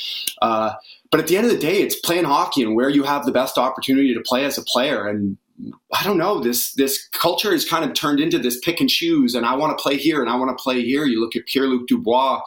Uh, 0.43 0.75
but 1.11 1.21
at 1.21 1.27
the 1.27 1.39
end 1.39 1.47
of 1.47 1.53
the 1.53 1.59
day, 1.59 1.81
it's 1.81 1.97
playing 1.97 2.25
hockey 2.25 2.63
and 2.63 2.77
where 2.77 2.91
you 2.91 3.05
have 3.05 3.25
the 3.25 3.33
best 3.33 3.57
opportunity 3.57 4.13
to 4.13 4.21
play 4.21 4.45
as 4.45 4.59
a 4.59 4.63
player. 4.63 5.07
And 5.07 5.39
I 5.93 6.05
don't 6.05 6.19
know, 6.19 6.41
this 6.41 6.73
this 6.75 7.09
culture 7.09 7.53
is 7.53 7.69
kind 7.69 7.85
of 7.85 7.95
turned 7.95 8.21
into 8.21 8.39
this 8.39 8.59
pick 8.61 8.81
and 8.81 8.89
choose, 8.89 9.35
and 9.35 9.45
I 9.45 9.57
want 9.57 9.77
to 9.77 9.83
play 9.83 9.97
here 9.97 10.21
and 10.21 10.31
I 10.31 10.37
want 10.37 10.57
to 10.57 10.63
play 10.63 10.83
here. 10.83 11.05
You 11.05 11.21
look 11.21 11.35
at 11.35 11.47
Pierre 11.47 11.67
Luc 11.67 11.89
Dubois 11.89 12.41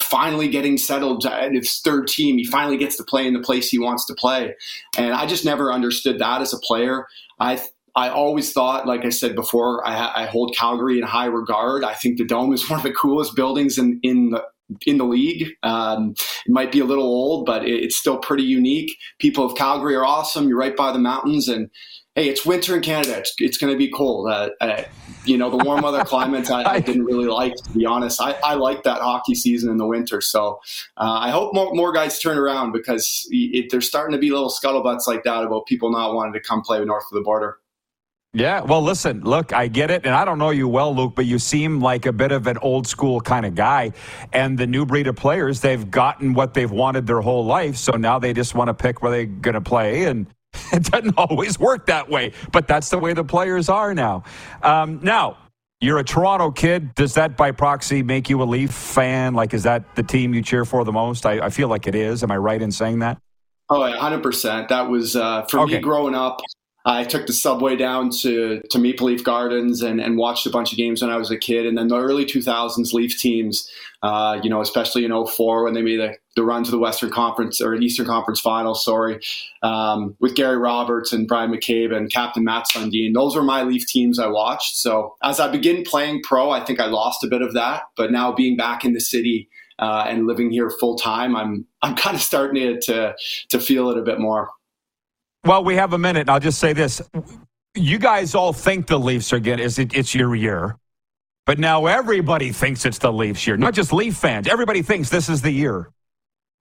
finally 0.00 0.48
getting 0.48 0.76
settled 0.76 1.24
at 1.26 1.52
his 1.52 1.80
third 1.80 2.06
team. 2.06 2.38
He 2.38 2.44
finally 2.44 2.76
gets 2.76 2.96
to 2.98 3.04
play 3.04 3.26
in 3.26 3.34
the 3.34 3.40
place 3.40 3.68
he 3.68 3.78
wants 3.78 4.06
to 4.06 4.14
play. 4.14 4.54
And 4.96 5.14
I 5.14 5.26
just 5.26 5.44
never 5.44 5.72
understood 5.72 6.18
that 6.18 6.40
as 6.40 6.52
a 6.52 6.58
player. 6.58 7.06
I 7.40 7.60
I 7.96 8.08
always 8.08 8.52
thought, 8.52 8.86
like 8.86 9.04
I 9.04 9.10
said 9.10 9.36
before, 9.36 9.86
I, 9.86 10.24
I, 10.24 10.26
hold 10.26 10.56
Calgary 10.56 10.98
in 10.98 11.04
high 11.04 11.26
regard. 11.26 11.84
I 11.84 11.94
think 11.94 12.18
the 12.18 12.24
Dome 12.24 12.52
is 12.52 12.68
one 12.70 12.80
of 12.80 12.84
the 12.84 12.92
coolest 12.92 13.36
buildings 13.36 13.78
in, 13.78 14.00
in 14.02 14.30
the 14.30 14.44
in 14.86 14.98
the 14.98 15.04
league. 15.04 15.50
Um, 15.62 16.14
it 16.46 16.52
might 16.52 16.72
be 16.72 16.80
a 16.80 16.84
little 16.84 17.04
old, 17.04 17.46
but 17.46 17.64
it, 17.64 17.84
it's 17.84 17.96
still 17.96 18.18
pretty 18.18 18.42
unique. 18.42 18.96
People 19.18 19.44
of 19.44 19.56
Calgary 19.56 19.94
are 19.94 20.04
awesome. 20.04 20.48
You're 20.48 20.58
right 20.58 20.76
by 20.76 20.90
the 20.90 20.98
mountains, 20.98 21.48
and 21.48 21.70
hey, 22.14 22.28
it's 22.28 22.46
winter 22.46 22.76
in 22.76 22.82
Canada. 22.82 23.18
It's, 23.18 23.34
it's 23.38 23.58
going 23.58 23.72
to 23.72 23.78
be 23.78 23.88
cold. 23.88 24.30
Uh, 24.30 24.50
uh, 24.60 24.84
you 25.24 25.36
know, 25.36 25.50
the 25.50 25.64
warm 25.64 25.82
weather 25.82 26.04
climates 26.04 26.50
I, 26.50 26.62
I, 26.62 26.80
didn't 26.80 27.04
really 27.04 27.26
like, 27.26 27.54
to 27.56 27.70
be 27.70 27.84
honest. 27.84 28.20
I, 28.20 28.32
I 28.44 28.54
like 28.54 28.84
that 28.84 29.00
hockey 29.00 29.34
season 29.34 29.70
in 29.70 29.78
the 29.78 29.86
winter. 29.86 30.20
So 30.20 30.60
uh, 30.96 31.18
I 31.20 31.30
hope 31.30 31.54
more, 31.54 31.74
more, 31.74 31.92
guys 31.92 32.18
turn 32.18 32.38
around 32.38 32.72
because 32.72 33.26
it, 33.30 33.70
there's 33.70 33.86
starting 33.86 34.12
to 34.12 34.18
be 34.18 34.30
little 34.30 34.50
scuttlebutts 34.50 35.06
like 35.06 35.24
that 35.24 35.44
about 35.44 35.66
people 35.66 35.90
not 35.90 36.14
wanting 36.14 36.34
to 36.34 36.40
come 36.40 36.62
play 36.62 36.84
north 36.84 37.04
of 37.04 37.14
the 37.14 37.22
border. 37.22 37.58
Yeah, 38.36 38.62
well, 38.62 38.82
listen, 38.82 39.20
look, 39.20 39.52
I 39.52 39.68
get 39.68 39.92
it, 39.92 40.04
and 40.04 40.12
I 40.12 40.24
don't 40.24 40.38
know 40.38 40.50
you 40.50 40.66
well, 40.66 40.92
Luke, 40.92 41.12
but 41.14 41.24
you 41.24 41.38
seem 41.38 41.80
like 41.80 42.04
a 42.04 42.12
bit 42.12 42.32
of 42.32 42.48
an 42.48 42.58
old 42.58 42.88
school 42.88 43.20
kind 43.20 43.46
of 43.46 43.54
guy. 43.54 43.92
And 44.32 44.58
the 44.58 44.66
new 44.66 44.84
breed 44.84 45.06
of 45.06 45.14
players, 45.14 45.60
they've 45.60 45.88
gotten 45.88 46.34
what 46.34 46.52
they've 46.52 46.70
wanted 46.70 47.06
their 47.06 47.20
whole 47.20 47.44
life, 47.44 47.76
so 47.76 47.92
now 47.92 48.18
they 48.18 48.32
just 48.32 48.56
want 48.56 48.66
to 48.66 48.74
pick 48.74 49.02
where 49.02 49.12
they're 49.12 49.26
going 49.26 49.54
to 49.54 49.60
play. 49.60 50.06
And 50.06 50.26
it 50.72 50.84
doesn't 50.84 51.16
always 51.16 51.58
work 51.58 51.86
that 51.86 52.08
way, 52.08 52.32
but 52.52 52.66
that's 52.68 52.90
the 52.90 52.98
way 52.98 53.12
the 53.12 53.24
players 53.24 53.68
are 53.68 53.94
now. 53.94 54.24
Um, 54.62 55.00
now, 55.02 55.38
you're 55.80 55.98
a 55.98 56.04
Toronto 56.04 56.50
kid. 56.50 56.94
Does 56.94 57.14
that 57.14 57.36
by 57.36 57.50
proxy 57.50 58.02
make 58.02 58.30
you 58.30 58.42
a 58.42 58.44
Leaf 58.44 58.70
fan? 58.70 59.34
Like, 59.34 59.52
is 59.52 59.64
that 59.64 59.94
the 59.96 60.02
team 60.02 60.32
you 60.32 60.42
cheer 60.42 60.64
for 60.64 60.84
the 60.84 60.92
most? 60.92 61.26
I, 61.26 61.46
I 61.46 61.50
feel 61.50 61.68
like 61.68 61.86
it 61.86 61.94
is. 61.94 62.22
Am 62.22 62.30
I 62.30 62.36
right 62.36 62.60
in 62.60 62.72
saying 62.72 63.00
that? 63.00 63.18
Oh, 63.68 63.80
100%. 63.80 64.68
That 64.68 64.88
was, 64.88 65.16
uh, 65.16 65.44
for 65.50 65.60
okay. 65.60 65.76
me 65.76 65.80
growing 65.80 66.14
up, 66.14 66.40
I 66.86 67.04
took 67.04 67.26
the 67.26 67.32
subway 67.32 67.76
down 67.76 68.10
to, 68.20 68.60
to 68.70 68.78
Maple 68.78 69.06
Leaf 69.06 69.24
Gardens 69.24 69.80
and, 69.80 70.00
and 70.00 70.18
watched 70.18 70.46
a 70.46 70.50
bunch 70.50 70.70
of 70.70 70.76
games 70.76 71.00
when 71.00 71.10
I 71.10 71.16
was 71.16 71.30
a 71.30 71.38
kid. 71.38 71.64
And 71.64 71.78
then 71.78 71.88
the 71.88 71.96
early 71.96 72.26
2000s 72.26 72.92
Leaf 72.92 73.18
teams, 73.18 73.70
uh, 74.02 74.38
you 74.42 74.50
know, 74.50 74.60
especially 74.60 75.06
in 75.06 75.26
04 75.26 75.64
when 75.64 75.72
they 75.72 75.80
made 75.80 75.98
the, 75.98 76.16
the 76.36 76.44
run 76.44 76.62
to 76.64 76.70
the 76.70 76.78
Western 76.78 77.10
Conference 77.10 77.58
or 77.62 77.72
an 77.72 77.82
Eastern 77.82 78.04
Conference 78.04 78.38
final, 78.38 78.74
sorry, 78.74 79.18
um, 79.62 80.14
with 80.20 80.34
Gary 80.34 80.58
Roberts 80.58 81.10
and 81.10 81.26
Bryan 81.26 81.50
McCabe 81.50 81.96
and 81.96 82.12
Captain 82.12 82.44
Mats 82.44 82.74
Sundin. 82.74 83.14
Those 83.14 83.34
were 83.34 83.42
my 83.42 83.62
Leaf 83.62 83.86
teams 83.86 84.18
I 84.18 84.26
watched. 84.26 84.76
So 84.76 85.16
as 85.22 85.40
I 85.40 85.50
begin 85.50 85.84
playing 85.84 86.22
pro, 86.22 86.50
I 86.50 86.62
think 86.62 86.80
I 86.80 86.86
lost 86.86 87.24
a 87.24 87.28
bit 87.28 87.40
of 87.40 87.54
that. 87.54 87.84
But 87.96 88.12
now 88.12 88.30
being 88.30 88.58
back 88.58 88.84
in 88.84 88.92
the 88.92 89.00
city 89.00 89.48
uh, 89.78 90.04
and 90.06 90.26
living 90.26 90.50
here 90.50 90.68
full 90.68 90.96
time, 90.96 91.34
I'm 91.34 91.66
I'm 91.80 91.94
kind 91.96 92.14
of 92.14 92.20
starting 92.20 92.78
to 92.82 93.14
to 93.48 93.58
feel 93.58 93.88
it 93.88 93.96
a 93.96 94.02
bit 94.02 94.20
more. 94.20 94.50
Well, 95.44 95.62
we 95.62 95.76
have 95.76 95.92
a 95.92 95.98
minute, 95.98 96.20
and 96.20 96.30
I'll 96.30 96.40
just 96.40 96.58
say 96.58 96.72
this. 96.72 97.02
You 97.74 97.98
guys 97.98 98.34
all 98.34 98.52
think 98.52 98.86
the 98.86 98.98
Leafs 98.98 99.32
are 99.32 99.38
getting 99.38 99.66
it's, 99.66 99.78
it's 99.78 100.14
your 100.14 100.34
year. 100.34 100.76
But 101.44 101.58
now 101.58 101.84
everybody 101.84 102.50
thinks 102.50 102.86
it's 102.86 102.98
the 102.98 103.12
Leafs 103.12 103.46
year. 103.46 103.58
Not 103.58 103.74
just 103.74 103.92
Leaf 103.92 104.16
fans. 104.16 104.48
Everybody 104.48 104.80
thinks 104.80 105.10
this 105.10 105.28
is 105.28 105.42
the 105.42 105.50
year. 105.50 105.90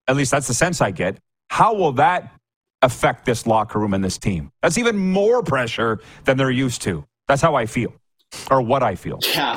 At 0.09 0.17
least 0.17 0.31
that's 0.31 0.47
the 0.47 0.53
sense 0.53 0.81
I 0.81 0.91
get. 0.91 1.17
How 1.49 1.73
will 1.73 1.93
that 1.93 2.33
affect 2.81 3.25
this 3.25 3.47
locker 3.47 3.79
room 3.79 3.93
and 3.93 4.03
this 4.03 4.17
team? 4.17 4.51
That's 4.61 4.77
even 4.77 4.97
more 4.97 5.41
pressure 5.41 6.01
than 6.25 6.35
they're 6.35 6.51
used 6.51 6.81
to. 6.81 7.05
That's 7.29 7.41
how 7.41 7.55
I 7.55 7.65
feel, 7.65 7.93
or 8.51 8.61
what 8.61 8.83
I 8.83 8.95
feel. 8.95 9.19
Yeah, 9.33 9.55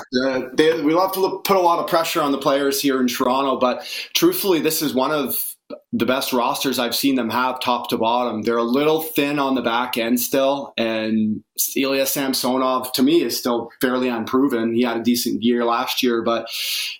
they, 0.55 0.81
we 0.83 0.95
love 0.95 1.11
to 1.14 1.20
look, 1.20 1.45
put 1.45 1.57
a 1.57 1.61
lot 1.61 1.81
of 1.81 1.89
pressure 1.89 2.22
on 2.22 2.31
the 2.31 2.39
players 2.39 2.81
here 2.81 3.01
in 3.01 3.09
Toronto, 3.09 3.59
but 3.59 3.85
truthfully, 4.14 4.61
this 4.61 4.83
is 4.83 4.95
one 4.95 5.11
of 5.11 5.55
the 5.93 6.07
best 6.07 6.33
rosters 6.33 6.79
I've 6.79 6.95
seen 6.95 7.14
them 7.14 7.31
have 7.31 7.61
top 7.61 7.89
to 7.91 7.97
bottom. 7.97 8.43
They're 8.43 8.57
a 8.57 8.62
little 8.62 9.01
thin 9.01 9.39
on 9.39 9.55
the 9.55 9.62
back 9.62 9.97
end 9.97 10.21
still, 10.21 10.73
and 10.77 11.43
Ilya 11.75 12.07
Samsonov 12.07 12.93
to 12.93 13.03
me 13.03 13.23
is 13.23 13.39
still 13.39 13.71
fairly 13.81 14.09
unproven. 14.09 14.75
He 14.75 14.83
had 14.83 14.99
a 14.99 15.03
decent 15.03 15.43
year 15.43 15.64
last 15.64 16.03
year, 16.03 16.23
but 16.23 16.49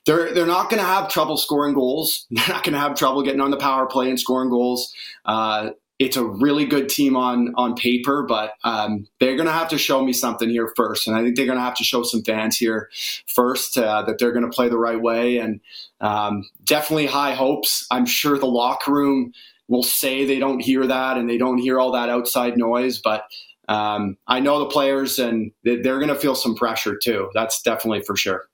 they're 0.07 0.33
they're 0.33 0.47
not 0.47 0.71
going 0.71 0.81
to 0.81 0.89
have 0.89 1.09
trouble 1.09 1.37
scoring 1.37 1.75
goals. 1.75 2.27
They're 2.31 2.49
not 2.49 2.64
going 2.64 2.75
to 2.75 2.81
have 2.81 2.97
trouble 2.97 3.23
getting 3.23 3.41
on 3.41 3.51
the 3.51 3.57
power 3.57 3.87
play 3.87 4.09
and 4.09 4.19
scoring 4.19 4.51
goals. 4.51 4.93
Uh, 5.25 5.71
it's 5.99 6.16
a 6.16 6.24
really 6.24 6.66
good 6.66 6.88
team 6.88 7.16
on 7.16 7.55
on 7.57 7.74
paper, 7.74 8.22
but 8.22 8.53
um, 8.64 9.07
they're 9.18 9.36
going 9.36 9.47
to 9.47 9.53
have 9.53 9.68
to 9.68 9.78
show 9.78 10.05
me 10.05 10.12
something 10.12 10.51
here 10.51 10.72
first, 10.76 11.07
and 11.07 11.16
I 11.16 11.22
think 11.22 11.36
they're 11.36 11.47
going 11.47 11.59
to 11.59 11.64
have 11.64 11.76
to 11.76 11.84
show 11.84 12.03
some 12.03 12.22
fans 12.22 12.57
here 12.57 12.90
first 13.26 13.78
uh, 13.78 14.03
that 14.03 14.18
they're 14.18 14.32
going 14.32 14.44
to 14.44 14.55
play 14.55 14.68
the 14.68 14.78
right 14.78 15.01
way, 15.01 15.38
and 15.38 15.61
um, 16.01 16.44
definitely 16.64 17.07
high 17.07 17.34
hopes. 17.34 17.86
I'm 17.90 18.07
sure 18.07 18.38
the 18.38 18.47
locker 18.47 18.92
room 18.92 19.32
will 19.68 19.82
say 19.82 20.24
they 20.24 20.38
don't 20.38 20.61
hear 20.61 20.86
that 20.86 21.18
and 21.18 21.28
they 21.28 21.38
don't 21.38 21.59
hear 21.59 21.80
all 21.80 21.90
that 21.92 22.09
outside 22.09 22.57
noise, 22.57 22.99
but 22.99 23.24
um, 23.68 24.16
I 24.28 24.38
know 24.38 24.61
the 24.61 24.66
players, 24.66 25.18
and 25.18 25.51
they're 25.64 25.99
going 25.99 26.09
to 26.09 26.14
feel 26.14 26.34
some 26.34 26.55
pressure 26.55 26.97
too. 26.97 27.30
That's 27.34 27.62
definitely 27.62 28.03
for 28.03 28.16
sure. 28.16 28.44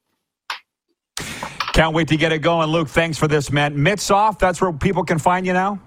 Can't 1.74 1.95
wait 1.95 2.09
to 2.09 2.16
get 2.16 2.32
it 2.32 2.40
going, 2.40 2.68
Luke. 2.68 2.88
Thanks 2.88 3.18
for 3.18 3.26
this, 3.26 3.51
man. 3.51 3.82
Mitts 3.82 4.11
off. 4.11 4.38
That's 4.38 4.61
where 4.61 4.72
people 4.72 5.05
can 5.05 5.18
find 5.18 5.47
you 5.47 5.55
now. 5.55 5.80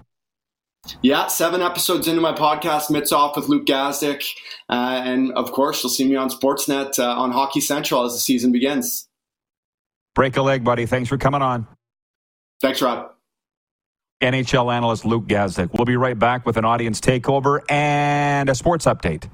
Yeah, 1.02 1.26
seven 1.26 1.62
episodes 1.62 2.06
into 2.08 2.20
my 2.20 2.32
podcast, 2.32 2.90
Mitts 2.90 3.12
Off 3.12 3.36
with 3.36 3.48
Luke 3.48 3.66
Gazdic. 3.66 4.24
Uh, 4.68 5.02
and 5.04 5.32
of 5.32 5.52
course, 5.52 5.82
you'll 5.82 5.90
see 5.90 6.06
me 6.06 6.16
on 6.16 6.30
Sportsnet 6.30 6.98
uh, 6.98 7.08
on 7.08 7.32
Hockey 7.32 7.60
Central 7.60 8.04
as 8.04 8.12
the 8.12 8.18
season 8.20 8.52
begins. 8.52 9.08
Break 10.14 10.36
a 10.36 10.42
leg, 10.42 10.64
buddy. 10.64 10.86
Thanks 10.86 11.08
for 11.08 11.18
coming 11.18 11.42
on. 11.42 11.66
Thanks, 12.60 12.80
Rod. 12.80 13.10
NHL 14.22 14.72
analyst 14.72 15.04
Luke 15.04 15.26
Gazdic. 15.26 15.70
We'll 15.74 15.84
be 15.84 15.96
right 15.96 16.18
back 16.18 16.46
with 16.46 16.56
an 16.56 16.64
audience 16.64 17.00
takeover 17.00 17.60
and 17.70 18.48
a 18.48 18.54
sports 18.54 18.86
update. 18.86 19.28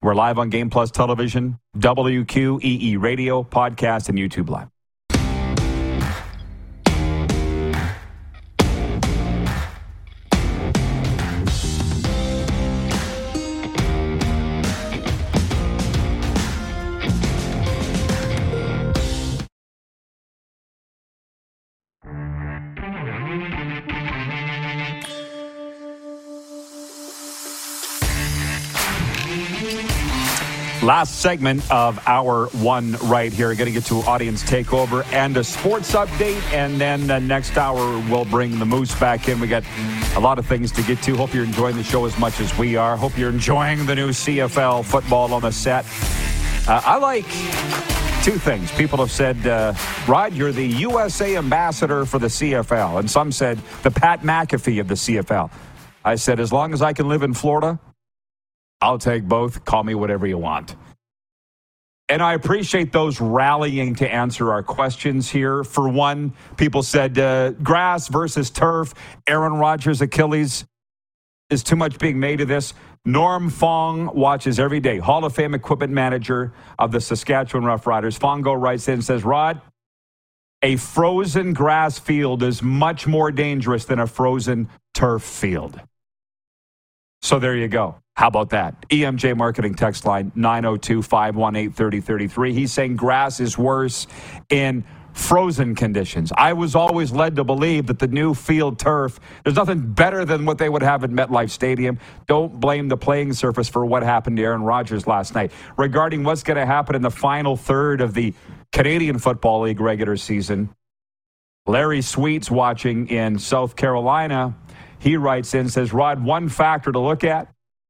We're 0.00 0.14
live 0.14 0.38
on 0.38 0.50
Game 0.50 0.70
Plus 0.70 0.90
Television, 0.90 1.58
WQEE 1.78 3.00
Radio, 3.00 3.42
podcast, 3.42 4.08
and 4.08 4.16
YouTube 4.18 4.48
Live. 4.48 4.68
Last 30.86 31.16
segment 31.16 31.68
of 31.68 31.98
hour 32.06 32.46
one 32.46 32.92
right 33.02 33.32
here. 33.32 33.52
Going 33.56 33.66
to 33.66 33.72
get 33.72 33.86
to 33.86 33.96
audience 34.02 34.44
takeover 34.44 35.04
and 35.12 35.36
a 35.36 35.42
sports 35.42 35.96
update. 35.96 36.40
And 36.52 36.80
then 36.80 37.08
the 37.08 37.18
next 37.18 37.58
hour, 37.58 37.98
we'll 38.08 38.24
bring 38.24 38.60
the 38.60 38.66
Moose 38.66 38.94
back 39.00 39.28
in. 39.28 39.40
We 39.40 39.48
got 39.48 39.64
a 40.14 40.20
lot 40.20 40.38
of 40.38 40.46
things 40.46 40.70
to 40.70 40.84
get 40.84 41.02
to. 41.02 41.16
Hope 41.16 41.34
you're 41.34 41.42
enjoying 41.42 41.74
the 41.74 41.82
show 41.82 42.04
as 42.04 42.16
much 42.20 42.38
as 42.38 42.56
we 42.56 42.76
are. 42.76 42.96
Hope 42.96 43.18
you're 43.18 43.30
enjoying 43.30 43.84
the 43.84 43.96
new 43.96 44.10
CFL 44.10 44.84
football 44.84 45.34
on 45.34 45.42
the 45.42 45.50
set. 45.50 45.84
Uh, 46.68 46.80
I 46.84 46.98
like 46.98 47.24
two 48.22 48.38
things. 48.38 48.70
People 48.70 48.98
have 48.98 49.10
said, 49.10 49.44
uh, 49.44 49.74
Rod, 50.06 50.34
you're 50.34 50.52
the 50.52 50.68
USA 50.68 51.36
ambassador 51.36 52.04
for 52.04 52.20
the 52.20 52.28
CFL. 52.28 53.00
And 53.00 53.10
some 53.10 53.32
said, 53.32 53.58
the 53.82 53.90
Pat 53.90 54.20
McAfee 54.20 54.78
of 54.78 54.86
the 54.86 54.94
CFL. 54.94 55.50
I 56.04 56.14
said, 56.14 56.38
as 56.38 56.52
long 56.52 56.72
as 56.72 56.80
I 56.80 56.92
can 56.92 57.08
live 57.08 57.24
in 57.24 57.34
Florida, 57.34 57.80
I'll 58.80 58.98
take 58.98 59.24
both. 59.24 59.64
Call 59.64 59.84
me 59.84 59.94
whatever 59.94 60.26
you 60.26 60.38
want. 60.38 60.76
And 62.08 62.22
I 62.22 62.34
appreciate 62.34 62.92
those 62.92 63.20
rallying 63.20 63.96
to 63.96 64.08
answer 64.08 64.52
our 64.52 64.62
questions 64.62 65.28
here. 65.28 65.64
For 65.64 65.88
one, 65.88 66.34
people 66.56 66.82
said 66.84 67.18
uh, 67.18 67.50
grass 67.50 68.06
versus 68.08 68.48
turf, 68.48 68.94
Aaron 69.26 69.54
Rodgers' 69.54 70.00
Achilles. 70.00 70.64
Is 71.50 71.62
too 71.62 71.76
much 71.76 71.98
being 71.98 72.18
made 72.18 72.40
of 72.40 72.48
this? 72.48 72.74
Norm 73.04 73.50
Fong 73.50 74.12
watches 74.16 74.58
every 74.58 74.80
day, 74.80 74.98
Hall 74.98 75.24
of 75.24 75.34
Fame 75.34 75.54
equipment 75.54 75.92
manager 75.92 76.52
of 76.76 76.90
the 76.90 77.00
Saskatchewan 77.00 77.64
Roughriders. 77.64 78.18
Fongo 78.18 78.52
writes 78.52 78.88
in 78.88 78.94
and 78.94 79.04
says, 79.04 79.24
Rod, 79.24 79.60
a 80.62 80.74
frozen 80.76 81.52
grass 81.52 82.00
field 82.00 82.42
is 82.42 82.62
much 82.62 83.06
more 83.06 83.30
dangerous 83.30 83.84
than 83.84 84.00
a 84.00 84.08
frozen 84.08 84.68
turf 84.92 85.22
field. 85.22 85.80
So 87.22 87.38
there 87.38 87.56
you 87.56 87.68
go. 87.68 87.96
How 88.14 88.28
about 88.28 88.50
that? 88.50 88.88
EMJ 88.88 89.36
Marketing 89.36 89.74
text 89.74 90.06
line 90.06 90.32
902 90.34 91.02
518 91.02 91.72
3033. 91.72 92.52
He's 92.54 92.72
saying 92.72 92.96
grass 92.96 93.40
is 93.40 93.58
worse 93.58 94.06
in 94.48 94.84
frozen 95.12 95.74
conditions. 95.74 96.30
I 96.36 96.52
was 96.52 96.74
always 96.74 97.10
led 97.10 97.36
to 97.36 97.44
believe 97.44 97.86
that 97.86 97.98
the 97.98 98.06
new 98.06 98.34
field 98.34 98.78
turf, 98.78 99.18
there's 99.44 99.56
nothing 99.56 99.92
better 99.92 100.24
than 100.24 100.44
what 100.44 100.58
they 100.58 100.68
would 100.68 100.82
have 100.82 101.04
at 101.04 101.10
MetLife 101.10 101.50
Stadium. 101.50 101.98
Don't 102.26 102.60
blame 102.60 102.88
the 102.88 102.96
playing 102.98 103.32
surface 103.32 103.68
for 103.68 103.84
what 103.84 104.02
happened 104.02 104.36
to 104.36 104.42
Aaron 104.42 104.62
Rodgers 104.62 105.06
last 105.06 105.34
night. 105.34 105.52
Regarding 105.76 106.22
what's 106.22 106.42
going 106.42 106.58
to 106.58 106.66
happen 106.66 106.94
in 106.94 107.02
the 107.02 107.10
final 107.10 107.56
third 107.56 108.00
of 108.00 108.14
the 108.14 108.34
Canadian 108.72 109.18
Football 109.18 109.62
League 109.62 109.80
regular 109.80 110.16
season, 110.16 110.68
Larry 111.66 112.02
Sweets 112.02 112.50
watching 112.50 113.08
in 113.08 113.38
South 113.38 113.74
Carolina. 113.74 114.54
He 115.06 115.16
writes 115.16 115.54
in, 115.54 115.68
says, 115.68 115.92
Rod, 115.92 116.24
one 116.24 116.48
factor 116.48 116.90
to 116.90 116.98
look 116.98 117.22
at 117.22 117.46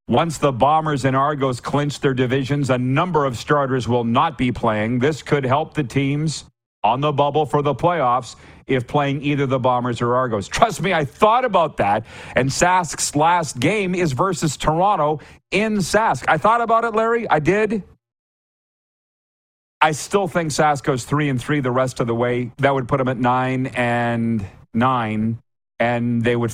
once 0.07 0.37
the 0.37 0.51
Bombers 0.51 1.03
and 1.03 1.15
Argos 1.15 1.59
clinch 1.59 1.99
their 1.99 2.13
divisions, 2.13 2.69
a 2.69 2.77
number 2.77 3.25
of 3.25 3.35
starters 3.39 3.87
will 3.87 4.03
not 4.03 4.37
be 4.37 4.51
playing. 4.51 4.99
This 4.99 5.23
could 5.23 5.43
help 5.43 5.73
the 5.73 5.83
teams 5.83 6.45
on 6.83 7.01
the 7.01 7.11
bubble 7.11 7.47
for 7.47 7.63
the 7.63 7.73
playoffs 7.73 8.35
if 8.67 8.85
playing 8.85 9.23
either 9.23 9.47
the 9.47 9.57
Bombers 9.57 9.99
or 9.99 10.13
Argos. 10.13 10.47
Trust 10.47 10.79
me, 10.79 10.93
I 10.93 11.05
thought 11.05 11.43
about 11.43 11.77
that. 11.77 12.05
And 12.35 12.51
Sask's 12.51 13.15
last 13.15 13.59
game 13.59 13.95
is 13.95 14.11
versus 14.11 14.55
Toronto 14.55 15.19
in 15.49 15.77
Sask. 15.77 16.23
I 16.27 16.37
thought 16.37 16.61
about 16.61 16.83
it, 16.83 16.93
Larry. 16.93 17.27
I 17.27 17.39
did. 17.39 17.81
I 19.81 19.91
still 19.93 20.27
think 20.27 20.51
Sask 20.51 20.83
goes 20.83 21.03
three 21.03 21.29
and 21.29 21.41
three 21.41 21.61
the 21.61 21.71
rest 21.71 21.99
of 21.99 22.05
the 22.05 22.13
way. 22.13 22.51
That 22.59 22.75
would 22.75 22.87
put 22.87 22.99
them 22.99 23.07
at 23.07 23.17
nine 23.17 23.65
and 23.75 24.45
nine, 24.75 25.39
and 25.79 26.23
they 26.23 26.35
would 26.35 26.53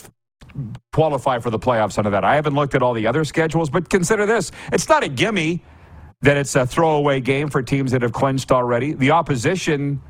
qualify 0.92 1.40
for 1.40 1.50
the 1.50 1.60
playoffs 1.60 1.98
under 1.98 2.10
that. 2.12 2.24
I 2.24 2.36
haven't 2.36 2.56
looked 2.56 2.76
at 2.76 2.82
all 2.82 2.94
the 2.94 3.08
other 3.08 3.24
schedules, 3.26 3.70
but 3.70 3.90
consider 3.90 4.26
this 4.26 4.52
it's 4.72 4.88
not 4.88 5.04
a 5.04 5.08
gimme 5.08 5.64
that 6.22 6.38
it's 6.38 6.56
a 6.56 6.66
throwaway 6.66 7.20
game 7.20 7.50
for 7.50 7.62
teams 7.62 7.92
that 7.92 8.02
have 8.02 8.14
clinched 8.14 8.52
already. 8.52 8.94
The 8.94 9.12
opposition 9.12 10.02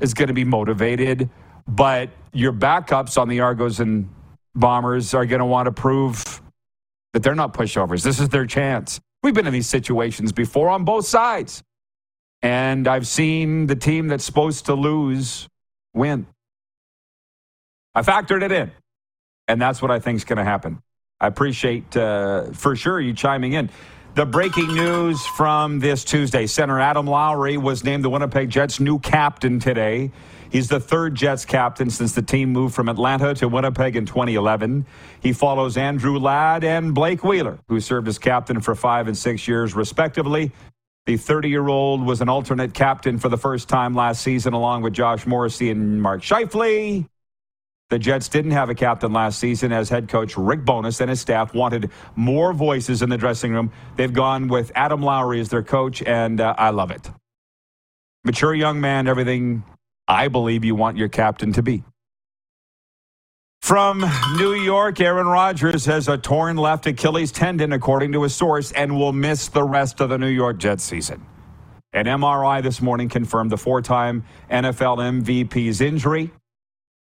is 0.00 0.14
going 0.14 0.28
to 0.28 0.34
be 0.34 0.44
motivated, 0.44 1.28
but 1.66 2.10
your 2.32 2.52
backups 2.52 3.20
on 3.20 3.28
the 3.28 3.40
Argos 3.40 3.80
and 3.80 4.08
Bombers 4.54 5.12
are 5.12 5.26
going 5.26 5.40
to 5.40 5.46
want 5.46 5.66
to 5.66 5.72
prove 5.72 6.40
that 7.12 7.22
they're 7.22 7.34
not 7.34 7.52
pushovers. 7.52 8.02
This 8.02 8.20
is 8.20 8.28
their 8.28 8.46
chance. 8.46 9.00
We've 9.22 9.34
been 9.34 9.46
in 9.46 9.52
these 9.52 9.66
situations 9.66 10.32
before 10.32 10.68
on 10.68 10.84
both 10.84 11.06
sides. 11.06 11.62
And 12.42 12.86
I've 12.86 13.06
seen 13.06 13.66
the 13.66 13.74
team 13.74 14.08
that's 14.08 14.24
supposed 14.24 14.66
to 14.66 14.74
lose 14.74 15.48
win. 15.94 16.26
I 17.94 18.02
factored 18.02 18.42
it 18.42 18.52
in. 18.52 18.70
And 19.48 19.60
that's 19.60 19.80
what 19.80 19.90
I 19.90 19.98
think 19.98 20.16
is 20.16 20.24
going 20.24 20.38
to 20.38 20.44
happen. 20.44 20.82
I 21.20 21.28
appreciate 21.28 21.96
uh, 21.96 22.52
for 22.52 22.76
sure 22.76 23.00
you 23.00 23.14
chiming 23.14 23.54
in. 23.54 23.70
The 24.14 24.26
breaking 24.26 24.68
news 24.74 25.24
from 25.26 25.78
this 25.78 26.02
Tuesday 26.02 26.46
center 26.46 26.80
Adam 26.80 27.06
Lowry 27.06 27.58
was 27.58 27.84
named 27.84 28.02
the 28.02 28.10
Winnipeg 28.10 28.48
Jets' 28.48 28.80
new 28.80 28.98
captain 28.98 29.60
today. 29.60 30.10
He's 30.50 30.68
the 30.68 30.80
third 30.80 31.14
Jets 31.14 31.44
captain 31.44 31.90
since 31.90 32.12
the 32.12 32.22
team 32.22 32.50
moved 32.50 32.74
from 32.74 32.88
Atlanta 32.88 33.34
to 33.34 33.48
Winnipeg 33.48 33.94
in 33.94 34.06
2011. 34.06 34.86
He 35.20 35.32
follows 35.32 35.76
Andrew 35.76 36.18
Ladd 36.18 36.64
and 36.64 36.94
Blake 36.94 37.24
Wheeler, 37.24 37.58
who 37.68 37.80
served 37.80 38.08
as 38.08 38.18
captain 38.18 38.60
for 38.60 38.74
five 38.74 39.06
and 39.06 39.16
six 39.16 39.46
years, 39.46 39.74
respectively. 39.74 40.52
The 41.04 41.16
30 41.16 41.50
year 41.50 41.68
old 41.68 42.04
was 42.04 42.20
an 42.20 42.28
alternate 42.28 42.74
captain 42.74 43.18
for 43.18 43.28
the 43.28 43.36
first 43.38 43.68
time 43.68 43.94
last 43.94 44.22
season, 44.22 44.54
along 44.54 44.82
with 44.82 44.92
Josh 44.92 45.26
Morrissey 45.26 45.70
and 45.70 46.00
Mark 46.00 46.22
Scheifele. 46.22 47.06
The 47.88 48.00
Jets 48.00 48.28
didn't 48.28 48.50
have 48.50 48.68
a 48.68 48.74
captain 48.74 49.12
last 49.12 49.38
season 49.38 49.72
as 49.72 49.88
head 49.88 50.08
coach 50.08 50.36
Rick 50.36 50.64
Bowness 50.64 51.00
and 51.00 51.08
his 51.08 51.20
staff 51.20 51.54
wanted 51.54 51.90
more 52.16 52.52
voices 52.52 53.00
in 53.00 53.10
the 53.10 53.16
dressing 53.16 53.52
room. 53.52 53.70
They've 53.96 54.12
gone 54.12 54.48
with 54.48 54.72
Adam 54.74 55.02
Lowry 55.02 55.40
as 55.40 55.50
their 55.50 55.62
coach, 55.62 56.02
and 56.02 56.40
uh, 56.40 56.54
I 56.58 56.70
love 56.70 56.90
it. 56.90 57.08
Mature 58.24 58.54
young 58.54 58.80
man, 58.80 59.06
everything 59.06 59.62
I 60.08 60.26
believe 60.26 60.64
you 60.64 60.74
want 60.74 60.96
your 60.96 61.08
captain 61.08 61.52
to 61.52 61.62
be. 61.62 61.84
From 63.62 64.04
New 64.36 64.54
York, 64.54 65.00
Aaron 65.00 65.26
Rodgers 65.26 65.86
has 65.86 66.08
a 66.08 66.18
torn 66.18 66.56
left 66.56 66.86
Achilles 66.86 67.30
tendon, 67.30 67.72
according 67.72 68.12
to 68.12 68.24
a 68.24 68.28
source, 68.28 68.72
and 68.72 68.96
will 68.96 69.12
miss 69.12 69.46
the 69.46 69.62
rest 69.62 70.00
of 70.00 70.08
the 70.08 70.18
New 70.18 70.28
York 70.28 70.58
Jets 70.58 70.82
season. 70.82 71.24
An 71.92 72.06
MRI 72.06 72.62
this 72.62 72.80
morning 72.80 73.08
confirmed 73.08 73.50
the 73.50 73.56
four 73.56 73.80
time 73.80 74.24
NFL 74.50 75.22
MVP's 75.22 75.80
injury. 75.80 76.32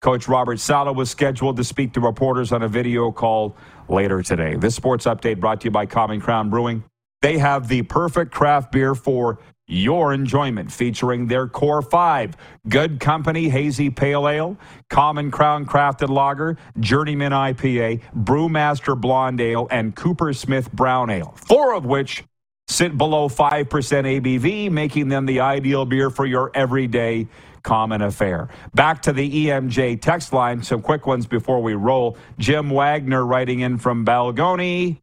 Coach 0.01 0.29
Robert 0.29 0.61
Saleh 0.61 0.95
was 0.95 1.11
scheduled 1.11 1.57
to 1.57 1.65
speak 1.65 1.93
to 1.95 2.01
reporters 2.01 2.53
on 2.53 2.63
a 2.63 2.69
video 2.69 3.11
call 3.11 3.57
later 3.89 4.23
today. 4.23 4.55
This 4.55 4.77
sports 4.77 5.07
update 5.07 5.41
brought 5.41 5.61
to 5.63 5.65
you 5.67 5.71
by 5.73 5.87
Common 5.87 6.21
Crown 6.21 6.51
Brewing. 6.51 6.85
They 7.21 7.39
have 7.39 7.67
the 7.67 7.83
perfect 7.83 8.31
craft 8.31 8.71
beer 8.71 8.95
for 8.95 9.41
your 9.67 10.13
enjoyment, 10.15 10.71
featuring 10.71 11.27
their 11.27 11.49
core 11.49 11.83
five 11.83 12.37
Good 12.69 13.01
Company 13.01 13.49
Hazy 13.49 13.91
Pale 13.91 14.29
Ale, 14.29 14.57
Common 14.89 15.33
Crown 15.33 15.67
Crafted 15.67 16.09
Lager, 16.09 16.57
Journeyman 16.79 17.33
IPA, 17.33 18.01
Brewmaster 18.17 18.99
Blonde 18.99 19.41
Ale, 19.41 19.67
and 19.71 19.97
Cooper 19.97 20.33
Smith 20.33 20.73
Brown 20.73 21.11
Ale, 21.11 21.35
four 21.37 21.75
of 21.75 21.85
which 21.85 22.25
sit 22.69 22.97
below 22.97 23.29
5% 23.29 23.67
ABV, 23.67 24.71
making 24.71 25.09
them 25.09 25.27
the 25.27 25.41
ideal 25.41 25.85
beer 25.85 26.09
for 26.09 26.25
your 26.25 26.51
everyday 26.55 27.27
common 27.69 28.01
affair. 28.01 28.49
Back 28.75 29.03
to 29.03 29.13
the 29.13 29.47
EMJ 29.47 30.01
text 30.01 30.33
line, 30.33 30.63
some 30.63 30.81
quick 30.81 31.07
ones 31.07 31.27
before 31.27 31.61
we 31.61 31.75
roll. 31.75 32.17
Jim 32.39 32.71
Wagner 32.71 33.27
writing 33.27 33.61
in 33.61 33.77
from 33.77 34.07
Balgonie. 34.07 35.03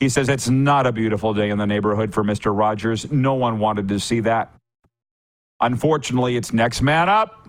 He 0.00 0.10
says 0.10 0.28
it's 0.28 0.50
not 0.50 0.86
a 0.86 0.92
beautiful 0.92 1.32
day 1.32 1.48
in 1.48 1.56
the 1.56 1.66
neighborhood 1.66 2.12
for 2.12 2.22
Mr. 2.22 2.56
Rogers. 2.56 3.10
No 3.10 3.32
one 3.32 3.58
wanted 3.58 3.88
to 3.88 3.98
see 3.98 4.20
that. 4.20 4.52
Unfortunately, 5.62 6.36
it's 6.36 6.52
next 6.52 6.82
man 6.82 7.08
up. 7.08 7.48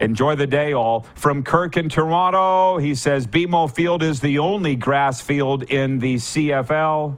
Enjoy 0.00 0.34
the 0.34 0.48
day, 0.48 0.72
all. 0.72 1.06
From 1.14 1.44
Kirk 1.44 1.76
in 1.76 1.88
Toronto, 1.88 2.78
he 2.78 2.96
says 2.96 3.28
BMO 3.28 3.72
Field 3.72 4.02
is 4.02 4.18
the 4.18 4.40
only 4.40 4.74
grass 4.74 5.20
field 5.20 5.62
in 5.70 6.00
the 6.00 6.16
CFL 6.16 7.16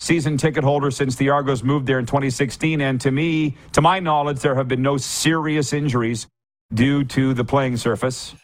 season 0.00 0.36
ticket 0.36 0.64
holder 0.64 0.90
since 0.90 1.16
the 1.16 1.30
Argos 1.30 1.62
moved 1.62 1.86
there 1.86 1.98
in 1.98 2.06
2016. 2.06 2.80
And 2.80 3.00
to 3.00 3.10
me, 3.10 3.56
to 3.72 3.80
my 3.80 4.00
knowledge, 4.00 4.40
there 4.40 4.54
have 4.54 4.68
been 4.68 4.82
no 4.82 4.96
serious 4.96 5.72
injuries 5.72 6.26
due 6.72 7.04
to 7.04 7.34
the 7.34 7.44
playing 7.44 7.76
surface. 7.76 8.34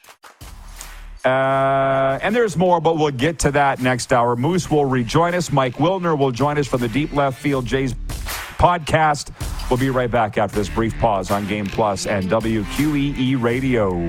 Uh, 1.24 2.18
and 2.22 2.36
there's 2.36 2.56
more, 2.56 2.80
but 2.80 2.98
we'll 2.98 3.10
get 3.10 3.38
to 3.40 3.50
that 3.52 3.80
next 3.80 4.12
hour. 4.12 4.36
Moose 4.36 4.70
will 4.70 4.84
rejoin 4.84 5.34
us. 5.34 5.50
Mike 5.50 5.76
Wilner 5.76 6.18
will 6.18 6.30
join 6.30 6.58
us 6.58 6.66
from 6.66 6.80
the 6.80 6.88
Deep 6.88 7.12
Left 7.14 7.40
Field 7.40 7.64
Jays 7.64 7.94
podcast. 7.94 9.30
We'll 9.70 9.78
be 9.78 9.88
right 9.88 10.10
back 10.10 10.36
after 10.36 10.56
this 10.56 10.68
brief 10.68 10.96
pause 10.98 11.30
on 11.30 11.46
Game 11.46 11.66
Plus 11.66 12.06
and 12.06 12.28
WQEE 12.28 13.40
Radio. 13.40 14.08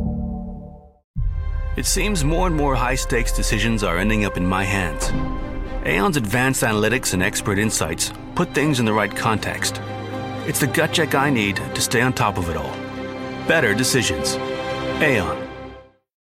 It 1.77 1.85
seems 1.85 2.25
more 2.25 2.47
and 2.47 2.55
more 2.55 2.75
high 2.75 2.95
stakes 2.95 3.31
decisions 3.31 3.81
are 3.81 3.97
ending 3.97 4.25
up 4.25 4.35
in 4.35 4.45
my 4.45 4.65
hands. 4.65 5.09
Aon's 5.85 6.17
advanced 6.17 6.63
analytics 6.63 7.13
and 7.13 7.23
expert 7.23 7.57
insights 7.57 8.11
put 8.35 8.53
things 8.53 8.81
in 8.81 8.85
the 8.85 8.91
right 8.91 9.15
context. 9.15 9.79
It's 10.45 10.59
the 10.59 10.67
gut 10.67 10.91
check 10.91 11.15
I 11.15 11.29
need 11.29 11.55
to 11.55 11.81
stay 11.81 12.01
on 12.01 12.11
top 12.11 12.37
of 12.37 12.49
it 12.49 12.57
all. 12.57 12.75
Better 13.47 13.73
decisions. 13.73 14.35
Aon. 15.01 15.50